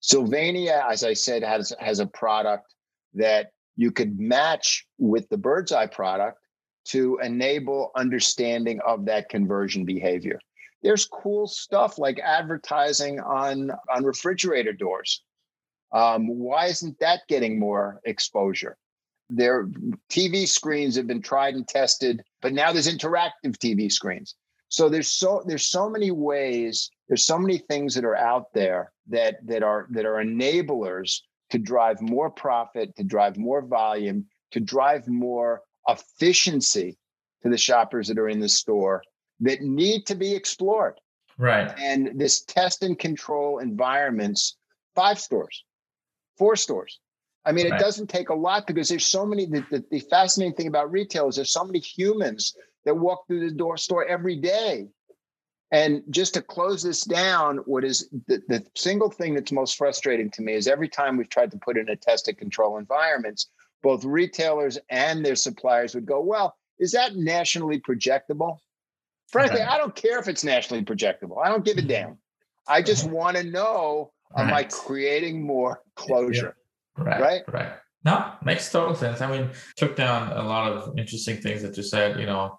Sylvania, 0.00 0.84
as 0.90 1.04
I 1.04 1.12
said, 1.12 1.42
has 1.42 1.72
has 1.78 2.00
a 2.00 2.06
product 2.06 2.74
that 3.14 3.52
you 3.76 3.90
could 3.90 4.18
match 4.18 4.86
with 4.98 5.28
the 5.28 5.36
Birdzi 5.36 5.90
product 5.92 6.38
to 6.84 7.18
enable 7.22 7.92
understanding 7.94 8.80
of 8.84 9.04
that 9.04 9.28
conversion 9.28 9.84
behavior. 9.84 10.40
There's 10.82 11.06
cool 11.06 11.46
stuff 11.46 11.98
like 11.98 12.18
advertising 12.18 13.20
on 13.20 13.70
on 13.94 14.04
refrigerator 14.04 14.72
doors. 14.72 15.22
Um, 15.92 16.26
why 16.26 16.66
isn't 16.66 16.98
that 17.00 17.22
getting 17.28 17.58
more 17.58 18.00
exposure? 18.04 18.76
Their 19.30 19.66
TV 20.10 20.46
screens 20.48 20.96
have 20.96 21.06
been 21.06 21.22
tried 21.22 21.54
and 21.54 21.66
tested, 21.66 22.22
but 22.40 22.52
now 22.52 22.72
there's 22.72 22.92
interactive 22.92 23.56
TV 23.58 23.90
screens. 23.92 24.34
So 24.68 24.88
there's 24.88 25.10
so 25.10 25.42
there's 25.46 25.66
so 25.66 25.88
many 25.88 26.10
ways, 26.10 26.90
there's 27.08 27.24
so 27.24 27.38
many 27.38 27.58
things 27.58 27.94
that 27.94 28.04
are 28.04 28.16
out 28.16 28.52
there 28.54 28.92
that 29.08 29.46
that 29.46 29.62
are 29.62 29.86
that 29.90 30.06
are 30.06 30.24
enablers 30.24 31.20
to 31.50 31.58
drive 31.58 32.00
more 32.00 32.30
profit, 32.30 32.96
to 32.96 33.04
drive 33.04 33.36
more 33.36 33.60
volume, 33.60 34.26
to 34.52 34.60
drive 34.60 35.06
more 35.06 35.60
efficiency 35.88 36.96
to 37.42 37.50
the 37.50 37.58
shoppers 37.58 38.08
that 38.08 38.18
are 38.18 38.28
in 38.28 38.40
the 38.40 38.48
store 38.48 39.02
that 39.42 39.60
need 39.60 40.06
to 40.06 40.14
be 40.14 40.34
explored. 40.34 40.98
Right. 41.38 41.72
And 41.78 42.12
this 42.14 42.42
test 42.42 42.82
and 42.82 42.98
control 42.98 43.58
environments, 43.58 44.56
five 44.94 45.18
stores, 45.18 45.64
four 46.38 46.56
stores, 46.56 46.98
I 47.44 47.52
mean, 47.52 47.68
right. 47.68 47.80
it 47.80 47.82
doesn't 47.82 48.08
take 48.08 48.28
a 48.28 48.34
lot 48.34 48.66
because 48.66 48.88
there's 48.88 49.06
so 49.06 49.26
many. 49.26 49.46
The, 49.46 49.64
the, 49.70 49.84
the, 49.90 50.00
fascinating 50.00 50.54
thing 50.54 50.68
about 50.68 50.92
retail 50.92 51.28
is 51.28 51.36
there's 51.36 51.52
so 51.52 51.64
many 51.64 51.80
humans 51.80 52.54
that 52.84 52.96
walk 52.96 53.26
through 53.26 53.48
the 53.48 53.54
door 53.54 53.76
store 53.76 54.06
every 54.06 54.36
day. 54.36 54.88
And 55.72 56.02
just 56.10 56.34
to 56.34 56.42
close 56.42 56.82
this 56.82 57.02
down, 57.02 57.58
what 57.58 57.82
is 57.82 58.08
the, 58.28 58.42
the 58.46 58.64
single 58.76 59.10
thing 59.10 59.34
that's 59.34 59.50
most 59.50 59.76
frustrating 59.76 60.30
to 60.32 60.42
me 60.42 60.52
is 60.52 60.68
every 60.68 60.88
time 60.88 61.16
we've 61.16 61.30
tried 61.30 61.50
to 61.52 61.58
put 61.58 61.78
in 61.78 61.88
a 61.88 61.96
test 61.96 62.28
and 62.28 62.36
control 62.36 62.76
environments, 62.76 63.48
both 63.82 64.04
retailers 64.04 64.78
and 64.90 65.24
their 65.24 65.34
suppliers 65.34 65.94
would 65.94 66.06
go, 66.06 66.20
Well, 66.20 66.54
is 66.78 66.92
that 66.92 67.16
nationally 67.16 67.80
projectable? 67.80 68.58
Frankly, 69.32 69.60
right. 69.60 69.70
I 69.70 69.78
don't 69.78 69.94
care 69.94 70.18
if 70.18 70.28
it's 70.28 70.44
nationally 70.44 70.84
projectable. 70.84 71.44
I 71.44 71.48
don't 71.48 71.64
give 71.64 71.78
a 71.78 71.82
damn. 71.82 72.18
I 72.68 72.82
just 72.82 73.08
want 73.08 73.36
to 73.38 73.42
know 73.42 74.12
right. 74.36 74.46
am 74.46 74.54
I 74.54 74.64
creating 74.64 75.42
more 75.44 75.82
closure? 75.96 76.54
Right. 76.96 77.20
Right. 77.20 77.42
Right. 77.48 77.72
No, 78.04 78.32
makes 78.44 78.70
total 78.70 78.94
sense. 78.94 79.20
I 79.20 79.30
mean, 79.30 79.50
took 79.76 79.96
down 79.96 80.32
a 80.32 80.42
lot 80.42 80.70
of 80.70 80.98
interesting 80.98 81.38
things 81.38 81.62
that 81.62 81.76
you 81.76 81.82
said, 81.82 82.20
you 82.20 82.26
know, 82.26 82.58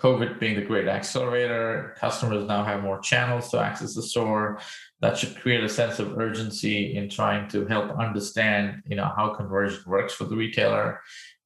COVID 0.00 0.40
being 0.40 0.56
the 0.56 0.64
great 0.64 0.88
accelerator, 0.88 1.94
customers 1.98 2.46
now 2.46 2.64
have 2.64 2.82
more 2.82 2.98
channels 3.00 3.50
to 3.50 3.60
access 3.60 3.94
the 3.94 4.02
store. 4.02 4.58
That 5.00 5.18
should 5.18 5.38
create 5.38 5.62
a 5.62 5.68
sense 5.68 5.98
of 5.98 6.18
urgency 6.18 6.96
in 6.96 7.10
trying 7.10 7.48
to 7.50 7.66
help 7.66 7.98
understand, 7.98 8.82
you 8.86 8.96
know, 8.96 9.12
how 9.14 9.34
conversion 9.34 9.82
works 9.86 10.14
for 10.14 10.24
the 10.24 10.36
retailer. 10.36 11.00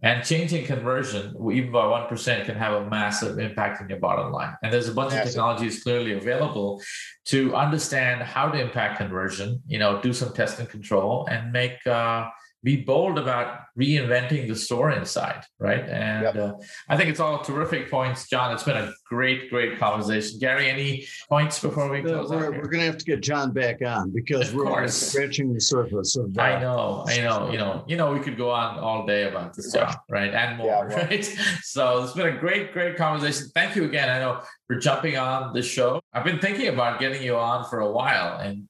And 0.05 0.23
changing 0.23 0.67
conversion, 0.67 1.35
even 1.51 1.73
by 1.73 1.85
1%, 1.85 2.45
can 2.45 2.57
have 2.57 2.75
a 2.75 2.91
massive 2.91 3.39
impact 3.39 3.81
on 3.81 3.89
your 3.89 3.99
bottom 3.99 4.33
line. 4.33 4.55
And 4.63 4.71
there's 4.71 4.87
a 4.87 4.93
bunch 4.93 5.13
massive. 5.13 5.29
of 5.29 5.33
technologies 5.33 5.83
clearly 5.83 6.13
available 6.13 6.83
to 7.29 7.57
understand 7.57 8.21
how 8.21 8.51
to 8.51 8.61
impact 8.61 8.99
conversion, 8.99 9.63
you 9.67 9.79
know, 9.79 10.03
do 10.03 10.13
some 10.13 10.35
test 10.35 10.59
and 10.59 10.69
control 10.69 11.27
and 11.31 11.51
make 11.53 11.85
uh, 11.87 12.29
be 12.65 12.77
bold 12.77 13.19
about 13.19 13.61
reinventing 13.79 14.49
the 14.49 14.57
store 14.57 14.91
inside, 14.91 15.45
right? 15.59 15.85
And 15.87 16.23
yep. 16.23 16.37
uh, 16.37 16.53
I 16.89 16.97
think 16.97 17.11
it's 17.11 17.21
all 17.21 17.43
terrific 17.45 17.91
points, 17.91 18.27
Jon. 18.29 18.53
It's 18.55 18.63
been 18.63 18.77
a 18.77 18.91
great, 19.07 19.51
great 19.51 19.79
conversation. 19.79 20.39
Gary, 20.39 20.71
any 20.71 21.07
points 21.29 21.61
before 21.61 21.91
we 21.91 22.01
close? 22.01 22.31
Uh, 22.31 22.37
we're, 22.37 22.51
we're 22.53 22.69
going 22.69 22.81
to 22.81 22.87
have 22.87 22.97
to 22.97 23.05
get 23.05 23.21
Jon 23.21 23.53
back 23.53 23.83
on 23.85 24.11
because 24.11 24.49
of 24.49 24.55
we're 24.55 24.65
course. 24.65 24.95
scratching 24.95 25.53
the 25.53 25.61
surface 25.61 26.17
of. 26.17 26.37
Uh, 26.39 26.41
I 26.41 26.61
know, 26.61 27.05
I 27.07 27.19
know. 27.19 27.51
You 27.51 27.59
know, 27.59 27.85
you 27.87 27.97
know, 27.97 28.13
we 28.13 28.21
could 28.21 28.39
go 28.39 28.51
on 28.51 28.79
all 28.79 29.05
day 29.05 29.29
about 29.29 29.55
this 29.55 29.71
job, 29.73 29.97
right, 30.09 30.33
and 30.33 30.57
more, 30.57 30.67
yeah, 30.67 30.85
well. 30.87 30.97
right? 31.07 31.25
So 31.63 32.03
it's 32.03 32.15
been 32.15 32.35
a 32.35 32.39
great, 32.39 32.73
great 32.73 32.97
conversation. 32.97 33.51
Thank 33.55 33.77
you 33.77 33.85
again. 33.85 34.09
I 34.09 34.21
know 34.21 34.41
for 34.67 34.77
jumping 34.77 35.19
on 35.19 35.53
the 35.53 35.63
show. 35.63 36.01
I've 36.15 36.25
been 36.25 36.39
thinking 36.39 36.69
about 36.69 36.99
getting 36.99 37.23
you 37.23 37.37
on 37.37 37.69
for 37.69 37.81
a 37.81 37.91
while, 37.91 38.39
and 38.39 38.69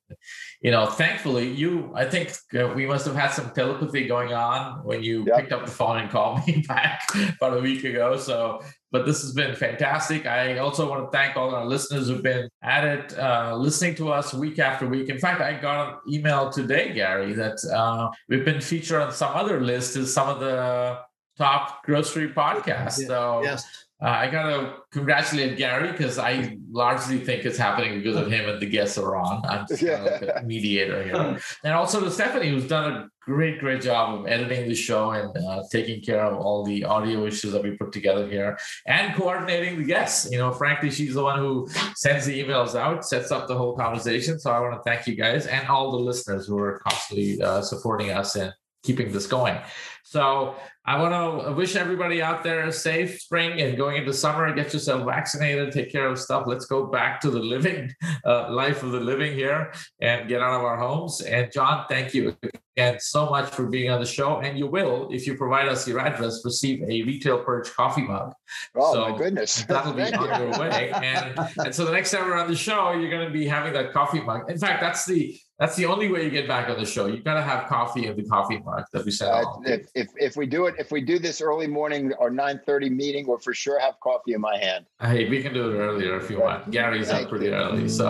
you 0.64 0.70
know, 0.70 0.86
thankfully, 0.86 1.46
you. 1.46 1.92
I 1.94 2.06
think 2.06 2.32
uh, 2.58 2.68
we 2.74 2.86
must 2.86 3.04
have 3.04 3.14
had 3.14 3.32
some 3.32 3.50
telepathy 3.50 4.06
going 4.06 4.32
on 4.32 4.82
when 4.82 5.02
you 5.02 5.22
yep. 5.26 5.36
picked 5.36 5.52
up 5.52 5.66
the 5.66 5.70
phone 5.70 5.98
and 5.98 6.10
called 6.10 6.40
me 6.46 6.64
back 6.66 7.02
about 7.36 7.58
a 7.58 7.60
week 7.60 7.84
ago. 7.84 8.16
So, 8.16 8.62
but 8.90 9.04
this 9.04 9.20
has 9.20 9.32
been 9.32 9.54
fantastic. 9.54 10.26
I 10.26 10.56
also 10.56 10.88
want 10.88 11.04
to 11.04 11.14
thank 11.14 11.36
all 11.36 11.54
our 11.54 11.66
listeners 11.66 12.08
who've 12.08 12.22
been 12.22 12.48
at 12.62 12.82
it, 12.82 13.18
uh, 13.18 13.54
listening 13.54 13.94
to 13.96 14.10
us 14.10 14.32
week 14.32 14.58
after 14.58 14.86
week. 14.86 15.10
In 15.10 15.18
fact, 15.18 15.42
I 15.42 15.52
got 15.52 16.02
an 16.06 16.14
email 16.14 16.48
today, 16.48 16.94
Gary, 16.94 17.34
that 17.34 17.62
uh, 17.66 18.10
we've 18.30 18.46
been 18.46 18.62
featured 18.62 19.02
on 19.02 19.12
some 19.12 19.36
other 19.36 19.60
list 19.60 19.96
as 19.96 20.14
some 20.14 20.30
of 20.30 20.40
the 20.40 20.98
top 21.36 21.84
grocery 21.84 22.30
podcasts. 22.30 23.06
So. 23.06 23.42
Yes 23.42 23.83
uh, 24.04 24.08
I 24.08 24.30
gotta 24.30 24.74
congratulate 24.92 25.56
Gary 25.56 25.90
because 25.90 26.18
I 26.18 26.58
largely 26.70 27.18
think 27.18 27.46
it's 27.46 27.56
happening 27.56 27.98
because 27.98 28.16
of 28.16 28.30
him 28.30 28.50
and 28.50 28.60
the 28.60 28.66
guests 28.66 28.98
are 28.98 29.16
on. 29.16 29.42
I'm 29.46 29.66
just 29.66 29.80
kind 29.80 30.06
of 30.06 30.20
like 30.20 30.42
a 30.42 30.42
mediator 30.44 31.02
here, 31.02 31.38
and 31.64 31.72
also 31.72 32.00
to 32.00 32.10
Stephanie, 32.10 32.50
who's 32.50 32.68
done 32.68 32.92
a 32.92 33.08
great, 33.24 33.60
great 33.60 33.80
job 33.80 34.20
of 34.20 34.26
editing 34.26 34.68
the 34.68 34.74
show 34.74 35.12
and 35.12 35.34
uh, 35.46 35.62
taking 35.72 36.02
care 36.02 36.20
of 36.20 36.38
all 36.38 36.64
the 36.64 36.84
audio 36.84 37.24
issues 37.24 37.52
that 37.52 37.62
we 37.62 37.70
put 37.78 37.92
together 37.92 38.28
here 38.28 38.58
and 38.86 39.14
coordinating 39.14 39.78
the 39.78 39.84
guests. 39.84 40.30
You 40.30 40.36
know, 40.36 40.52
frankly, 40.52 40.90
she's 40.90 41.14
the 41.14 41.22
one 41.22 41.38
who 41.38 41.66
sends 41.96 42.26
the 42.26 42.42
emails 42.42 42.74
out, 42.74 43.06
sets 43.06 43.30
up 43.30 43.48
the 43.48 43.56
whole 43.56 43.74
conversation. 43.74 44.38
So 44.38 44.50
I 44.50 44.60
want 44.60 44.74
to 44.74 44.82
thank 44.82 45.06
you 45.06 45.14
guys 45.14 45.46
and 45.46 45.66
all 45.68 45.90
the 45.92 45.98
listeners 45.98 46.46
who 46.46 46.58
are 46.58 46.80
constantly 46.80 47.40
uh, 47.40 47.62
supporting 47.62 48.10
us 48.10 48.36
and 48.36 48.52
keeping 48.84 49.10
this 49.10 49.26
going. 49.26 49.58
So 50.04 50.54
I 50.84 51.00
want 51.00 51.46
to 51.46 51.52
wish 51.54 51.76
everybody 51.76 52.20
out 52.20 52.44
there 52.44 52.66
a 52.66 52.72
safe 52.72 53.18
spring 53.18 53.60
and 53.62 53.74
going 53.76 53.96
into 53.96 54.12
summer. 54.12 54.54
Get 54.54 54.72
yourself 54.72 55.06
vaccinated, 55.06 55.72
take 55.72 55.90
care 55.90 56.06
of 56.06 56.18
stuff. 56.20 56.44
Let's 56.46 56.66
go 56.66 56.86
back 56.86 57.22
to 57.22 57.30
the 57.30 57.40
living 57.40 57.90
uh, 58.26 58.52
life 58.52 58.82
of 58.82 58.92
the 58.92 59.00
living 59.00 59.32
here 59.32 59.72
and 60.02 60.28
get 60.28 60.42
out 60.42 60.52
of 60.52 60.62
our 60.62 60.76
homes. 60.76 61.22
And 61.22 61.50
Jon, 61.50 61.86
thank 61.88 62.12
you 62.12 62.36
again 62.76 63.00
so 63.00 63.30
much 63.30 63.50
for 63.50 63.66
being 63.66 63.90
on 63.90 63.98
the 63.98 64.06
show. 64.06 64.40
And 64.40 64.58
you 64.58 64.66
will, 64.66 65.08
if 65.10 65.26
you 65.26 65.36
provide 65.36 65.68
us 65.68 65.88
your 65.88 66.00
address, 66.00 66.42
receive 66.44 66.82
a 66.82 67.02
retail 67.02 67.42
perch 67.42 67.72
coffee 67.72 68.02
mug. 68.02 68.34
Oh 68.76 68.92
so 68.92 69.08
my 69.08 69.16
goodness, 69.16 69.64
that'll 69.68 69.94
be 69.94 70.02
on 70.02 70.40
your 70.42 70.60
way. 70.60 70.92
And 70.92 71.38
and 71.64 71.74
so 71.74 71.86
the 71.86 71.92
next 71.92 72.10
time 72.10 72.26
we're 72.26 72.36
on 72.36 72.48
the 72.48 72.56
show, 72.56 72.92
you're 72.92 73.10
going 73.10 73.26
to 73.26 73.32
be 73.32 73.46
having 73.46 73.72
that 73.72 73.94
coffee 73.94 74.20
mug. 74.20 74.50
In 74.50 74.58
fact, 74.58 74.82
that's 74.82 75.06
the 75.06 75.38
that's 75.58 75.76
the 75.76 75.86
only 75.86 76.10
way 76.10 76.24
you 76.24 76.30
get 76.30 76.48
back 76.48 76.68
on 76.68 76.78
the 76.78 76.86
show. 76.86 77.06
You 77.06 77.22
got 77.22 77.34
to 77.34 77.42
have 77.42 77.68
coffee 77.68 78.06
in 78.06 78.16
the 78.16 78.24
coffee 78.24 78.58
mug 78.58 78.84
that 78.92 79.04
we 79.04 79.10
sent. 79.12 79.30
Uh, 79.32 79.44
if, 79.64 79.88
if 79.94 80.08
if 80.18 80.36
we 80.36 80.46
do 80.46 80.66
it 80.66 80.74
if 80.78 80.90
we 80.90 81.00
do 81.00 81.18
this 81.18 81.40
early 81.40 81.68
morning 81.68 82.12
or 82.14 82.30
9:30 82.30 82.90
meeting, 82.90 83.26
we'll 83.26 83.38
for 83.38 83.54
sure 83.54 83.78
have 83.78 84.00
coffee 84.00 84.32
in 84.32 84.40
my 84.40 84.56
hand. 84.58 84.86
Hey, 85.00 85.28
we 85.28 85.42
can 85.42 85.54
do 85.54 85.70
it 85.70 85.78
earlier 85.78 86.16
if 86.16 86.28
you 86.28 86.40
want. 86.40 86.70
Gary's 86.70 87.08
Thank 87.08 87.24
up 87.24 87.30
pretty 87.30 87.46
you. 87.46 87.52
early. 87.52 87.88
So 87.88 88.06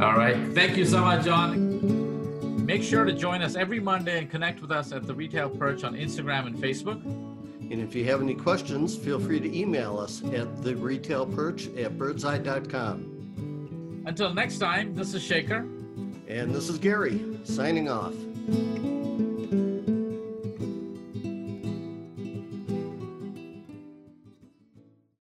all 0.00 0.16
right. 0.16 0.36
Thank 0.54 0.76
you 0.76 0.86
so 0.86 1.02
much, 1.02 1.24
Jon. 1.24 2.64
Make 2.64 2.82
sure 2.82 3.04
to 3.04 3.12
join 3.12 3.42
us 3.42 3.54
every 3.54 3.78
Monday 3.78 4.18
and 4.18 4.30
connect 4.30 4.60
with 4.60 4.72
us 4.72 4.92
at 4.92 5.06
the 5.06 5.14
Retail 5.14 5.50
Perch 5.50 5.84
on 5.84 5.94
Instagram 5.94 6.46
and 6.46 6.56
Facebook. 6.56 7.00
And 7.04 7.80
if 7.80 7.94
you 7.94 8.04
have 8.06 8.22
any 8.22 8.34
questions, 8.34 8.96
feel 8.96 9.20
free 9.20 9.40
to 9.40 9.56
email 9.56 9.98
us 9.98 10.22
at 10.32 10.62
the 10.62 10.74
retail 10.76 11.26
perch 11.26 11.66
at 11.76 11.98
birdzi.com. 11.98 13.12
Until 14.06 14.32
next 14.32 14.58
time, 14.58 14.94
this 14.94 15.14
is 15.14 15.22
Shekhar. 15.22 15.85
And 16.28 16.52
this 16.52 16.68
is 16.68 16.78
Gary 16.78 17.38
signing 17.44 17.88
off. 17.88 18.12